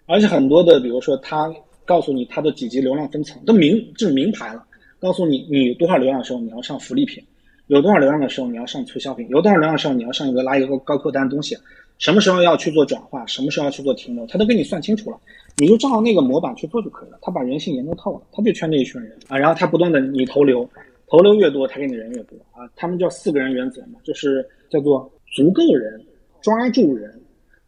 [0.04, 1.50] 而且很多的，比如说他
[1.88, 4.62] 告诉你他的几级流量分层都明就是明牌了，
[5.00, 7.24] 告诉你你有多少流量的时候你要上福利品，
[7.68, 11.56] 有多少流量的时候你要上促销品，有多少流量的时候你要上一个拉一个高客单的东西。
[11.96, 15.18] 什么时候要去做转化，什么时候要去做停留，他都给你算清楚了，
[15.56, 17.18] 你就照那个模板去做就可以了。
[17.22, 20.68] 他把人性研究透了，他就圈这一群人啊，然后他不断的你投流，
[21.08, 22.70] 投流越多，他给你人越多啊。
[22.76, 26.00] 他们叫四个人原则嘛，就是叫做足够人、
[26.40, 27.20] 抓住人，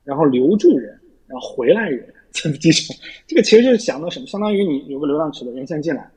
[0.04, 0.96] 然后留住人，
[1.26, 2.94] 然后回来人，这么几种。
[3.30, 6.10] 这个其实就是想到什么，相当于你有个流量池的人先进来，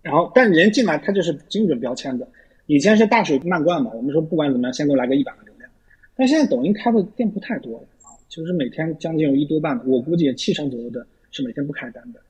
[0.00, 2.26] 然后但人进来他就是精准标签的。
[2.64, 5.70] 以前是大水漫灌嘛，我们说不管怎么样，先给我来个一百个流量。
[6.16, 12.20] 但现在抖音开的店铺太多了啊，就是每天将近有一多半，我估计七成左右的是每天不开单的，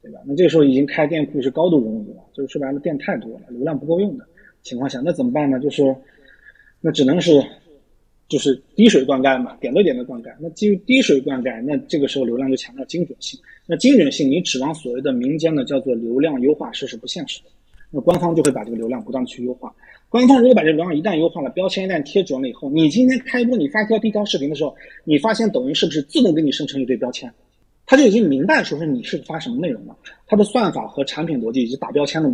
[0.00, 0.20] 对吧？
[0.24, 4.24] 那这个时候已经开店铺是高度冗余了，就是说白了店太多了，流量不够用的
[4.62, 5.58] 情况下，那怎么办呢？
[5.58, 5.82] 就是
[6.80, 7.44] 那只能是
[8.28, 10.34] 就是滴水灌溉嘛，点对点的灌溉。
[10.40, 13.38] 那基于滴水灌溉，那这个时候流量就强调精准性。
[13.66, 17.50] 那精准性，你指望所谓的民间的叫做流量优化是是不现实的。
[17.90, 19.72] 那官方就会把这个流量不断去优化。
[20.08, 24.74] 官方如果把这个流量一旦优化了，标签一旦贴准了以后，你今天开播你发一条第一条视频的时候，
[25.04, 27.32] 你发现抖音是不是自动给你生成一堆标签？
[27.86, 29.96] 他就已经明白说是你是发什么内容了。
[30.26, 32.28] 它的算法和产品逻辑以及打标签的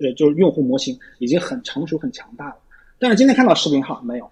[0.00, 2.56] 呃就是用户模型已经很成熟很强大了。
[2.98, 4.24] 但是今天看到视频号没有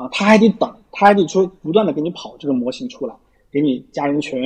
[0.00, 0.08] 啊？
[0.10, 3.14] 他还得等，他还得说不断的给你跑这个模型出来，
[3.52, 4.40] 给你加人群，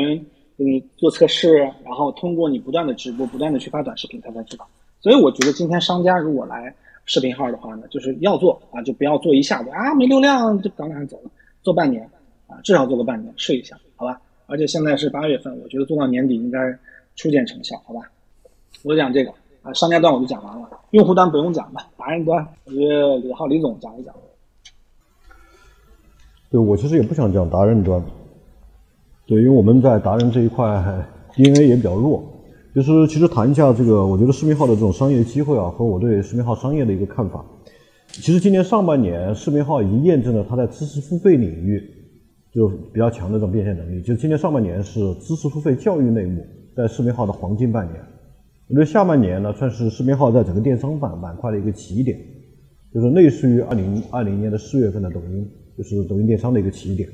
[0.59, 4.67] 给你做测试，然后通过你不断的直播，不断的去发短视频，他才知道。
[5.01, 6.75] 所以我觉得今天商家如果来
[7.05, 11.31] 视频号的话呢，就是要做啊，就不要做一下子啊没流量就赶赶走了，
[11.63, 12.03] 做半年
[12.49, 14.21] 啊，至少做个半年试一下，好吧？
[14.47, 16.59] 而且现在是八月份，我觉得做到年底应该
[17.15, 18.11] 初见成效，好吧？
[18.83, 19.31] 我讲这个
[19.63, 24.15] 啊，商家端我就讲完了，用户端不用讲了，达人端我觉得李浩李总讲一讲。
[26.55, 28.01] 对我其实也不想讲达人端，
[29.27, 32.23] 对，因为我们在达人这一块 DNA 也比较弱。
[32.73, 37.45] 就是其实谈一下这个，我觉得视频号的这种商业机会啊，和我对视频号商业的一个看法。
[38.07, 41.83] 其实今年上半年，视频号已经验证了它在知识付费领域
[42.53, 44.01] 就比较强的这种变现能力。
[44.03, 46.47] 就今年上半年是知识付费教育类目
[46.77, 48.01] 在视频号的黄金半年。
[48.69, 52.17] 我觉得下半年呢，算是视频号在整个电商板板块的一个起点，
[52.95, 57.09] 就是类似于二零二零年的四月份的抖音，就是抖音电商的一个起点。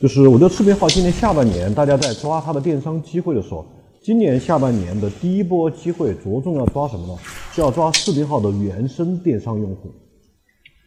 [0.00, 3.64] 就是我觉得视频号今年下半年大家在抓它的电商机会的时候。
[4.02, 7.16] 今年下半年的第一波机会，着重要抓什么呢？
[7.54, 9.88] 就要抓视频号的原生电商用户。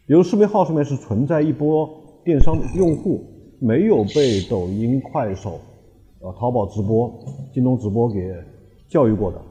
[0.06, 1.90] 比如视频号上面是存在一波
[2.24, 3.20] 电商用户，
[3.58, 5.58] 没有被抖音、快手、
[6.20, 7.12] 呃淘宝直播、
[7.52, 8.20] 京东直播给
[8.88, 9.42] 教育过的，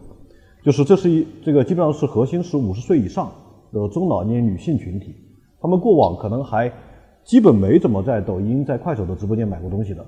[0.63, 3.29] 就是这是一这个基本上是核心是五十岁以上
[3.73, 5.13] 的中老年女性群体，
[5.59, 6.71] 他们过往可能还
[7.27, 10.03] 基本没怎么在抖音、在快手的直播间买过东西的。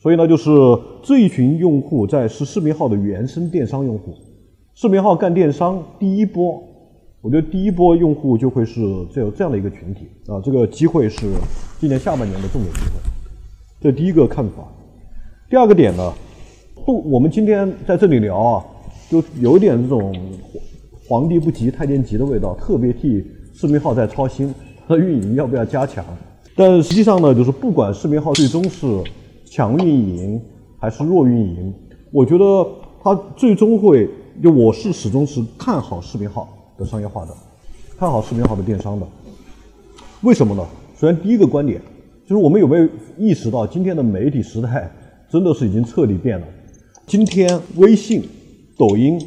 [0.00, 0.50] 所以呢，就是
[1.00, 4.12] 这一群用户在是视频号的原生电商用户，
[4.74, 6.60] 视频号干电商第一波，
[7.20, 8.80] 我觉得第一波用户就会是
[9.14, 11.30] 这有这样的一个群体啊，这个机会是
[11.78, 12.90] 今年下半年的重点机会，
[13.80, 14.66] 这第一个看法。
[15.48, 16.12] 第二个点呢，
[16.84, 18.64] 不，我们今天在这里聊啊，
[19.08, 20.12] 就有点这种
[21.08, 23.24] 皇帝不急太监急的味道，特别替
[23.54, 24.52] 视频号在操心，
[24.88, 26.04] 它的运营要不要加强？
[26.54, 29.02] 但实际上呢，就是不管视频号最终是。
[29.54, 30.40] 强运营
[30.78, 31.74] 还是弱运营？
[32.10, 32.66] 我觉得
[33.02, 34.08] 它最终会，
[34.42, 36.48] 就我是始终是看好视频号
[36.78, 37.34] 的商业化的，
[37.98, 39.06] 看好视频号的电商的。
[40.22, 40.66] 为什么呢？
[40.98, 41.78] 首先第一个观点
[42.24, 42.88] 就是我们有没有
[43.18, 44.90] 意识到今天的媒体时代
[45.30, 46.46] 真的是已经彻底变了？
[47.06, 48.22] 今天微信、
[48.78, 49.20] 抖音、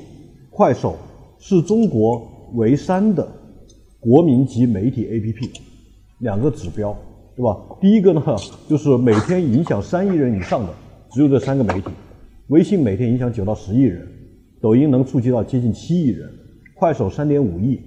[0.50, 0.96] 快手
[1.38, 3.28] 是中国唯三的
[4.00, 5.52] 国民级媒体 APP，
[6.18, 6.98] 两个指标。
[7.36, 7.58] 对吧？
[7.82, 8.24] 第一个呢，
[8.70, 10.74] 就是每天影响三亿人以上的，
[11.12, 11.90] 只有这三个媒体。
[12.48, 14.08] 微信每天影响九到十亿人，
[14.62, 16.30] 抖音能触及到接近七亿人，
[16.76, 17.82] 快手三点五亿，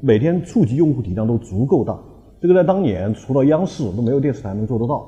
[0.00, 1.96] 每天触及用户体量都足够大。
[2.40, 5.06] 这个在当年除了央视都没有电视台能做得到。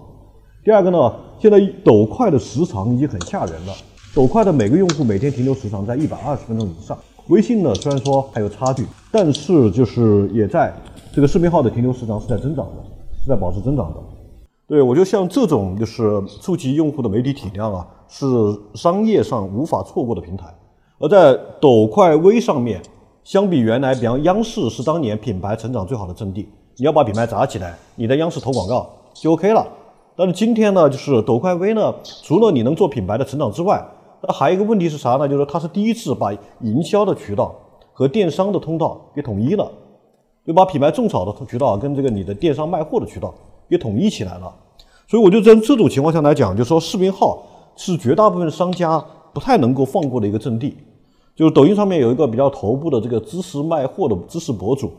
[0.65, 3.73] 第二个呢，现在抖快的时长已经很吓人了，
[4.15, 6.97] 抖快的每个用户每天停留时长在一百二十分钟以上。
[7.29, 10.73] 微信呢，虽然说还有差距，但是就是也在
[11.13, 12.92] 这个视频号的停留时长是在增长的。
[13.23, 14.01] 是在保持增长的，
[14.67, 18.27] 对我觉得像这种就是触及用户的媒体体量啊，是
[18.75, 20.53] 商业上无法错过的平台。
[20.99, 22.83] 而在抖快微上面，
[23.23, 29.65] 相比原来，比方央视是当年品牌成长最好的阵地，你要把品牌砸起来，你在央视投广告就 OK 了。
[30.17, 31.95] 但是今天呢，就是抖快微呢，
[32.25, 33.81] 除了你能做品牌的成长之外，
[34.21, 35.29] 那还有一个问题是啥呢？
[35.29, 37.55] 就是它是第一次把营销的渠道
[37.93, 39.71] 和电商的通道给统一了。
[40.47, 43.33] 就把品牌种草的渠道跟这个你的电商卖货的渠道
[43.69, 44.53] 给统一起来了，
[45.07, 47.43] 所以我就在这种情况下来讲，就说视频号
[47.77, 49.03] 是绝大部分商家
[49.33, 50.77] 不太能够放过的一个阵地。
[51.35, 54.93] 就是抖音上面有一个比较头部的这个知识卖货的知识博主，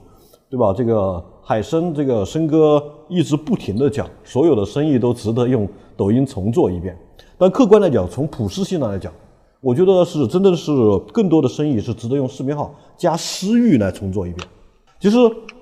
[0.49, 0.73] 对吧？
[0.75, 6.97] 这个海参，这个申哥一直不停的讲，所有的生意都值得用抖音重做一遍。
[7.37, 9.13] 但客观来讲，从普适性上来讲，
[9.61, 10.71] 我觉得是真的是
[11.11, 14.47] 更多的生意是值得用视频号加私域来重做一遍。
[15.03, 15.17] 其实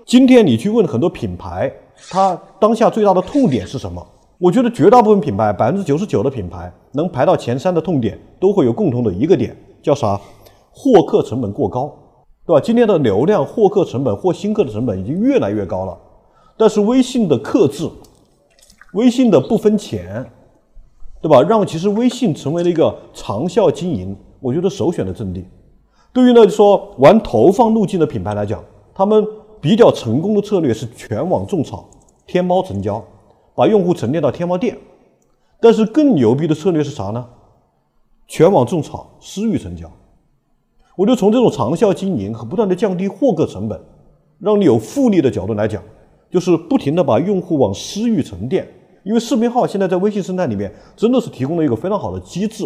[0.06, 1.74] 今天你去问很多品牌，
[2.12, 4.08] 它当下最大的痛点是什么？
[4.38, 10.22] 我觉得绝大部分品牌，百分之九十九的品牌能排到前三的痛点，都会有共同的一个点，叫啥？
[10.70, 11.92] 获客成本过高，
[12.46, 12.62] 对吧？
[12.64, 15.98] 今天的流量、获客成本、获新客的成本已经越来越高了，
[16.56, 17.90] 但是微信的克制，
[18.94, 20.24] 微信的不分钱，
[21.20, 21.42] 对吧？
[21.42, 25.44] 让其实微信成为了一个长效经营，我觉得首选的阵地。
[26.14, 28.64] 对于呢说玩投放路径的品牌来讲，
[28.94, 29.26] 他们
[29.60, 31.90] 比较成功的策略是全网种草、
[32.26, 33.04] 天猫成交。
[33.54, 34.78] 把用户沉淀到天猫店，
[35.60, 37.28] 但是更牛逼的策略是啥呢？
[38.26, 39.92] 全网种草，私域成交。
[40.96, 43.80] 我就从这种长效经营和不断的降低获客成本，
[44.40, 45.84] 让你有复利的角度来讲，
[46.32, 48.66] 就是不停的把用户往私域沉淀。
[49.04, 52.66] 因为视频号现在在微信生态里面真的是提供了一个非常好的机制，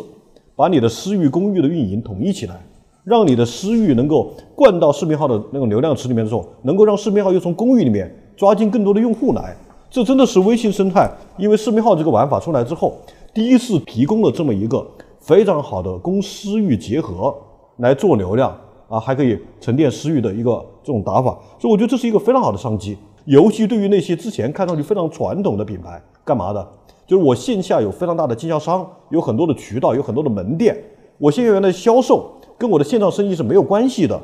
[0.56, 2.64] 把你的私域公域的运营统一起来，
[3.06, 9.56] 让你的私域能够灌到视频号的那个流量池里面的时候，能够让视频号又从公域里面抓进更多的用户来。
[9.92, 11.08] 这真的是微信生态，
[11.38, 12.98] 因为视频号这个玩法出来之后，
[13.32, 14.86] 第一次提供了这么一个
[15.20, 17.34] 非常好的公私域结合
[17.78, 18.50] 来做流量
[18.90, 22.98] 啊，还可以沉淀私域的一个这种打法，所以我觉得这是一个非常好的商机。
[23.26, 26.68] 尤其对于那些之前看上去非常传统的品牌，干嘛的？
[27.06, 30.76] 就是我线下有非常大的经销商，有很多的渠道，有很多的门店，
[31.20, 34.20] 我线下原来销售跟我的线上生意是没有关系的。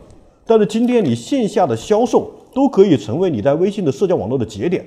[0.46, 4.86] 但是今天你线下的销售都可以成为你在微信的社交网络的节点。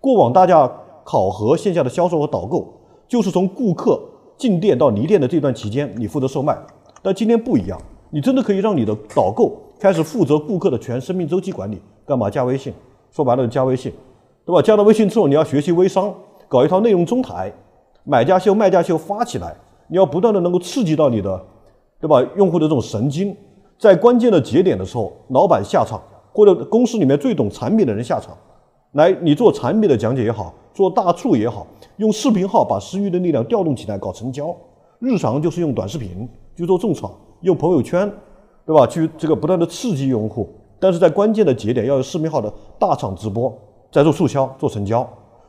[0.00, 0.70] 过往大家
[1.04, 2.66] 考核线下的销售和导购，
[3.08, 4.00] 就是从顾客
[4.36, 6.56] 进店到离店的这段期间，你负责售卖。
[7.02, 7.80] 但今天不一样，
[8.10, 11.80] 你真的可以让你的导购开始负责顾客的全生命周期管理。
[12.06, 12.72] 干嘛加微信？
[13.10, 13.92] 说白了，加微信，
[14.44, 14.62] 对吧？
[14.62, 16.14] 加了微信之后，你要学习微商，
[16.46, 17.52] 搞一套内容中台，
[18.04, 19.56] 买家秀、卖家秀发起来，
[19.88, 21.44] 你要不断的能够刺激到你的，
[22.00, 22.20] 对吧？
[22.36, 23.36] 用户的这种神经，
[23.78, 26.00] 在关键的节点的时候，老板下场，
[26.32, 28.34] 或者公司里面最懂产品的人下场。
[28.92, 31.66] 来，你做产品的讲解也好，做大促也好，
[31.98, 34.56] 用视频号把私域的力量调动起来搞成交。
[34.98, 37.12] 日常就是用短视频去做种草，
[37.42, 38.10] 用朋友圈，
[38.66, 38.86] 对吧？
[38.86, 40.48] 去这个不断的刺激用户。
[40.78, 43.54] 但是在关键的节点要有视频号的大场直播，
[43.92, 45.06] 在做促销、做成交。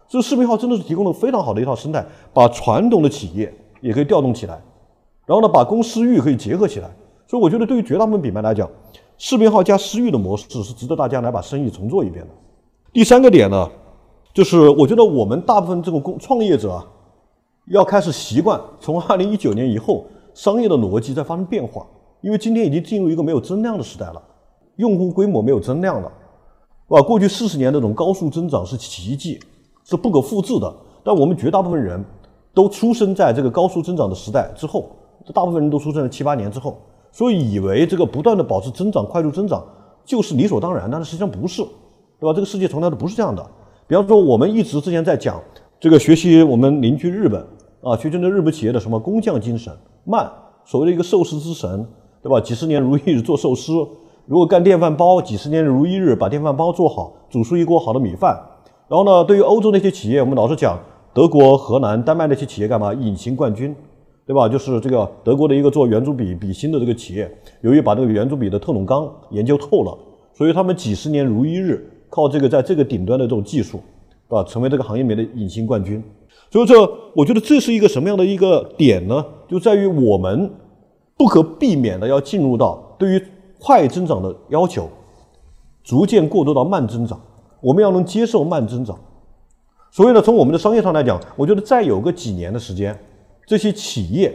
[0.08, 4.62] 这视频号真的是提供了非常好的一套生态，把传统的企业也可以调动起来，
[5.32, 6.90] 然后呢，把公私域可以结合起来。
[7.26, 8.70] 所以我觉得对于绝大部分品牌来讲，
[9.18, 12.34] 视频号加私域的模式是值得大家来把生意重做一遍的。
[12.92, 13.70] 第三个点呢，
[14.34, 16.86] 就是我觉得我们大部分这个工创业者啊，
[17.68, 21.88] 要开始习惯从二零一九年以后，商业的逻辑在发生变化。
[22.20, 24.22] 因为今天已经进入一个没有增量的时代了，
[24.76, 26.12] 用户规模没有增量了，
[26.90, 27.02] 是吧？
[27.02, 29.40] 过去四十年那种高速增长是奇迹，
[29.86, 30.76] 是不可复制的。
[31.06, 32.04] 但我们绝大部分人
[32.54, 34.92] 都出生在这个高速增长的时代之后，
[35.34, 36.78] 大部分人都出生在七八年之后，
[37.12, 39.64] 所以以为这个不断的保持增长、快速增长
[40.04, 41.64] 就是理所当然，但是实际上不是。
[42.20, 42.34] 对吧？
[42.36, 43.44] 这个世界从来都不是这样的。
[43.88, 45.42] 比方说，我们一直之前在讲
[45.80, 47.44] 这个学习我们邻居日本
[47.82, 50.32] 啊，学习那日本企业的什么工匠精神，慢，
[50.64, 51.84] 所谓的一个寿司之神，
[52.22, 52.40] 对吧？
[52.40, 53.74] 几十年如一日做寿司，
[54.28, 58.40] 如果干电饭煲，几十年如一日把电饭煲做好，煮出一锅好的米饭。
[58.88, 60.78] 然后呢，对于欧洲那些企业，我们老是讲
[61.16, 62.94] 德国、荷兰、丹麦那些企业干嘛？
[62.94, 63.76] 隐形冠军，
[64.32, 64.48] 对吧？
[64.48, 67.30] 就是这个德国的一个做圆珠笔笔芯的这个企业，
[67.60, 69.98] 由于把这个圆珠笔的特种钢研究透了，
[70.34, 71.86] 所以他们几十年如一日。
[72.10, 73.82] 靠这个在这个顶端的这种技术，
[74.28, 76.02] 啊，成为这个行业里面的隐形冠军。
[76.50, 76.80] 所以这
[77.14, 79.26] 我觉得这是一个什么样的一个点呢？
[79.50, 80.50] 就在于我们
[81.18, 83.24] 不可避免的要进入到对于
[83.60, 84.90] 快增长的要求，
[85.84, 87.20] 逐渐过渡到慢增长。
[87.62, 88.98] 我们要能接受慢增长。
[89.90, 92.98] 所以呢，从我们的商业上来讲，我觉得再有个几年的时间，
[93.46, 94.34] 这些企业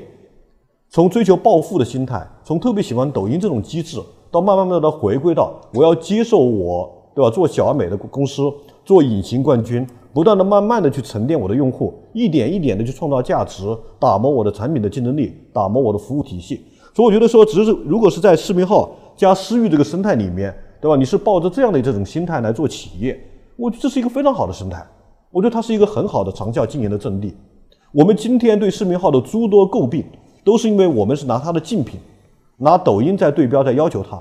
[0.89, 3.99] 从追求暴富的心态，从特别喜欢抖音这种机制，
[4.31, 6.93] 到慢慢慢慢的回归到我要接受我。
[7.17, 7.31] 对吧？
[7.31, 8.43] 做小而美的公司，
[8.85, 13.65] 做隐形冠军，不断的、慢慢的去沉淀我的用户，一点一点的去创造价值，
[13.99, 16.61] 打磨我的产品的竞争力，打磨我的服务体系。
[16.95, 20.95] 所以我觉得说，只是如果是在视频号加私域这个生态里面，对吧？
[20.95, 23.19] 你是抱着这样的这种心态来做企业，
[23.57, 24.87] 我这是一个非常好的生态。
[25.31, 27.35] 我觉得它是一个很好的长效经营的阵地。
[27.93, 30.05] 我们今天对视频号的诸多诟病，
[30.45, 31.99] 都是因为我们是拿它的竞品，
[32.59, 34.21] 拿抖音在对标，在要求它。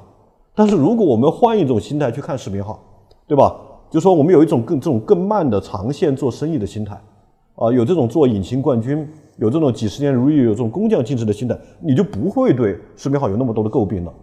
[0.53, 2.79] 但是如果我们换一种心态去看视频号，
[3.27, 3.55] 对吧？
[3.89, 6.95] 就说我们有一种更这种更慢的长线做生意的心态，
[7.55, 14.13] 啊，有这种做隐形冠军，有这种几十年如一日，有这种工匠精神的心态，你就不会对视频号有那么多的诟病了。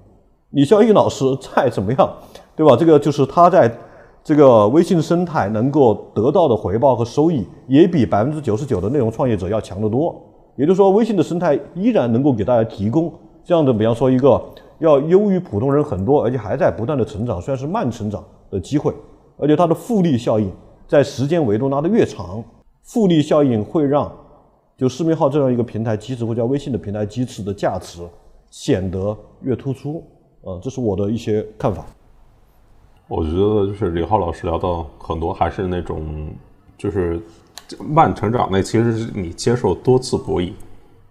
[0.50, 2.10] 你肖一老师再怎么样，
[2.54, 2.76] 对吧？
[2.76, 3.68] 这个就是他在
[4.24, 10.14] 这个微信生态能够得到的回报和收益，也比百分之九十九的内容创业者要强得多。
[10.54, 13.12] 也就是说，微信的生态依然能够给大家提供
[13.42, 14.40] 这样的，比方说一个
[14.78, 18.94] 要优于普通人很多，而且还在不断的成长，虽然是慢成长的机会，
[19.38, 20.52] 而且它的复利效应
[20.86, 22.44] 在时间维度拉得越长，
[22.82, 24.12] 复利效应会让
[24.76, 28.02] 就视频号这样一个平台机制，或者叫微信的平台机制的价值
[28.50, 30.04] 显得越突出。
[30.42, 31.84] 呃，这是我的一些看法。
[33.08, 36.34] 我觉得就是李浩老师聊到很多还是那种
[36.78, 37.20] 就是
[37.78, 40.52] 慢成长，那其实是你接受多次博弈，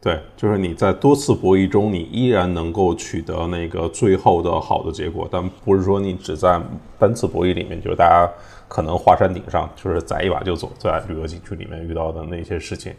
[0.01, 6.59] 对，就是你在多次博弈中，你依然能够取得那个最后的好的结果，但不是说你只在
[6.97, 8.27] 单次博弈里面，就是大家
[8.67, 12.93] 可能华山顶上就是宰一把就走，在旅游景区里面遇到的那些事情。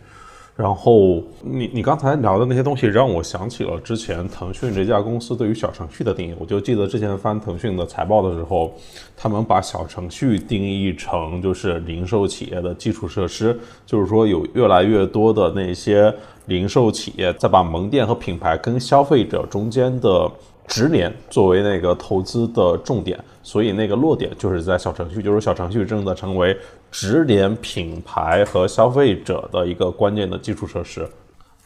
[0.54, 6.34] 然后你你刚才聊的那些东西，让我想起了之前腾讯这家公司对于小程序的定义。
[6.38, 8.70] 我就记得之前翻腾讯的财报的时候，
[9.16, 16.14] 他们把小程序定义成就是零售企业的基础设施，就是说有越来越多的那些
[16.46, 20.30] 零售企业在把门店和品牌跟消费者中间的
[20.66, 26.56] 直连作为那个投资的重点，所以那个落点就是在小程序，就是小程序正在成为。
[26.94, 31.08] 直连品牌和消费者的一个关键的基础设施，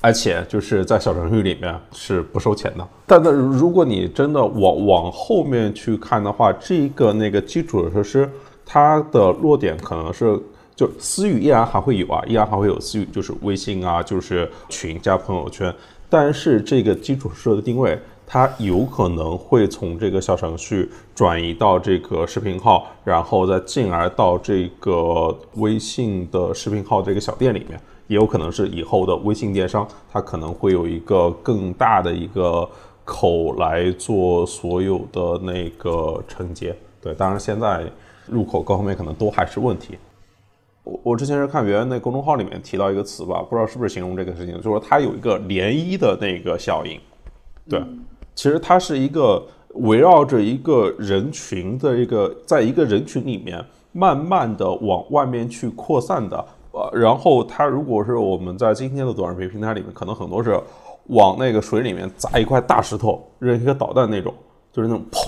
[0.01, 2.89] 而且就是在小程序里面是不收钱的。
[3.09, 8.31] 但那如果你真的往往后面去看的话，这个那个基础设施
[8.65, 10.41] 它的落点可能是
[10.77, 15.75] 就私域依然还会有啊，依然还会有私域，就是微信啊，就是群加朋友圈。
[16.09, 18.01] 但是这个基础设施的定位。
[18.27, 32.69] 它有可能会从这个小程序转移到这个视频号，然后再进而到这个微信的视频号这个小店里面，也有可能是以后的微信电商，它可能会有一个更大的一个
[33.05, 36.77] 口来做所有的那个承接。
[37.01, 37.85] 对，当然现在
[38.27, 39.97] 入口各方面可能都还是问题。
[40.83, 47.01] 我我之前是看圆圆那公众号里面提到一个词吧，不知道是不是形容这个事情，就是说它有一个涟漪的那个效应，
[47.69, 47.81] 对。
[48.37, 49.45] 其实它是一个
[49.75, 60.61] 围绕着一个人群的一个，在一个人群里面慢慢的往外面去扩散的，呃，然后它如果是我们在今天的短视频平台里面，可能很多是
[61.07, 64.33] 往那个水里面砸一块大石头，扔一个导弹那种，
[64.73, 65.27] 就是那种砰，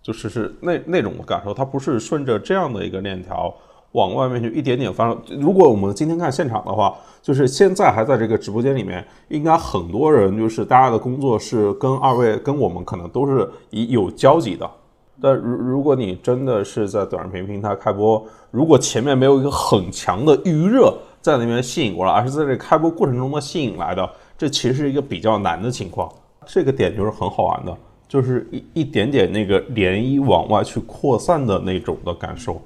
[0.00, 3.52] 就是是那那种感受，它不是顺着这样的一个链条。
[3.96, 5.16] 往外面去一点点翻。
[5.40, 14.70] 如果我们今天看现场的话，就是现在还在这个直播间里面，应该很多人就是大家的工作是跟二位跟我们可能都是以有交集的。
[15.18, 20.92] 但如如果你真的是在短视频平台开播，如果前面没有一个很强的预热
[21.22, 26.06] 在那边吸引过来，而是在这开播过程中的吸引来的，这其实是一个比较难的情况。
[26.44, 27.74] 这个点就是很好玩的，
[28.06, 32.60] 就是一一点点那个涟漪往外去扩散的那种的感受。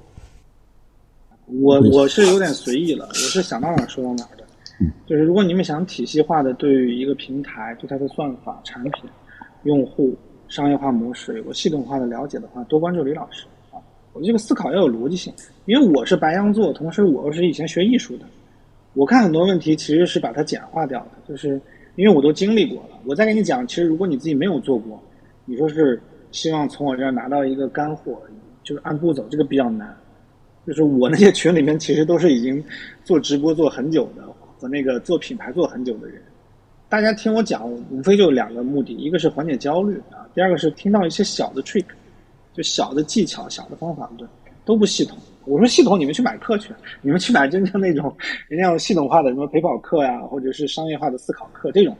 [1.47, 4.45] 我我是有点随意了，我是想到哪儿说到哪儿的。
[5.05, 9.03] 就是如果你们想体系化的对于一个平台、对它的算法、产品、
[9.63, 10.15] 用户、
[10.47, 13.77] 商业化模式有个系统化的了解的话，多关注李老师啊。
[14.13, 15.31] 我这个思考要有逻辑性，
[15.65, 18.25] 因为我是白羊座，同时我又是以前学艺术的，
[18.93, 21.61] 我看很多问题其实是把它简化掉的，就是
[21.95, 22.97] 因为我都经历过了。
[23.05, 25.01] 我再跟你讲，其实如果你自己没有做过，
[25.45, 26.01] 你说是
[26.31, 28.19] 希望从我这儿拿到一个干货，
[28.63, 29.95] 就是按步走，这个比较难。
[30.65, 32.63] 就是我那些群里面，其实都是已经
[33.03, 34.23] 做直播做很久的
[34.59, 36.21] 和那个做品牌做很久的人。
[36.87, 41.85] 大家听我讲，无非就两个目的：一个是缓解焦虑啊，第二个是听到一些小的 trick，
[42.53, 44.29] 就小的技巧、小的方法论，
[44.63, 45.17] 都不系统。
[45.45, 46.71] 我说系统，你们去买课去，
[47.01, 48.15] 你们去买真正那种
[48.47, 51.97] 人家有系统化的什么陪跑课呀，或者是商业化的思考课这种。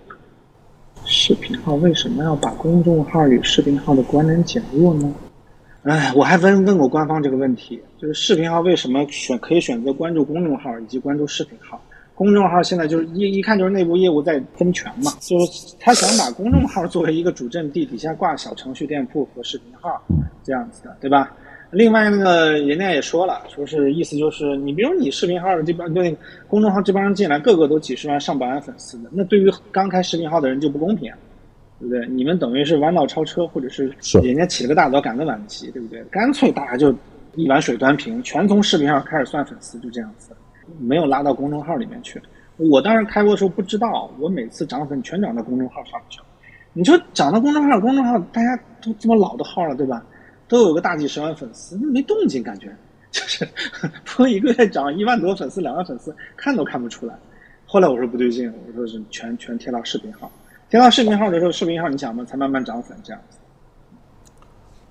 [1.05, 5.11] 视频号为什么要把公众号与视频号的关联减弱呢？
[5.83, 11.81] 哎，我还问问过官方这个问题，就是视频号为什么选可以选择关注公众号以及关注视频号？
[12.13, 19.99] 公众号现在就是一一看就是内部业务在分权嘛，就是他想把公众号作为一个主阵地，底下挂小程序店铺和视频号
[20.43, 21.35] 这样子的，对吧？
[21.71, 26.15] 另外那个人家也说了，说是意思就是你比如你视频号这帮对
[26.47, 31.11] 公众号这帮人进来，个个都几十万上百万粉丝的，那对于刚开视频号的人就不公平。
[31.81, 32.07] 对不对？
[32.07, 33.91] 你们等于是弯道超车，或者是
[34.23, 36.03] 人家起了个大早赶个晚集，对不对？
[36.11, 36.95] 干脆大家就
[37.35, 40.31] 一碗水端平，全从视频上开始算粉丝，就这样子，
[40.79, 42.21] 没有拉到公众号里面去。
[42.57, 46.25] 我当时开播的时候不知道，我每次涨粉全涨到公众号上面去了。
[46.73, 50.05] 你说涨到公众号，公众号大家都这么老的号了，对吧？
[50.47, 52.67] 都有个大几十万粉丝，那没动静，感觉
[53.09, 53.47] 就是
[54.05, 57.15] 播一个月涨一万多粉丝、两万粉丝，看都看不出来。
[57.65, 60.29] 后来我说不对劲，我说是全全贴到视频号。
[60.71, 63.37] 贴到视频号的时候，视频号你想嘛，才慢慢涨粉这样子。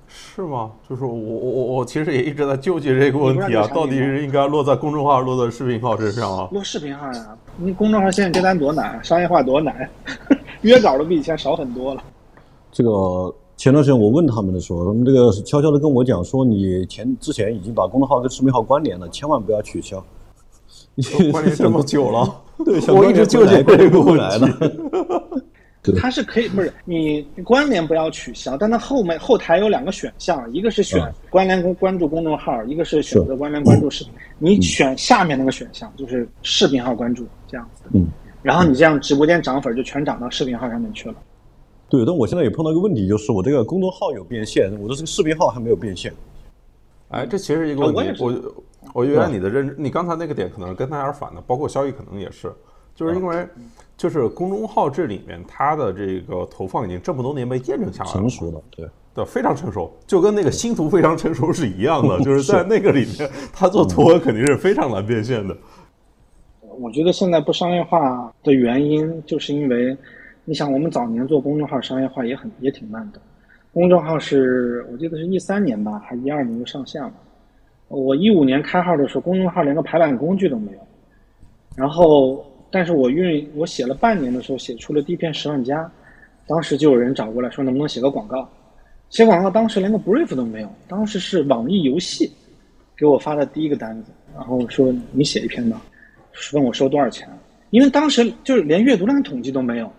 [0.07, 0.73] 是吗？
[0.87, 6.49] 就是我我我我其实也一直在纠结这个问题啊，到底是应该落在公众号，落在视频号身上啊？
[6.53, 7.35] 落视频号呀！
[7.57, 9.89] 你公众号现在接单多难，商业化多难，
[10.61, 12.05] 约稿都比以前少很多了。
[12.71, 20.05] 这个前段时间我问他们的时候，他们这个悄悄的跟我讲说，你前之前已经把公众号跟视频号关联了，千万不要取消。
[21.33, 24.47] 关联这么久了， 对，我一直纠结这个问题。
[25.99, 34.13] 它是可以，不是你关联不要取消，但它后面后台有两个选项，一个是选关联公关注公众号，一个是选择关联关注视频。
[34.39, 37.85] 你选下面那个选项，就是视频号关注这样子。
[37.95, 38.07] 嗯，
[38.43, 41.15] 然后你这样直播间涨粉就全涨到视频号上面去了。
[41.89, 46.13] 对，但我现在也碰到一个问题，就是我这个公众号有变现，我的这个视频号还没有变现。
[47.09, 48.35] 哎，这其实一个问题，我
[48.93, 52.53] 我原来你的认知，你刚才那个点可能跟大家反的，包括肖易可能也是，
[52.95, 53.49] 就是因为。
[54.01, 62.19] 就是公众号这里面，它的这个投放已经这么多年被验证下来了，成熟了，对，对，非常成熟，就跟那个星图非常成熟是一样的。
[62.25, 65.55] 就是在那个里面， 它做图文肯定是非常难变现的。
[66.79, 69.95] 我觉得现在不商业化的原因，就是因为
[70.47, 73.21] 你想，我们早年做公众号商业化也很也挺慢的。
[73.75, 77.13] 公众号是我记得是一三年吧，还一二年就上线了。
[77.89, 80.79] 我一五年开号的时候，公众号连个排版工具都没有，
[81.77, 82.43] 然后。
[82.71, 85.91] 但是我运我写了半年的时候，写出了第一篇十万加，
[86.47, 88.49] 当时就有人找过来说能不能写个广告，
[89.09, 92.31] 写广告当时连个 brief 都没有，当时是网易游戏
[92.97, 95.83] 给我发的第一个单子，然后说你写一篇吧，
[96.53, 97.29] 问我收多少钱，
[97.71, 99.91] 因为当时就是连阅读量统计都没有，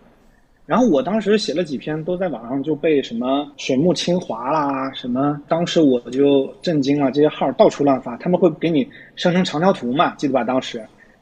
[0.65, 10.43] 然后我当时写了几篇都在网上就被什么水木清华啦什么，当时我就震惊了，这些号到处乱发，他们会给你生成长条图嘛，记得吧？
[10.45, 10.81] 当时。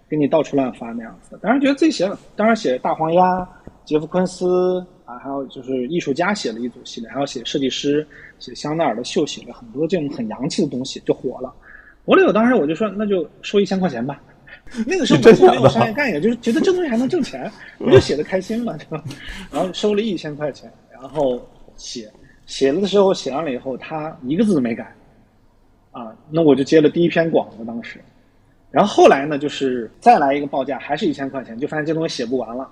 [0.09, 3.47] 给你到处乱发那样子，当然觉得自己写了，当然写大黄鸭、
[3.85, 8.05] 杰夫昆斯啊，还有就是艺术家写了一组系列，还有写设计师、
[8.39, 11.53] 写香奈儿的秀，写了很多这种很洋气的东西，就火了。
[12.05, 14.19] 火了我，当时我就说那就收一千块钱吧。
[14.85, 19.03] 那个时候我没有商业概念，就是觉得这东西还能挣钱，不就写的开心嘛，对吧？
[19.51, 21.39] 然后收了一千块钱，然后
[21.75, 22.11] 写
[22.45, 24.91] 写了的时候写完了以后，他一个字都没改，
[25.91, 27.99] 啊，那我就接了第一篇广子，当时。
[28.71, 32.69] 然后后来呢，就是再来一个报价，还是一千块钱，就发现这东西写不完了，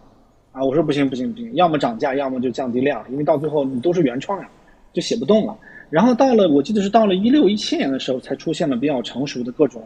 [0.52, 4.48] 啊，我说不行不行不行，要么涨价，要么就降低量，因为到最后你都是原创呀，
[4.94, 5.58] 就写不动了。
[5.90, 9.82] 然后到了我记得是到了一六一七年的时候，才出现了比较成熟的各种，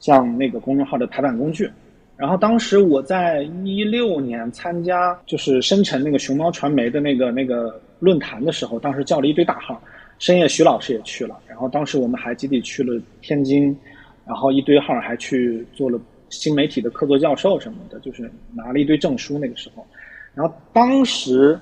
[0.00, 1.70] 像那个公众号的排版工具。
[2.16, 9.80] 然后当时我在一六年参加就是深成那个熊猫传媒的那个那个论坛的时候，当时叫了一堆大号，
[10.18, 13.76] 深夜徐老师也去了，然后当时我们还集体去了天津。
[14.26, 19.86] 然后一堆号还去做了新媒体的客座教授什么的，就是拿了一堆证书那个时候。
[20.34, 21.58] 然后当时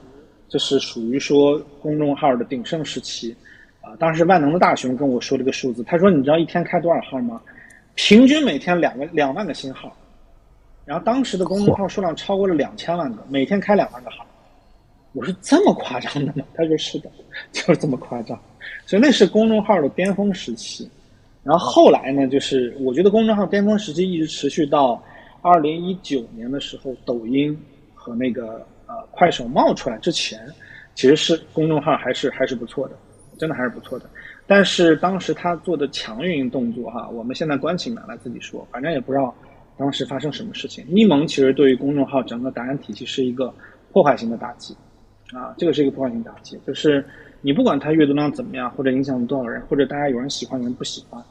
[0.48, 3.34] 就是属于说公众号的鼎盛时期
[3.80, 3.96] 啊。
[3.98, 7.40] 当时万能的大熊跟我说了个数字，他说你知道一天开多少号吗？
[7.94, 9.94] 平均每天两个两万个新号。
[10.84, 14.24] 然后当时的公众号数量超过了两千万个，每天开两万个号。
[15.12, 16.44] 我说这么夸张的吗？
[16.54, 17.10] 他说是的，
[17.52, 18.38] 就是这么夸张。
[18.86, 20.88] 所以那是公众号的巅峰时期。
[21.44, 25.02] 然后后来呢，就是我觉得公众号巅峰时期一直持续到
[25.40, 27.56] 二零一九年的时候，抖音
[27.94, 30.40] 和那个呃快手冒出来之前，
[30.94, 32.94] 其实是公众号还是还是不错的，
[33.38, 34.08] 真的还是不错的。
[34.46, 39.34] 但是当时他做的强运营动作哈，我们现在关起门来自己说，反正也不知道
[39.76, 40.84] 当时发生什么事情。
[40.88, 43.52] 咪蒙其实对于公众号整个答案体系是一个
[43.92, 44.76] 破坏性的打击，
[45.32, 47.04] 啊，这个是一个破坏性打击，就是
[47.42, 51.22] 你不管它阅读量怎么样，或者影响多少人，或者大家有人喜欢有人不喜欢。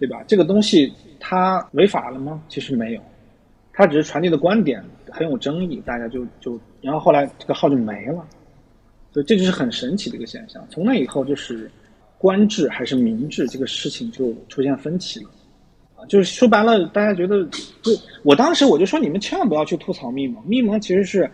[0.00, 0.24] 对吧？
[0.26, 2.42] 这个东西它违法了吗？
[2.48, 3.00] 其实没有，
[3.70, 8.24] 它只是传递的观点很有争议，大家就就，然后后来这个号就没了，
[9.12, 10.66] 所以这就是很神奇的一个现象。
[10.70, 11.70] 从那以后就是
[12.16, 15.30] 官制还是民制这个事情就出现分歧了，
[15.96, 17.44] 啊，就是说白了，大家觉得
[17.82, 17.92] 就
[18.22, 21.30] 我当时我就说你们千万不要去吐槽密蒙，密蒙其实是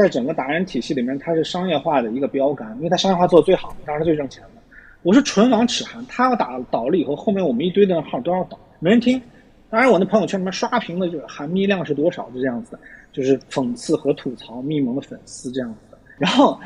[0.00, 4.62] 在整个达人体系里面它是商业化的一个标杆，因为它商业化做的最好，当然最挣钱的。
[5.02, 9.20] 我是唇亡齿寒，他要打倒了以后，后面我们一堆的号都要倒，没人听。
[9.68, 12.80] 当然，我那朋友圈里面刷屏的就是含蜜量是多少，就这样子的，
[13.12, 15.98] 就是讽刺和吐槽密蒙的粉丝这样子的。
[16.18, 16.58] 然后，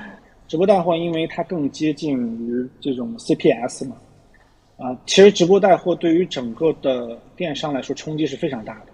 [0.49, 3.97] 直播带货因为它更接近于这种 CPS 嘛，
[4.79, 8.87] 啊，其实直播带货对于整个的电商来说冲击是非常大的。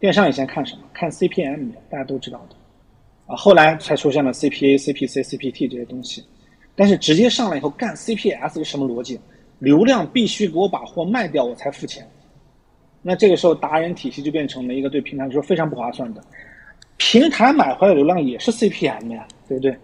[0.00, 0.82] 电商以前看什么？
[0.92, 2.56] 看 CPM，大家都知道的，
[3.28, 6.24] 啊，后来才出现了 CPA、CPC、CPT 这些东西。
[6.74, 9.20] 但是直接上来以后干 CPS 是什么逻辑？
[9.60, 12.08] 流量必须给我把货卖掉，我才付钱。
[13.02, 16.22] 那这个时候达人体系就变成了一个对平台来说非常不划算的。
[16.96, 19.76] 平台买回来流量也是 CPM 呀，对不对？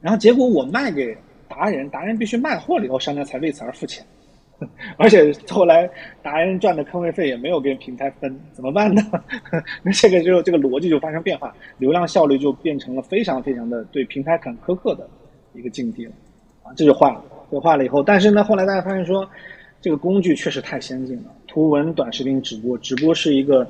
[0.00, 1.16] 然后结果我卖给
[1.48, 4.04] 达人，达人必须卖货了以后，商家才为此而付钱。
[4.96, 5.88] 而且后来
[6.22, 9.02] 达人赚的坑位费也没有跟平台分，怎么办呢？
[9.84, 15.06] 那这个就这个逻辑就发生变化，流量效率就变成了非常非常的对平台很苛刻的
[15.52, 16.12] 一个境地了
[16.62, 17.22] 啊，这就坏了，
[17.52, 19.28] 就坏了以后，但是呢，后来大家发现说，
[19.80, 23.68] 这个工具确实太先进了，图文短视频直播，直播是一个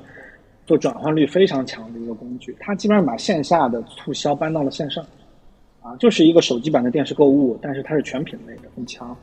[0.67, 5.05] 做转换率非常强的一个工具，它基本上把线下的促销搬到了线上，
[5.83, 9.17] 啊，就是一个手机版的电视购物，但是它是全品类的，很强。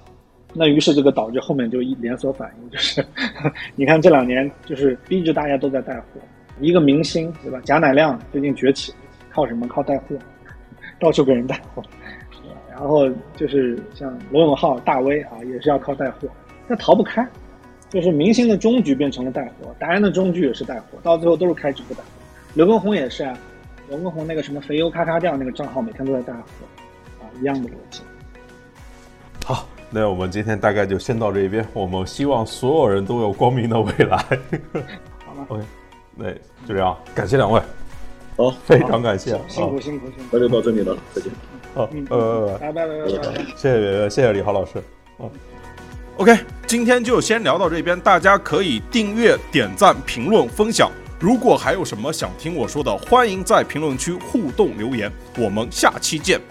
[0.54, 3.04] 那于是这个导致后面就一连锁反应，就是
[3.76, 6.22] 你看这两年就是逼着大家都在带货，
[6.60, 7.60] 一个明星对吧？
[7.64, 8.94] 贾乃亮最近崛起，
[9.32, 9.68] 靠什么？
[9.68, 10.16] 靠带货，
[11.00, 11.82] 到处给人带货。
[12.70, 16.28] 然后就是像罗永浩、大 V 啊，也是要靠带货，
[16.68, 17.28] 那逃不开。
[17.90, 22.10] 就是明星的终局变成了带货，达人的终局也是带货，到最后都是开直播带货。
[22.56, 23.38] 刘畊宏也是啊，
[23.88, 26.42] 刘畊宏那个什么肥油咔咔酱那个账号每天都在带货，
[27.22, 28.02] 啊，一样的逻辑。
[29.46, 29.68] 好。
[29.96, 31.64] 那我们今天大概就先到这边。
[31.72, 34.18] 我们希望所有人都有光明的未来。
[35.24, 35.64] 好吗？OK，
[36.16, 36.32] 那
[36.66, 37.62] 就这样，感谢两位。
[38.36, 39.40] 好， 非常感谢。
[39.48, 40.24] 辛苦辛苦辛苦。
[40.32, 41.32] 那就到这里了，再见。
[41.76, 43.46] 好，呃，拜拜拜拜拜拜。
[43.56, 44.82] 谢谢谢谢李豪老师。
[45.20, 45.30] 嗯
[46.18, 48.00] ，OK，今天就先聊到这边。
[48.00, 50.90] 大家可以订阅、点赞、评论、分享。
[51.20, 55.12] 如果还有什么想听我说的，欢迎在评论区互动留言。
[55.38, 56.42] 我们下期见。